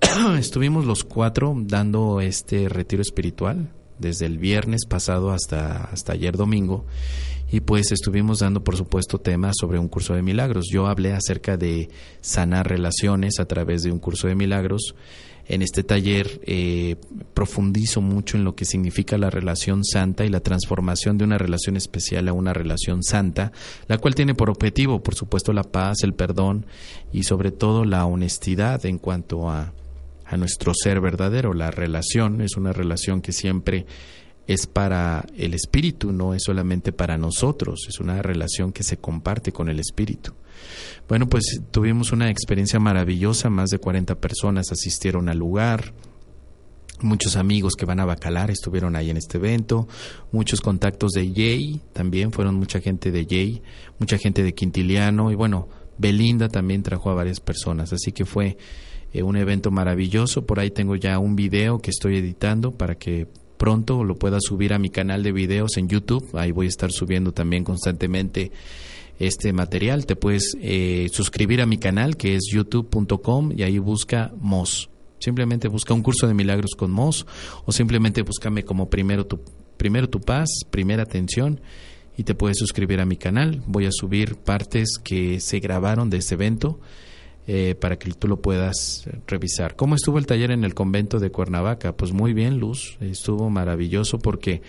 Estuvimos 0.38 0.84
los 0.84 1.04
cuatro 1.04 1.54
dando 1.56 2.20
este 2.20 2.68
retiro 2.68 3.00
espiritual 3.00 3.72
desde 3.98 4.26
el 4.26 4.36
viernes 4.36 4.84
pasado 4.84 5.30
hasta, 5.30 5.84
hasta 5.84 6.12
ayer 6.12 6.36
domingo 6.36 6.84
y 7.50 7.60
pues 7.60 7.92
estuvimos 7.92 8.40
dando 8.40 8.62
por 8.62 8.76
supuesto 8.76 9.18
temas 9.18 9.54
sobre 9.58 9.78
un 9.78 9.88
curso 9.88 10.14
de 10.14 10.22
milagros. 10.22 10.66
Yo 10.70 10.86
hablé 10.86 11.14
acerca 11.14 11.56
de 11.56 11.88
sanar 12.20 12.68
relaciones 12.68 13.40
a 13.40 13.46
través 13.46 13.82
de 13.82 13.90
un 13.90 13.98
curso 14.00 14.28
de 14.28 14.34
milagros 14.34 14.94
en 15.48 15.62
este 15.62 15.82
taller 15.82 16.40
eh, 16.44 16.96
profundizo 17.32 18.02
mucho 18.02 18.36
en 18.36 18.44
lo 18.44 18.54
que 18.54 18.66
significa 18.66 19.16
la 19.16 19.30
relación 19.30 19.84
santa 19.84 20.26
y 20.26 20.28
la 20.28 20.40
transformación 20.40 21.16
de 21.16 21.24
una 21.24 21.38
relación 21.38 21.76
especial 21.76 22.28
a 22.28 22.34
una 22.34 22.52
relación 22.52 23.02
santa, 23.02 23.52
la 23.86 23.96
cual 23.98 24.14
tiene 24.14 24.34
por 24.34 24.50
objetivo, 24.50 25.02
por 25.02 25.14
supuesto, 25.14 25.54
la 25.54 25.64
paz, 25.64 26.02
el 26.02 26.12
perdón 26.12 26.66
y 27.12 27.22
sobre 27.22 27.50
todo 27.50 27.86
la 27.86 28.04
honestidad 28.04 28.84
en 28.84 28.98
cuanto 28.98 29.48
a, 29.48 29.72
a 30.26 30.36
nuestro 30.36 30.72
ser 30.74 31.00
verdadero. 31.00 31.54
La 31.54 31.70
relación 31.70 32.42
es 32.42 32.56
una 32.56 32.74
relación 32.74 33.22
que 33.22 33.32
siempre 33.32 33.86
es 34.48 34.66
para 34.66 35.26
el 35.36 35.52
espíritu, 35.52 36.10
no 36.10 36.32
es 36.32 36.42
solamente 36.42 36.90
para 36.90 37.18
nosotros, 37.18 37.86
es 37.86 38.00
una 38.00 38.22
relación 38.22 38.72
que 38.72 38.82
se 38.82 38.96
comparte 38.96 39.52
con 39.52 39.68
el 39.68 39.78
espíritu. 39.78 40.32
Bueno, 41.06 41.28
pues 41.28 41.60
tuvimos 41.70 42.12
una 42.12 42.30
experiencia 42.30 42.80
maravillosa, 42.80 43.50
más 43.50 43.68
de 43.68 43.78
40 43.78 44.18
personas 44.18 44.72
asistieron 44.72 45.28
al 45.28 45.36
lugar, 45.36 45.92
muchos 47.02 47.36
amigos 47.36 47.74
que 47.74 47.84
van 47.84 48.00
a 48.00 48.06
Bacalar 48.06 48.50
estuvieron 48.50 48.96
ahí 48.96 49.10
en 49.10 49.18
este 49.18 49.36
evento, 49.36 49.86
muchos 50.32 50.62
contactos 50.62 51.12
de 51.12 51.30
Jay, 51.30 51.82
también 51.92 52.32
fueron 52.32 52.54
mucha 52.54 52.80
gente 52.80 53.10
de 53.10 53.26
Jay, 53.28 53.62
mucha 53.98 54.16
gente 54.16 54.42
de 54.42 54.54
Quintiliano 54.54 55.30
y 55.30 55.34
bueno, 55.34 55.68
Belinda 55.98 56.48
también 56.48 56.82
trajo 56.82 57.10
a 57.10 57.14
varias 57.14 57.40
personas, 57.40 57.92
así 57.92 58.12
que 58.12 58.24
fue 58.24 58.56
eh, 59.12 59.22
un 59.22 59.36
evento 59.36 59.70
maravilloso, 59.70 60.46
por 60.46 60.58
ahí 60.58 60.70
tengo 60.70 60.96
ya 60.96 61.18
un 61.18 61.36
video 61.36 61.80
que 61.80 61.90
estoy 61.90 62.16
editando 62.16 62.72
para 62.72 62.94
que 62.94 63.28
pronto 63.58 64.04
lo 64.04 64.14
pueda 64.14 64.38
subir 64.40 64.72
a 64.72 64.78
mi 64.78 64.88
canal 64.88 65.22
de 65.22 65.32
videos 65.32 65.76
en 65.76 65.88
YouTube, 65.88 66.26
ahí 66.34 66.52
voy 66.52 66.66
a 66.66 66.70
estar 66.70 66.90
subiendo 66.90 67.32
también 67.32 67.64
constantemente 67.64 68.52
este 69.18 69.52
material, 69.52 70.06
te 70.06 70.16
puedes 70.16 70.56
eh, 70.60 71.08
suscribir 71.12 71.60
a 71.60 71.66
mi 71.66 71.76
canal 71.76 72.16
que 72.16 72.36
es 72.36 72.48
youtube.com 72.50 73.52
y 73.56 73.64
ahí 73.64 73.78
busca 73.78 74.32
MOS. 74.40 74.88
Simplemente 75.18 75.66
busca 75.66 75.92
un 75.92 76.02
curso 76.02 76.28
de 76.28 76.34
milagros 76.34 76.76
con 76.76 76.92
MOS 76.92 77.26
o 77.64 77.72
simplemente 77.72 78.22
búscame 78.22 78.62
como 78.62 78.88
primero 78.88 79.26
tu, 79.26 79.40
primero 79.76 80.08
tu 80.08 80.20
paz, 80.20 80.48
primera 80.70 81.02
atención 81.02 81.60
y 82.16 82.22
te 82.22 82.34
puedes 82.34 82.58
suscribir 82.58 83.00
a 83.00 83.06
mi 83.06 83.16
canal. 83.16 83.62
Voy 83.66 83.86
a 83.86 83.92
subir 83.92 84.36
partes 84.36 84.98
que 85.02 85.40
se 85.40 85.58
grabaron 85.58 86.10
de 86.10 86.18
este 86.18 86.34
evento. 86.34 86.78
Eh, 87.50 87.74
para 87.74 87.98
que 87.98 88.12
tú 88.12 88.28
lo 88.28 88.42
puedas 88.42 89.08
revisar. 89.26 89.74
¿Cómo 89.74 89.94
estuvo 89.94 90.18
el 90.18 90.26
taller 90.26 90.50
en 90.50 90.64
el 90.64 90.74
convento 90.74 91.18
de 91.18 91.30
Cuernavaca? 91.30 91.96
Pues 91.96 92.12
muy 92.12 92.34
bien, 92.34 92.58
Luz, 92.58 92.98
estuvo 93.00 93.48
maravilloso 93.48 94.18
porque 94.18 94.60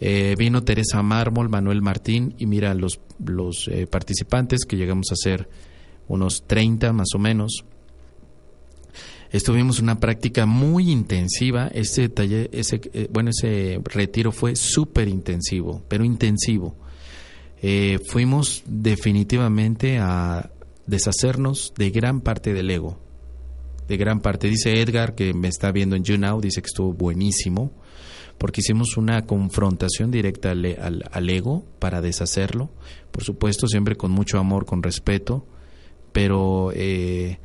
eh, 0.00 0.34
vino 0.36 0.64
Teresa 0.64 1.00
Mármol, 1.00 1.48
Manuel 1.48 1.80
Martín 1.80 2.34
y 2.36 2.46
mira 2.46 2.74
los, 2.74 2.98
los 3.24 3.68
eh, 3.68 3.86
participantes 3.86 4.64
que 4.64 4.76
llegamos 4.76 5.12
a 5.12 5.14
ser 5.14 5.48
unos 6.08 6.42
30 6.42 6.92
más 6.92 7.06
o 7.14 7.20
menos. 7.20 7.64
Estuvimos 9.30 9.78
una 9.78 10.00
práctica 10.00 10.44
muy 10.44 10.90
intensiva. 10.90 11.68
Ese 11.68 12.08
taller, 12.08 12.50
ese, 12.52 12.80
bueno, 13.12 13.30
ese 13.30 13.80
retiro 13.84 14.32
fue 14.32 14.56
súper 14.56 15.06
intensivo, 15.06 15.84
pero 15.86 16.04
intensivo. 16.04 16.74
fuimos 18.08 18.64
definitivamente 18.66 19.98
a 19.98 20.50
deshacernos 20.88 21.72
de 21.76 21.90
gran 21.90 22.20
parte 22.20 22.52
del 22.52 22.70
ego. 22.70 22.98
De 23.86 23.96
gran 23.96 24.20
parte. 24.20 24.48
Dice 24.48 24.80
Edgar, 24.80 25.14
que 25.14 25.32
me 25.34 25.48
está 25.48 25.70
viendo 25.70 25.94
en 25.94 26.02
YouNow, 26.02 26.40
dice 26.40 26.60
que 26.60 26.66
estuvo 26.66 26.92
buenísimo, 26.92 27.70
porque 28.38 28.60
hicimos 28.60 28.96
una 28.96 29.24
confrontación 29.26 30.10
directa 30.10 30.50
al, 30.50 31.30
ego 31.30 31.64
para 31.78 32.00
deshacerlo. 32.00 32.70
Por 33.12 33.22
supuesto, 33.22 33.68
siempre 33.68 33.96
con 33.96 34.10
mucho 34.10 34.38
amor, 34.38 34.66
con 34.66 34.82
respeto, 34.82 35.46
pero 36.12 36.72
eh, 36.74 37.38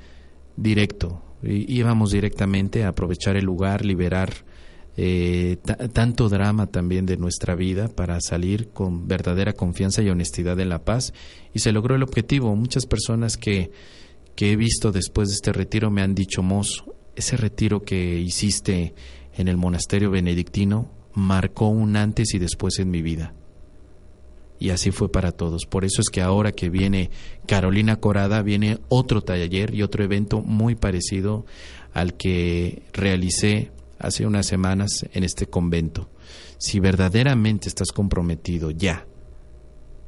directo. 0.56 1.22
íbamos 1.44 2.12
directamente 2.12 2.84
a 2.84 2.90
aprovechar 2.90 3.36
el 3.36 3.46
lugar, 3.46 3.86
liberar 3.86 4.34
eh, 4.96 5.58
tanto 5.92 6.30
drama 6.30 6.68
también 6.68 7.06
de 7.06 7.18
nuestra 7.18 7.56
vida 7.56 7.88
para 7.88 8.22
salir 8.22 8.70
con 8.70 9.08
verdadera 9.08 9.54
confianza 9.54 10.04
y 10.04 10.10
honestidad 10.10 10.60
en 10.60 10.70
la 10.70 10.84
paz 10.86 11.14
y 11.54 11.60
se 11.60 11.72
logró 11.72 11.96
el 11.96 12.04
objetivo. 12.04 12.56
Muchas 12.56 12.86
personas 12.86 13.38
que, 13.38 13.72
que 14.36 14.52
he 14.52 14.56
visto 14.56 14.92
después 14.92 15.30
de 15.30 15.36
este 15.36 15.52
retiro 15.52 15.90
me 15.90 16.02
han 16.04 16.14
dicho, 16.14 16.44
Mos, 16.44 16.84
ese 17.16 17.38
retiro 17.38 17.84
que 17.84 18.20
hiciste 18.20 18.94
en 19.36 19.48
el 19.48 19.58
monasterio 19.58 20.12
benedictino 20.12 20.92
marcó 21.14 21.68
un 21.70 21.96
antes 21.96 22.34
y 22.34 22.40
después 22.40 22.80
en 22.80 22.92
mi 22.92 23.02
vida. 23.02 23.34
Y 24.60 24.70
así 24.70 24.92
fue 24.92 25.12
para 25.12 25.32
todos. 25.32 25.66
Por 25.66 25.84
eso 25.84 26.02
es 26.02 26.10
que 26.10 26.22
ahora 26.22 26.52
que 26.52 26.70
viene 26.70 27.10
Carolina 27.48 27.98
Corada, 27.98 28.42
viene 28.44 28.80
otro 28.88 29.22
taller 29.22 29.74
y 29.74 29.82
otro 29.82 30.04
evento 30.04 30.42
muy 30.42 30.76
parecido 30.76 31.46
al 31.94 32.14
que 32.14 32.84
realicé 32.94 33.72
hace 34.04 34.26
unas 34.26 34.46
semanas 34.46 35.06
en 35.14 35.24
este 35.24 35.48
convento. 35.48 36.10
Si 36.58 36.80
verdaderamente 36.80 37.68
estás 37.68 37.92
comprometido 37.92 38.70
ya 38.70 39.08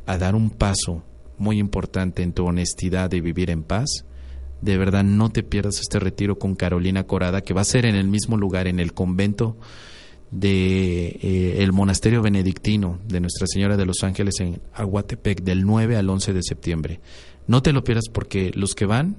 a 0.06 0.18
dar 0.18 0.36
un 0.36 0.52
paso 0.52 1.04
muy 1.38 1.58
importante 1.60 2.22
en 2.22 2.34
tu 2.34 2.46
honestidad 2.46 3.10
de 3.10 3.22
vivir 3.22 3.50
en 3.50 3.64
paz, 3.64 4.06
de 4.62 4.78
verdad 4.78 5.04
no 5.04 5.30
te 5.30 5.44
pierdas 5.44 5.80
este 5.80 6.00
retiro 6.00 6.38
con 6.38 6.56
Carolina 6.56 7.06
Corada, 7.06 7.42
que 7.42 7.54
va 7.54 7.62
a 7.62 7.66
ser 7.66 7.86
en 7.86 7.96
el 7.96 8.08
mismo 8.08 8.38
lugar, 8.38 8.68
en 8.68 8.80
el 8.80 8.94
convento 8.94 9.58
de 10.32 11.08
eh, 11.22 11.64
el 11.64 11.72
monasterio 11.72 12.22
benedictino 12.22 13.00
de 13.08 13.22
Nuestra 13.22 13.48
Señora 13.48 13.78
de 13.78 13.86
los 13.86 14.04
Ángeles 14.04 14.40
en 14.40 14.62
Aguatepec 14.74 15.42
del 15.42 15.66
9 15.66 15.98
al 15.98 16.10
11 16.10 16.34
de 16.34 16.44
septiembre. 16.44 17.00
No 17.48 17.62
te 17.62 17.74
lo 17.74 17.84
pierdas 17.84 18.06
porque 18.12 18.52
los 18.54 18.76
que 18.76 18.86
van 18.86 19.18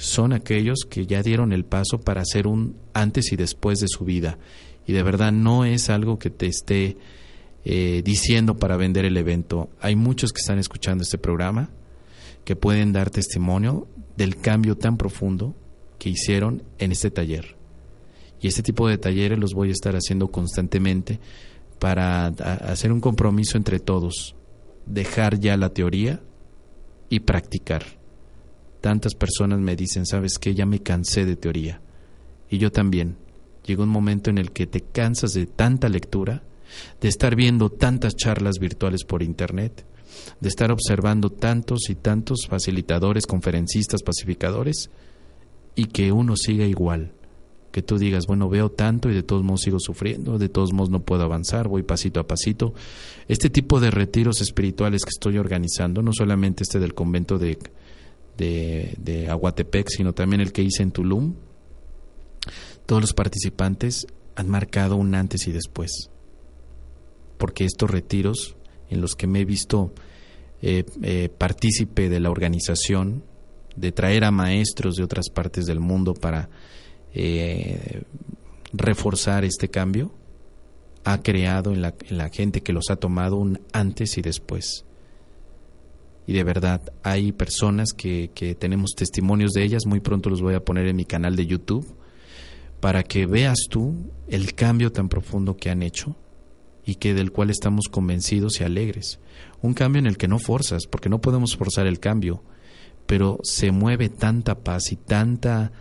son 0.00 0.32
aquellos 0.32 0.86
que 0.88 1.06
ya 1.06 1.22
dieron 1.22 1.52
el 1.52 1.66
paso 1.66 2.00
para 2.00 2.22
hacer 2.22 2.46
un 2.46 2.76
antes 2.94 3.32
y 3.32 3.36
después 3.36 3.80
de 3.80 3.86
su 3.86 4.04
vida. 4.04 4.38
Y 4.86 4.94
de 4.94 5.02
verdad 5.02 5.30
no 5.30 5.66
es 5.66 5.90
algo 5.90 6.18
que 6.18 6.30
te 6.30 6.46
esté 6.46 6.96
eh, 7.64 8.00
diciendo 8.02 8.56
para 8.56 8.78
vender 8.78 9.04
el 9.04 9.18
evento. 9.18 9.68
Hay 9.78 9.96
muchos 9.96 10.32
que 10.32 10.40
están 10.40 10.58
escuchando 10.58 11.02
este 11.02 11.18
programa 11.18 11.68
que 12.44 12.56
pueden 12.56 12.92
dar 12.92 13.10
testimonio 13.10 13.88
del 14.16 14.36
cambio 14.38 14.76
tan 14.76 14.96
profundo 14.96 15.54
que 15.98 16.08
hicieron 16.08 16.62
en 16.78 16.92
este 16.92 17.10
taller. 17.10 17.56
Y 18.40 18.48
este 18.48 18.62
tipo 18.62 18.88
de 18.88 18.96
talleres 18.96 19.38
los 19.38 19.52
voy 19.52 19.68
a 19.68 19.72
estar 19.72 19.94
haciendo 19.94 20.28
constantemente 20.28 21.20
para 21.78 22.28
hacer 22.28 22.90
un 22.90 23.00
compromiso 23.00 23.58
entre 23.58 23.80
todos, 23.80 24.34
dejar 24.86 25.38
ya 25.38 25.58
la 25.58 25.74
teoría 25.74 26.20
y 27.10 27.20
practicar 27.20 27.99
Tantas 28.80 29.14
personas 29.14 29.60
me 29.60 29.76
dicen, 29.76 30.06
sabes 30.06 30.38
que 30.38 30.54
ya 30.54 30.66
me 30.66 30.82
cansé 30.82 31.26
de 31.26 31.36
teoría. 31.36 31.80
Y 32.48 32.58
yo 32.58 32.72
también. 32.72 33.16
Llega 33.64 33.82
un 33.82 33.90
momento 33.90 34.30
en 34.30 34.38
el 34.38 34.52
que 34.52 34.66
te 34.66 34.80
cansas 34.80 35.34
de 35.34 35.46
tanta 35.46 35.88
lectura, 35.88 36.42
de 37.00 37.08
estar 37.08 37.36
viendo 37.36 37.70
tantas 37.70 38.16
charlas 38.16 38.58
virtuales 38.58 39.04
por 39.04 39.22
Internet, 39.22 39.84
de 40.40 40.48
estar 40.48 40.72
observando 40.72 41.30
tantos 41.30 41.90
y 41.90 41.94
tantos 41.94 42.46
facilitadores, 42.48 43.26
conferencistas, 43.26 44.02
pacificadores, 44.02 44.90
y 45.74 45.86
que 45.86 46.12
uno 46.12 46.36
siga 46.36 46.64
igual. 46.64 47.12
Que 47.70 47.82
tú 47.82 47.98
digas, 47.98 48.26
bueno, 48.26 48.48
veo 48.48 48.70
tanto 48.70 49.10
y 49.10 49.14
de 49.14 49.22
todos 49.22 49.44
modos 49.44 49.60
sigo 49.60 49.78
sufriendo, 49.78 50.38
de 50.38 50.48
todos 50.48 50.72
modos 50.72 50.90
no 50.90 51.02
puedo 51.02 51.22
avanzar, 51.22 51.68
voy 51.68 51.84
pasito 51.84 52.18
a 52.18 52.26
pasito. 52.26 52.74
Este 53.28 53.48
tipo 53.48 53.78
de 53.78 53.92
retiros 53.92 54.40
espirituales 54.40 55.04
que 55.04 55.10
estoy 55.10 55.38
organizando, 55.38 56.02
no 56.02 56.12
solamente 56.12 56.64
este 56.64 56.80
del 56.80 56.94
convento 56.94 57.38
de 57.38 57.58
de, 58.40 59.26
Aguatepec, 59.28 59.88
sino 59.88 60.12
también 60.12 60.40
el 60.40 60.52
que 60.52 60.62
hice 60.62 60.82
en 60.82 60.92
Tulum, 60.92 61.34
todos 62.86 63.02
los 63.02 63.12
participantes 63.12 64.06
han 64.34 64.48
marcado 64.48 64.96
un 64.96 65.14
antes 65.14 65.46
y 65.46 65.52
después. 65.52 66.10
Porque 67.38 67.64
estos 67.64 67.90
retiros 67.90 68.56
en 68.88 69.00
los 69.00 69.14
que 69.14 69.26
me 69.26 69.40
he 69.40 69.44
visto 69.44 69.92
eh, 70.62 70.84
eh, 71.02 71.28
partícipe 71.36 72.08
de 72.08 72.20
la 72.20 72.30
organización, 72.30 73.24
de 73.76 73.92
traer 73.92 74.24
a 74.24 74.30
maestros 74.30 74.96
de 74.96 75.04
otras 75.04 75.30
partes 75.30 75.66
del 75.66 75.80
mundo 75.80 76.14
para 76.14 76.48
eh, 77.14 78.02
reforzar 78.72 79.44
este 79.44 79.68
cambio, 79.68 80.12
ha 81.04 81.22
creado 81.22 81.74
la, 81.74 81.94
en 82.08 82.18
la 82.18 82.28
gente 82.28 82.62
que 82.62 82.72
los 82.72 82.90
ha 82.90 82.96
tomado 82.96 83.36
un 83.36 83.60
antes 83.72 84.18
y 84.18 84.22
después 84.22 84.84
y 86.30 86.32
de 86.32 86.44
verdad 86.44 86.92
hay 87.02 87.32
personas 87.32 87.92
que, 87.92 88.30
que 88.32 88.54
tenemos 88.54 88.92
testimonios 88.94 89.50
de 89.50 89.64
ellas, 89.64 89.84
muy 89.84 89.98
pronto 89.98 90.30
los 90.30 90.40
voy 90.40 90.54
a 90.54 90.64
poner 90.64 90.86
en 90.86 90.94
mi 90.94 91.04
canal 91.04 91.34
de 91.34 91.44
YouTube, 91.44 91.96
para 92.78 93.02
que 93.02 93.26
veas 93.26 93.58
tú 93.68 93.96
el 94.28 94.54
cambio 94.54 94.92
tan 94.92 95.08
profundo 95.08 95.56
que 95.56 95.70
han 95.70 95.82
hecho 95.82 96.14
y 96.86 96.94
que 96.94 97.14
del 97.14 97.32
cual 97.32 97.50
estamos 97.50 97.88
convencidos 97.90 98.60
y 98.60 98.64
alegres. 98.64 99.18
Un 99.60 99.74
cambio 99.74 99.98
en 99.98 100.06
el 100.06 100.18
que 100.18 100.28
no 100.28 100.38
forzas, 100.38 100.86
porque 100.86 101.08
no 101.08 101.20
podemos 101.20 101.56
forzar 101.56 101.88
el 101.88 101.98
cambio, 101.98 102.44
pero 103.06 103.40
se 103.42 103.72
mueve 103.72 104.08
tanta 104.08 104.60
paz 104.60 104.92
y 104.92 104.96
tanta 104.96 105.72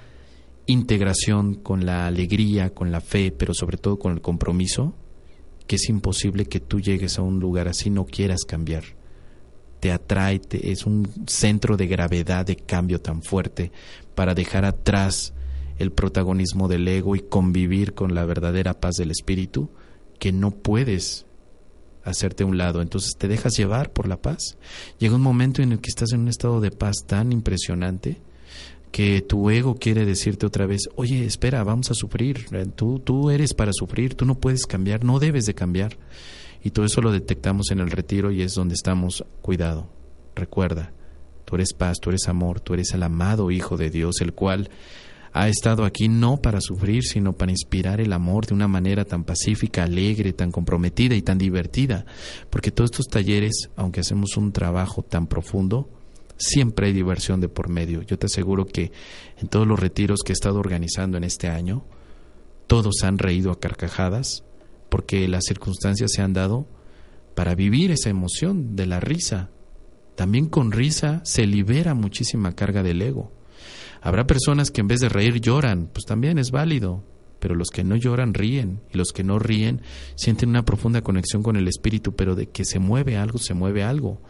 integración 0.66 1.54
con 1.54 1.86
la 1.86 2.08
alegría, 2.08 2.74
con 2.74 2.92
la 2.92 3.02
fe, 3.02 3.32
pero 3.32 3.54
sobre 3.54 3.78
todo 3.78 4.00
con 4.00 4.14
el 4.14 4.22
compromiso, 4.22 4.96
que 5.68 5.76
es 5.76 5.90
imposible 5.90 6.48
que 6.48 6.60
tú 6.60 6.80
llegues 6.80 7.20
a 7.20 7.22
un 7.22 7.40
lugar 7.40 7.68
así 7.68 7.92
no 7.92 8.08
quieras 8.08 8.46
cambiar 8.48 8.98
te 9.80 9.92
atrae, 9.92 10.42
es 10.52 10.86
un 10.86 11.08
centro 11.28 11.78
de 11.78 11.88
gravedad 11.88 12.46
de 12.46 12.56
cambio 12.56 13.02
tan 13.02 13.22
fuerte 13.24 13.72
para 14.16 14.36
dejar 14.36 14.66
atrás 14.66 15.34
el 15.78 15.92
protagonismo 15.92 16.68
del 16.68 16.88
ego 16.88 17.16
y 17.16 17.22
convivir 17.22 17.94
con 17.94 18.14
la 18.14 18.26
verdadera 18.26 18.80
paz 18.80 18.96
del 18.96 19.12
espíritu, 19.12 19.70
que 20.20 20.32
no 20.32 20.52
puedes 20.52 21.26
hacerte 22.04 22.44
un 22.44 22.58
lado, 22.58 22.82
entonces 22.82 23.16
te 23.18 23.28
dejas 23.28 23.56
llevar 23.58 23.92
por 23.92 24.08
la 24.08 24.22
paz. 24.22 24.58
Llega 25.00 25.16
un 25.16 25.22
momento 25.22 25.62
en 25.62 25.72
el 25.72 25.80
que 25.80 25.90
estás 25.90 26.12
en 26.12 26.22
un 26.22 26.28
estado 26.28 26.60
de 26.60 26.72
paz 26.72 27.06
tan 27.06 27.32
impresionante 27.32 28.20
que 28.92 29.22
tu 29.22 29.50
ego 29.50 29.76
quiere 29.76 30.06
decirte 30.06 30.46
otra 30.46 30.66
vez, 30.66 30.90
oye, 30.96 31.26
espera, 31.26 31.64
vamos 31.64 31.92
a 31.92 31.94
sufrir, 31.94 32.48
tú, 32.76 33.00
tú 33.00 33.30
eres 33.30 33.54
para 33.54 33.72
sufrir, 33.72 34.16
tú 34.16 34.26
no 34.26 34.36
puedes 34.36 34.66
cambiar, 34.66 35.04
no 35.04 35.20
debes 35.20 35.46
de 35.46 35.54
cambiar. 35.54 35.98
Y 36.64 36.72
todo 36.72 36.86
eso 36.86 37.02
lo 37.02 37.12
detectamos 37.12 37.72
en 37.72 37.80
el 37.80 37.92
retiro 37.92 38.32
y 38.32 38.42
es 38.42 38.54
donde 38.54 38.76
estamos. 38.76 39.24
Cuidado, 39.42 39.88
recuerda, 40.36 40.92
tú 41.46 41.56
eres 41.56 41.74
paz, 41.74 41.98
tú 42.02 42.10
eres 42.10 42.28
amor, 42.28 42.60
tú 42.60 42.74
eres 42.74 42.94
el 42.94 43.04
amado 43.04 43.52
Hijo 43.52 43.78
de 43.78 43.90
Dios, 43.90 44.22
el 44.22 44.34
cual 44.34 44.70
ha 45.32 45.48
estado 45.48 45.86
aquí 45.86 46.08
no 46.08 46.38
para 46.38 46.60
sufrir, 46.60 47.04
sino 47.04 47.34
para 47.34 47.52
inspirar 47.52 48.02
el 48.02 48.14
amor 48.14 48.48
de 48.48 48.56
una 48.56 48.68
manera 48.68 49.06
tan 49.06 49.24
pacífica, 49.24 49.84
alegre, 49.84 50.34
tan 50.34 50.52
comprometida 50.52 51.16
y 51.16 51.22
tan 51.22 51.38
divertida. 51.38 52.06
Porque 52.50 52.72
todos 52.72 52.92
estos 52.92 53.08
talleres, 53.08 53.70
aunque 53.76 54.00
hacemos 54.02 54.38
un 54.38 54.52
trabajo 54.52 55.04
tan 55.04 55.28
profundo, 55.28 55.90
siempre 56.38 56.88
hay 56.88 56.94
diversión 56.94 57.42
de 57.42 57.50
por 57.50 57.70
medio. 57.70 58.02
Yo 58.02 58.18
te 58.18 58.26
aseguro 58.26 58.66
que 58.66 58.92
en 59.38 59.48
todos 59.48 59.68
los 59.68 59.80
retiros 59.80 60.22
que 60.26 60.32
he 60.32 60.34
estado 60.34 60.60
organizando 60.60 61.18
en 61.18 61.24
este 61.24 61.48
año, 61.48 61.84
todos 62.68 63.04
han 63.04 63.18
reído 63.18 63.52
a 63.52 63.60
carcajadas, 63.60 64.44
porque 64.90 65.28
las 65.28 65.46
circunstancias 65.46 66.12
se 66.14 66.22
han 66.22 66.34
dado 66.34 66.68
para 67.36 67.56
vivir 67.56 67.92
esa 67.92 68.10
emoción 68.10 68.76
de 68.76 68.86
la 68.86 69.00
risa. 69.00 69.50
También 70.16 70.48
con 70.48 70.72
risa 70.72 71.22
se 71.24 71.48
libera 71.48 71.94
muchísima 71.94 72.54
carga 72.54 72.84
del 72.84 73.02
ego. 73.02 73.32
Habrá 74.02 74.28
personas 74.28 74.72
que 74.72 74.82
en 74.82 74.88
vez 74.88 75.00
de 75.00 75.10
reír 75.10 75.40
lloran, 75.40 75.90
pues 75.94 76.06
también 76.06 76.38
es 76.38 76.52
válido, 76.52 77.04
pero 77.40 77.56
los 77.56 77.70
que 77.70 77.84
no 77.84 77.96
lloran 77.96 78.34
ríen 78.34 78.82
y 78.94 78.98
los 78.98 79.14
que 79.14 79.24
no 79.24 79.40
ríen 79.40 79.82
sienten 80.16 80.50
una 80.50 80.66
profunda 80.66 81.02
conexión 81.02 81.44
con 81.44 81.56
el 81.56 81.68
espíritu, 81.68 82.16
pero 82.16 82.36
de 82.36 82.48
que 82.48 82.66
se 82.66 82.80
mueve 82.80 83.18
algo, 83.18 83.40
se 83.40 83.54
mueve 83.54 83.84
algo. 83.84 84.22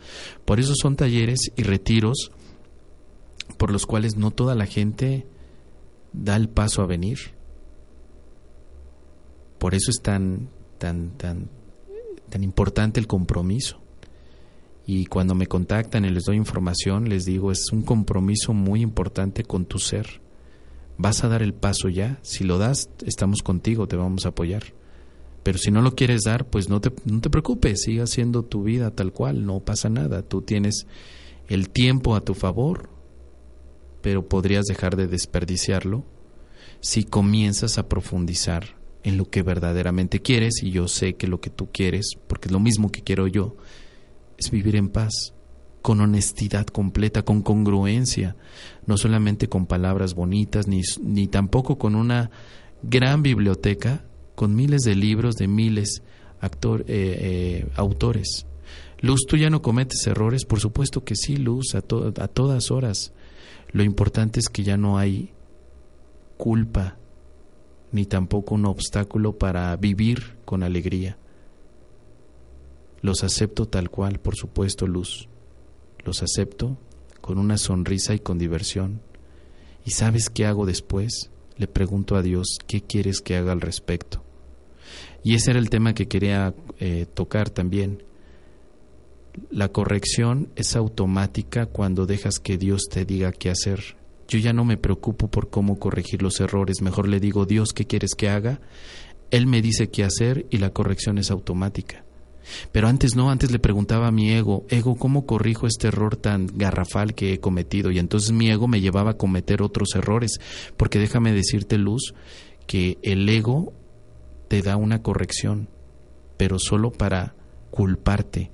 Por 0.45 0.59
eso 0.59 0.73
son 0.79 0.95
talleres 0.95 1.39
y 1.55 1.63
retiros 1.63 2.31
por 3.57 3.71
los 3.71 3.85
cuales 3.85 4.15
no 4.15 4.31
toda 4.31 4.55
la 4.55 4.65
gente 4.65 5.27
da 6.13 6.35
el 6.35 6.49
paso 6.49 6.81
a 6.81 6.85
venir. 6.85 7.38
Por 9.59 9.75
eso 9.75 9.91
es 9.91 10.01
tan, 10.01 10.49
tan, 10.77 11.11
tan, 11.17 11.49
tan 12.29 12.43
importante 12.43 12.99
el 12.99 13.07
compromiso. 13.07 13.79
Y 14.87 15.05
cuando 15.05 15.35
me 15.35 15.45
contactan 15.45 16.05
y 16.05 16.09
les 16.09 16.23
doy 16.23 16.37
información, 16.37 17.09
les 17.09 17.25
digo, 17.25 17.51
es 17.51 17.71
un 17.71 17.83
compromiso 17.83 18.53
muy 18.53 18.81
importante 18.81 19.43
con 19.43 19.65
tu 19.65 19.77
ser. 19.77 20.21
Vas 20.97 21.23
a 21.23 21.27
dar 21.27 21.43
el 21.43 21.53
paso 21.53 21.89
ya. 21.89 22.17
Si 22.23 22.43
lo 22.43 22.57
das, 22.57 22.89
estamos 23.05 23.43
contigo, 23.43 23.87
te 23.87 23.97
vamos 23.97 24.25
a 24.25 24.29
apoyar. 24.29 24.63
Pero 25.43 25.57
si 25.57 25.71
no 25.71 25.81
lo 25.81 25.93
quieres 25.93 26.23
dar, 26.23 26.49
pues 26.49 26.69
no 26.69 26.81
te, 26.81 26.91
no 27.05 27.21
te 27.21 27.29
preocupes, 27.29 27.83
siga 27.83 28.05
haciendo 28.05 28.43
tu 28.43 28.63
vida 28.63 28.91
tal 28.91 29.13
cual, 29.13 29.45
no 29.45 29.59
pasa 29.59 29.89
nada. 29.89 30.23
Tú 30.23 30.41
tienes 30.41 30.87
el 31.47 31.69
tiempo 31.69 32.15
a 32.15 32.21
tu 32.21 32.33
favor, 32.33 32.89
pero 34.01 34.27
podrías 34.27 34.65
dejar 34.65 34.95
de 34.95 35.07
desperdiciarlo 35.07 36.03
si 36.79 37.03
comienzas 37.03 37.77
a 37.77 37.87
profundizar 37.87 38.78
en 39.03 39.17
lo 39.17 39.29
que 39.29 39.43
verdaderamente 39.43 40.21
quieres, 40.21 40.61
y 40.61 40.71
yo 40.71 40.87
sé 40.87 41.15
que 41.15 41.27
lo 41.27 41.39
que 41.39 41.49
tú 41.49 41.69
quieres, 41.71 42.11
porque 42.27 42.47
es 42.47 42.51
lo 42.51 42.59
mismo 42.59 42.91
que 42.91 43.01
quiero 43.01 43.27
yo, 43.27 43.55
es 44.37 44.51
vivir 44.51 44.75
en 44.75 44.89
paz, 44.89 45.33
con 45.81 46.01
honestidad 46.01 46.67
completa, 46.67 47.23
con 47.23 47.41
congruencia, 47.41 48.35
no 48.85 48.97
solamente 48.97 49.47
con 49.47 49.65
palabras 49.65 50.13
bonitas, 50.13 50.67
ni, 50.67 50.81
ni 51.01 51.27
tampoco 51.27 51.77
con 51.77 51.95
una 51.95 52.31
gran 52.83 53.23
biblioteca, 53.23 54.03
con 54.35 54.55
miles 54.55 54.81
de 54.81 54.95
libros 54.95 55.35
de 55.35 55.47
miles 55.47 56.03
actor, 56.41 56.81
eh, 56.81 56.85
eh, 56.87 57.67
autores. 57.75 58.45
Luz, 59.01 59.21
tú 59.27 59.37
ya 59.37 59.49
no 59.49 59.61
cometes 59.61 60.05
errores, 60.07 60.45
por 60.45 60.59
supuesto 60.59 61.03
que 61.03 61.15
sí, 61.15 61.37
Luz, 61.37 61.75
a, 61.75 61.79
a 61.79 62.27
todas 62.27 62.71
horas. 62.71 63.13
Lo 63.71 63.83
importante 63.83 64.39
es 64.39 64.49
que 64.49 64.63
ya 64.63 64.77
no 64.77 64.97
hay 64.97 65.31
culpa, 66.37 66.97
ni 67.91 68.05
tampoco 68.05 68.55
un 68.55 68.65
obstáculo 68.65 69.37
para 69.37 69.75
vivir 69.75 70.37
con 70.45 70.63
alegría. 70.63 71.17
Los 73.01 73.23
acepto 73.23 73.65
tal 73.67 73.89
cual, 73.89 74.19
por 74.19 74.35
supuesto, 74.35 74.87
Luz. 74.87 75.27
Los 76.03 76.21
acepto 76.21 76.77
con 77.21 77.37
una 77.37 77.57
sonrisa 77.57 78.13
y 78.13 78.19
con 78.19 78.37
diversión. 78.37 79.01
¿Y 79.85 79.91
sabes 79.91 80.29
qué 80.29 80.45
hago 80.45 80.65
después? 80.65 81.31
Le 81.57 81.67
pregunto 81.67 82.15
a 82.15 82.21
Dios, 82.21 82.57
¿qué 82.67 82.81
quieres 82.81 83.21
que 83.21 83.35
haga 83.35 83.51
al 83.51 83.61
respecto? 83.61 84.23
Y 85.23 85.35
ese 85.35 85.51
era 85.51 85.59
el 85.59 85.69
tema 85.69 85.93
que 85.93 86.07
quería 86.07 86.53
eh, 86.79 87.05
tocar 87.13 87.49
también. 87.49 88.03
La 89.51 89.69
corrección 89.69 90.49
es 90.55 90.75
automática 90.75 91.65
cuando 91.65 92.05
dejas 92.05 92.39
que 92.39 92.57
Dios 92.57 92.83
te 92.89 93.05
diga 93.05 93.31
qué 93.31 93.49
hacer. 93.49 93.98
Yo 94.29 94.37
ya 94.37 94.53
no 94.53 94.63
me 94.63 94.77
preocupo 94.77 95.27
por 95.27 95.49
cómo 95.49 95.79
corregir 95.79 96.21
los 96.21 96.39
errores, 96.39 96.83
mejor 96.83 97.07
le 97.07 97.19
digo, 97.19 97.47
Dios, 97.47 97.73
¿qué 97.73 97.85
quieres 97.85 98.13
que 98.15 98.29
haga? 98.29 98.61
Él 99.31 99.47
me 99.47 99.61
dice 99.63 99.89
qué 99.89 100.03
hacer 100.03 100.45
y 100.51 100.57
la 100.57 100.69
corrección 100.69 101.17
es 101.17 101.31
automática. 101.31 102.05
Pero 102.71 102.87
antes 102.87 103.15
no, 103.15 103.31
antes 103.31 103.51
le 103.51 103.57
preguntaba 103.57 104.07
a 104.07 104.11
mi 104.11 104.31
ego, 104.31 104.65
ego, 104.69 104.95
¿cómo 104.95 105.25
corrijo 105.25 105.65
este 105.65 105.87
error 105.87 106.15
tan 106.15 106.47
garrafal 106.53 107.15
que 107.15 107.33
he 107.33 107.39
cometido? 107.39 107.89
Y 107.91 107.97
entonces 107.97 108.31
mi 108.31 108.49
ego 108.49 108.67
me 108.67 108.81
llevaba 108.81 109.11
a 109.11 109.17
cometer 109.17 109.63
otros 109.63 109.89
errores, 109.95 110.39
porque 110.77 110.99
déjame 110.99 111.31
decirte, 111.31 111.79
Luz, 111.79 112.13
que 112.67 112.99
el 113.01 113.27
ego 113.27 113.73
te 114.47 114.61
da 114.61 114.77
una 114.77 115.01
corrección, 115.01 115.69
pero 116.37 116.59
solo 116.59 116.91
para 116.91 117.35
culparte. 117.71 118.51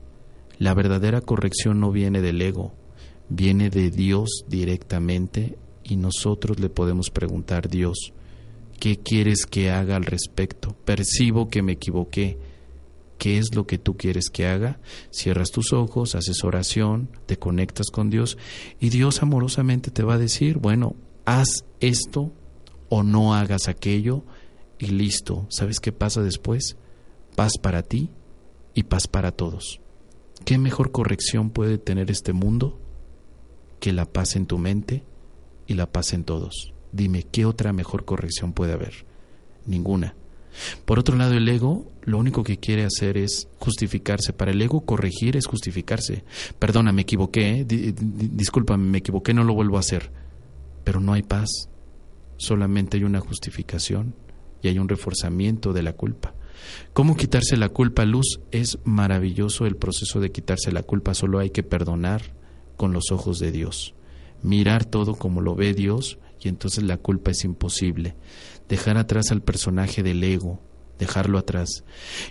La 0.58 0.74
verdadera 0.74 1.20
corrección 1.20 1.82
no 1.82 1.92
viene 1.92 2.22
del 2.22 2.42
ego, 2.42 2.74
viene 3.28 3.70
de 3.70 3.92
Dios 3.92 4.46
directamente 4.48 5.58
y 5.86 5.96
nosotros 5.96 6.60
le 6.60 6.70
podemos 6.70 7.12
preguntar, 7.12 7.70
Dios, 7.70 8.12
¿qué 8.80 8.98
quieres 8.98 9.46
que 9.46 9.70
haga 9.70 9.96
al 9.96 10.06
respecto? 10.06 10.76
Percibo 10.84 11.50
que 11.50 11.62
me 11.62 11.74
equivoqué 11.74 12.38
qué 13.18 13.38
es 13.38 13.56
lo 13.56 13.66
que 13.66 13.78
tú 13.78 13.96
quieres 13.96 14.30
que 14.30 14.48
haga, 14.48 14.80
cierras 15.12 15.52
tus 15.52 15.72
ojos, 15.74 16.16
haces 16.16 16.44
oración, 16.44 17.10
te 17.28 17.38
conectas 17.38 17.88
con 17.92 18.10
Dios 18.10 18.38
y 18.80 18.90
Dios 18.90 19.22
amorosamente 19.22 19.92
te 19.92 20.04
va 20.04 20.16
a 20.16 20.20
decir, 20.20 20.58
bueno, 20.58 20.96
haz 21.24 21.66
esto 21.80 22.34
o 22.90 23.04
no 23.04 23.36
hagas 23.36 23.68
aquello 23.68 24.24
y 24.80 24.88
listo. 24.88 25.46
¿Sabes 25.50 25.80
qué 25.80 25.92
pasa 25.92 26.22
después? 26.22 26.78
Paz 27.36 27.54
para 27.62 27.84
ti 27.84 28.10
y 28.74 28.84
paz 28.84 29.08
para 29.08 29.32
todos. 29.32 29.82
¿Qué 30.44 30.58
mejor 30.58 30.92
corrección 30.92 31.52
puede 31.52 31.78
tener 31.78 32.12
este 32.12 32.34
mundo 32.34 32.80
que 33.80 33.94
la 33.94 34.06
paz 34.06 34.36
en 34.36 34.46
tu 34.46 34.58
mente 34.58 35.04
y 35.68 35.74
la 35.74 35.92
paz 35.92 36.14
en 36.14 36.24
todos? 36.24 36.74
Dime, 36.92 37.24
¿qué 37.24 37.46
otra 37.46 37.74
mejor 37.74 38.06
corrección 38.06 38.54
puede 38.54 38.74
haber? 38.74 39.06
Ninguna. 39.66 40.16
Por 40.86 41.00
otro 41.00 41.18
lado, 41.18 41.34
el 41.34 41.48
ego 41.50 41.86
lo 42.04 42.18
único 42.18 42.44
que 42.44 42.58
quiere 42.58 42.86
hacer 42.86 43.18
es 43.18 43.48
justificarse. 43.60 44.32
Para 44.32 44.52
el 44.52 44.62
ego 44.62 44.82
corregir 44.82 45.36
es 45.36 45.48
justificarse. 45.48 46.24
Perdona, 46.60 46.92
me 46.92 47.02
equivoqué, 47.02 47.60
¿eh? 47.60 47.66
discúlpame, 47.68 48.86
me 48.86 48.98
equivoqué, 49.00 49.34
no 49.34 49.44
lo 49.44 49.54
vuelvo 49.54 49.78
a 49.78 49.82
hacer. 49.82 50.12
Pero 50.84 51.00
no 51.00 51.14
hay 51.14 51.24
paz, 51.24 51.50
solamente 52.38 52.98
hay 52.98 53.04
una 53.04 53.20
justificación 53.20 54.16
y 54.62 54.68
hay 54.68 54.80
un 54.80 54.88
reforzamiento 54.88 55.74
de 55.74 55.84
la 55.84 55.94
culpa. 55.94 56.36
¿Cómo 56.94 57.18
quitarse 57.18 57.58
la 57.58 57.70
culpa, 57.70 58.06
Luz? 58.06 58.40
Es 58.52 58.80
maravilloso 58.84 59.66
el 59.66 59.76
proceso 59.76 60.20
de 60.20 60.32
quitarse 60.32 60.72
la 60.72 60.84
culpa, 60.84 61.14
solo 61.14 61.40
hay 61.40 61.50
que 61.50 61.64
perdonar 61.64 62.34
con 62.78 62.94
los 62.94 63.12
ojos 63.12 63.40
de 63.40 63.52
Dios. 63.52 63.96
Mirar 64.44 64.86
todo 64.86 65.16
como 65.16 65.42
lo 65.42 65.56
ve 65.56 65.74
Dios 65.74 66.20
y 66.40 66.48
entonces 66.48 66.84
la 66.84 66.98
culpa 66.98 67.32
es 67.32 67.44
imposible 67.44 68.16
dejar 68.70 68.98
atrás 68.98 69.32
al 69.32 69.42
personaje 69.42 70.04
del 70.04 70.24
ego, 70.24 70.60
dejarlo 71.00 71.38
atrás. 71.38 71.84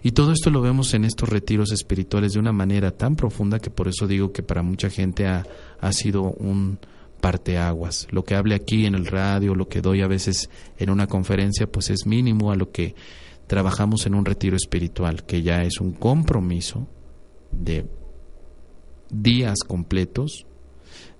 Y 0.02 0.12
todo 0.12 0.32
esto 0.32 0.50
lo 0.50 0.60
vemos 0.60 0.94
en 0.94 1.04
estos 1.04 1.28
retiros 1.28 1.72
espirituales 1.72 2.32
de 2.32 2.38
una 2.38 2.52
manera 2.52 2.90
tan 2.90 3.16
profunda 3.16 3.58
que 3.58 3.70
por 3.70 3.88
eso 3.88 4.06
digo 4.06 4.32
que 4.32 4.42
para 4.42 4.62
mucha 4.62 4.90
gente 4.90 5.26
ha, 5.26 5.46
ha 5.80 5.92
sido 5.92 6.22
un 6.22 6.78
parteaguas. 7.20 8.06
Lo 8.10 8.24
que 8.24 8.34
hable 8.34 8.54
aquí 8.54 8.84
en 8.84 8.94
el 8.94 9.06
radio, 9.06 9.54
lo 9.54 9.68
que 9.68 9.80
doy 9.80 10.02
a 10.02 10.08
veces 10.08 10.50
en 10.78 10.90
una 10.90 11.06
conferencia, 11.06 11.66
pues 11.66 11.90
es 11.90 12.06
mínimo 12.06 12.52
a 12.52 12.56
lo 12.56 12.70
que 12.70 12.94
trabajamos 13.46 14.06
en 14.06 14.14
un 14.14 14.24
retiro 14.24 14.56
espiritual, 14.56 15.24
que 15.24 15.42
ya 15.42 15.62
es 15.62 15.80
un 15.80 15.92
compromiso 15.92 16.88
de 17.50 17.86
días 19.10 19.58
completos 19.66 20.46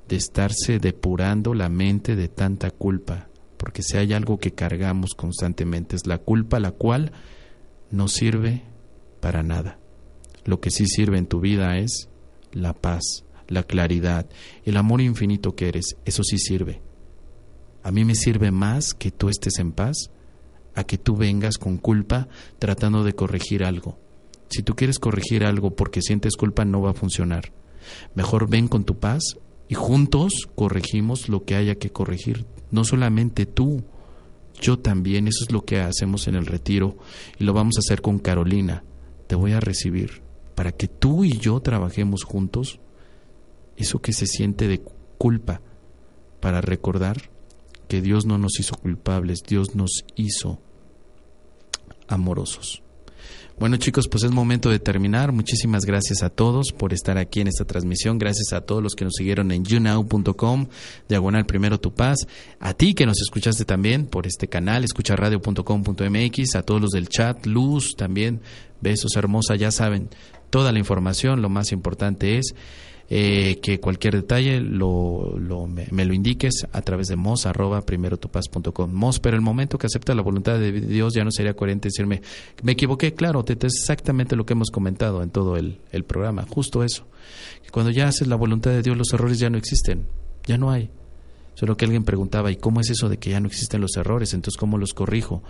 de 0.09 0.17
estarse 0.17 0.79
depurando 0.79 1.55
la 1.55 1.69
mente 1.69 2.17
de 2.17 2.29
tanta 2.29 2.71
culpa, 2.71 3.29
porque 3.57 3.83
si 3.83 3.97
hay 3.97 4.13
algo 4.13 4.39
que 4.39 4.53
cargamos 4.53 5.15
constantemente 5.15 5.97
es 5.97 6.07
la 6.07 6.19
culpa, 6.19 6.61
la 6.61 6.73
cual 6.73 7.13
no 7.91 8.09
sirve 8.09 8.63
para 9.21 9.43
nada. 9.43 9.79
Lo 10.45 10.61
que 10.61 10.71
sí 10.71 10.87
sirve 10.87 11.19
en 11.19 11.27
tu 11.27 11.41
vida 11.41 11.79
es 11.79 12.09
la 12.53 12.75
paz, 12.75 13.25
la 13.49 13.63
claridad, 13.63 14.27
el 14.65 14.77
amor 14.77 15.01
infinito 15.01 15.55
que 15.55 15.69
eres, 15.69 15.97
eso 16.05 16.23
sí 16.23 16.39
sirve. 16.39 16.83
A 17.83 17.91
mí 17.91 18.05
me 18.05 18.15
sirve 18.15 18.51
más 18.51 18.95
que 18.95 19.11
tú 19.11 19.29
estés 19.29 19.59
en 19.59 19.73
paz 19.73 20.11
a 20.75 20.85
que 20.85 20.99
tú 20.99 21.17
vengas 21.17 21.59
con 21.59 21.79
culpa 21.79 22.29
tratando 22.59 23.05
de 23.05 23.15
corregir 23.15 23.65
algo. 23.65 23.99
Si 24.49 24.63
tú 24.63 24.75
quieres 24.75 24.99
corregir 24.99 25.45
algo 25.45 25.75
porque 25.75 26.03
sientes 26.03 26.37
culpa 26.37 26.65
no 26.65 26.81
va 26.81 26.91
a 26.91 26.95
funcionar. 26.95 27.53
Mejor 28.15 28.49
ven 28.49 28.69
con 28.69 28.85
tu 28.85 28.99
paz 28.99 29.39
juntos 29.75 30.49
corregimos 30.55 31.29
lo 31.29 31.45
que 31.45 31.57
haya 31.57 31.77
que 31.77 31.91
corregir 31.91 32.47
no 32.75 32.85
solamente 32.85 33.47
tú, 33.47 33.85
yo 34.61 34.81
también, 34.81 35.29
eso 35.29 35.45
es 35.45 35.53
lo 35.53 35.64
que 35.64 35.81
hacemos 35.81 36.27
en 36.27 36.35
el 36.35 36.45
retiro 36.45 36.97
y 37.39 37.45
lo 37.45 37.53
vamos 37.53 37.77
a 37.77 37.81
hacer 37.81 38.03
con 38.03 38.18
Carolina. 38.18 38.83
Te 39.29 39.37
voy 39.37 39.53
a 39.53 39.61
recibir 39.61 40.22
para 40.57 40.72
que 40.72 40.89
tú 40.89 41.25
y 41.25 41.39
yo 41.39 41.61
trabajemos 41.61 42.25
juntos 42.25 42.81
eso 43.77 44.01
que 44.01 44.12
se 44.12 44.27
siente 44.27 44.66
de 44.66 44.81
culpa, 45.18 45.61
para 46.41 46.61
recordar 46.61 47.31
que 47.89 48.03
Dios 48.03 48.27
no 48.27 48.39
nos 48.39 48.59
hizo 48.59 48.77
culpables, 48.77 49.45
Dios 49.45 49.75
nos 49.75 50.05
hizo 50.16 50.61
amorosos. 52.09 52.84
Bueno 53.57 53.77
chicos, 53.77 54.09
pues 54.09 54.25
es 54.25 54.33
momento 54.33 54.69
de 54.69 54.81
terminar. 54.81 55.31
Muchísimas 55.31 55.85
gracias 55.85 56.25
a 56.25 56.29
todos 56.29 56.73
por 56.73 56.93
estar 56.93 57.19
aquí 57.19 57.41
en 57.41 57.47
esta 57.47 57.65
transmisión. 57.65 58.19
Gracias 58.19 58.53
a 58.53 58.63
todos 58.63 58.83
los 58.83 58.95
que 58.95 59.05
nos 59.05 59.15
siguieron 59.17 59.53
en 59.53 59.65
younow.com, 59.65 60.67
diagonal 61.09 61.47
primero 61.47 61.79
tu 61.79 61.95
paz. 61.95 62.19
A 62.59 62.75
ti 62.75 62.95
que 62.95 63.07
nos 63.07 63.21
escuchaste 63.21 63.65
también 63.65 64.07
por 64.07 64.27
este 64.27 64.49
canal, 64.49 64.83
escucharradio.com.mx. 64.83 66.57
A 66.57 66.63
todos 66.63 66.81
los 66.81 66.91
del 66.91 67.09
chat, 67.09 67.47
Luz 67.47 67.95
también. 67.97 68.41
Besos 68.81 69.15
hermosa, 69.15 69.55
ya 69.55 69.71
saben 69.71 70.09
toda 70.51 70.73
la 70.73 70.81
información. 70.81 71.41
Lo 71.41 71.49
más 71.49 71.71
importante 71.71 72.39
es 72.39 72.57
eh, 73.11 73.59
que 73.63 73.81
cualquier 73.81 74.15
detalle 74.15 74.61
lo, 74.61 75.37
me, 75.69 76.05
lo 76.05 76.15
indiques 76.15 76.67
a 76.73 76.83
través 76.83 77.09
de 77.09 77.17
mos 77.17 77.47
arroba 77.47 77.83
primero 77.83 78.19
mos 78.89 79.21
pero 79.21 79.37
el 79.37 79.43
momento 79.43 79.77
que 79.77 79.87
acepta 79.87 80.15
la 80.15 80.23
voluntad 80.23 80.59
de 80.59 80.73
Dios 80.73 81.15
ya 81.15 81.23
no 81.23 81.31
sería 81.31 81.55
coherente 81.55 81.89
decirme 81.89 82.23
me 82.63 82.73
equivoqué 82.73 83.13
claro 83.13 83.45
te, 83.45 83.53
es 83.55 83.75
exactamente 83.81 84.37
lo 84.37 84.47
que 84.47 84.55
hemos 84.55 84.71
comentado 84.71 85.23
en 85.23 85.31
todo 85.31 85.57
el, 85.57 85.81
el 85.93 86.05
programa 86.05 86.47
justo 86.49 86.83
eso 86.83 87.07
cuando 87.71 87.91
ya 87.91 88.09
haces 88.09 88.27
la 88.27 88.37
voluntad 88.37 88.71
de 88.71 88.83
Dios 88.83 88.97
los 88.97 89.13
errores 89.13 89.39
ya 89.39 89.51
no 89.51 89.59
existen 89.59 90.07
ya 90.47 90.57
no 90.57 90.71
hay 90.71 90.91
Solo 91.55 91.77
que 91.77 91.85
alguien 91.85 92.05
preguntaba, 92.05 92.51
¿y 92.51 92.57
cómo 92.57 92.81
es 92.81 92.91
eso 92.91 93.09
de 93.09 93.19
que 93.19 93.31
ya 93.31 93.41
no 93.41 93.47
existen 93.47 93.81
los 93.81 93.97
errores? 93.97 94.35
Entonces, 94.35 94.59
¿cómo 94.59 94.77
los 94.77 94.93
corrijo? 94.93 95.43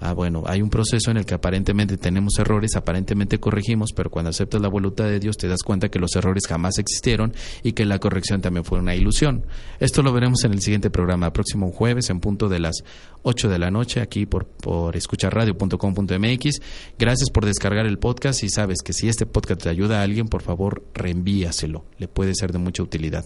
Ah, 0.00 0.12
bueno, 0.12 0.42
hay 0.46 0.60
un 0.60 0.70
proceso 0.70 1.10
en 1.10 1.16
el 1.16 1.24
que 1.24 1.34
aparentemente 1.34 1.96
tenemos 1.96 2.34
errores, 2.38 2.76
aparentemente 2.76 3.38
corregimos, 3.38 3.92
pero 3.94 4.10
cuando 4.10 4.30
aceptas 4.30 4.60
la 4.60 4.68
voluntad 4.68 5.04
de 5.04 5.20
Dios 5.20 5.36
te 5.36 5.48
das 5.48 5.62
cuenta 5.62 5.88
que 5.88 5.98
los 5.98 6.14
errores 6.16 6.46
jamás 6.46 6.78
existieron 6.78 7.32
y 7.62 7.72
que 7.72 7.86
la 7.86 7.98
corrección 7.98 8.40
también 8.40 8.64
fue 8.64 8.78
una 8.78 8.94
ilusión. 8.94 9.46
Esto 9.80 10.02
lo 10.02 10.12
veremos 10.12 10.44
en 10.44 10.52
el 10.52 10.60
siguiente 10.60 10.90
programa, 10.90 11.32
próximo 11.32 11.70
jueves 11.70 12.10
en 12.10 12.20
punto 12.20 12.48
de 12.48 12.58
las 12.58 12.84
8 13.22 13.48
de 13.48 13.58
la 13.58 13.70
noche, 13.70 14.00
aquí 14.00 14.26
por, 14.26 14.46
por 14.46 14.96
escucharradio.com.mx. 14.96 16.60
Gracias 16.98 17.30
por 17.30 17.46
descargar 17.46 17.86
el 17.86 17.98
podcast 17.98 18.42
y 18.42 18.50
sabes 18.50 18.82
que 18.82 18.92
si 18.92 19.08
este 19.08 19.26
podcast 19.26 19.62
te 19.62 19.70
ayuda 19.70 20.00
a 20.00 20.02
alguien, 20.02 20.28
por 20.28 20.42
favor, 20.42 20.84
reenvíaselo. 20.92 21.86
Le 21.98 22.08
puede 22.08 22.34
ser 22.34 22.52
de 22.52 22.58
mucha 22.58 22.82
utilidad. 22.82 23.24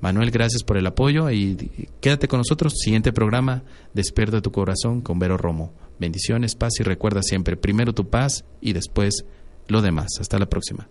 Manuel, 0.00 0.30
gracias 0.30 0.62
por 0.62 0.76
el 0.76 0.86
apoyo 0.86 1.30
y 1.30 1.88
quédate 2.00 2.28
con 2.28 2.38
nosotros. 2.38 2.74
Siguiente 2.76 3.12
programa, 3.12 3.62
Despierta 3.94 4.40
tu 4.40 4.52
corazón 4.52 5.00
con 5.00 5.18
Vero 5.18 5.36
Romo. 5.36 5.87
Bendiciones, 5.98 6.54
paz 6.54 6.74
y 6.80 6.82
recuerda 6.82 7.22
siempre, 7.22 7.56
primero 7.56 7.92
tu 7.92 8.08
paz 8.08 8.44
y 8.60 8.72
después 8.72 9.24
lo 9.66 9.82
demás. 9.82 10.08
Hasta 10.20 10.38
la 10.38 10.46
próxima. 10.46 10.88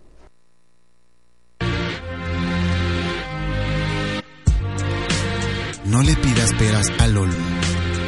No 5.86 6.04
le 6.04 6.16
pidas 6.18 6.54
peras 6.56 6.92
al 7.00 7.18
olmo, 7.18 7.34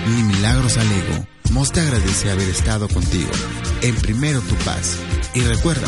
ni 0.08 0.24
milagros 0.24 0.78
al 0.78 0.92
ego. 0.92 1.26
Mos 1.52 1.72
te 1.72 1.80
agradece 1.80 2.30
haber 2.30 2.50
estado 2.50 2.90
contigo. 2.90 3.32
En 3.82 3.96
primero 3.96 4.42
tu 4.42 4.56
paz. 4.66 5.00
Y 5.34 5.42
recuerda, 5.42 5.88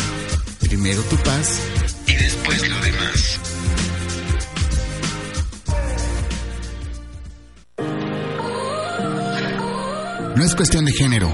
primero 0.62 1.01
tu 1.03 1.18
paz 1.18 1.62
y 2.07 2.14
después 2.14 2.70
lo 2.70 2.80
demás. 2.80 3.41
No 10.36 10.43
es 10.45 10.55
cuestión 10.55 10.86
de 10.86 10.93
género, 10.93 11.29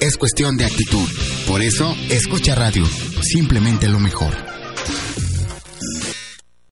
es 0.00 0.16
cuestión 0.16 0.56
de 0.56 0.64
actitud. 0.64 1.06
Por 1.46 1.60
eso, 1.62 1.94
escucha 2.08 2.54
radio, 2.54 2.86
simplemente 3.22 3.88
lo 3.88 3.98
mejor. 3.98 4.49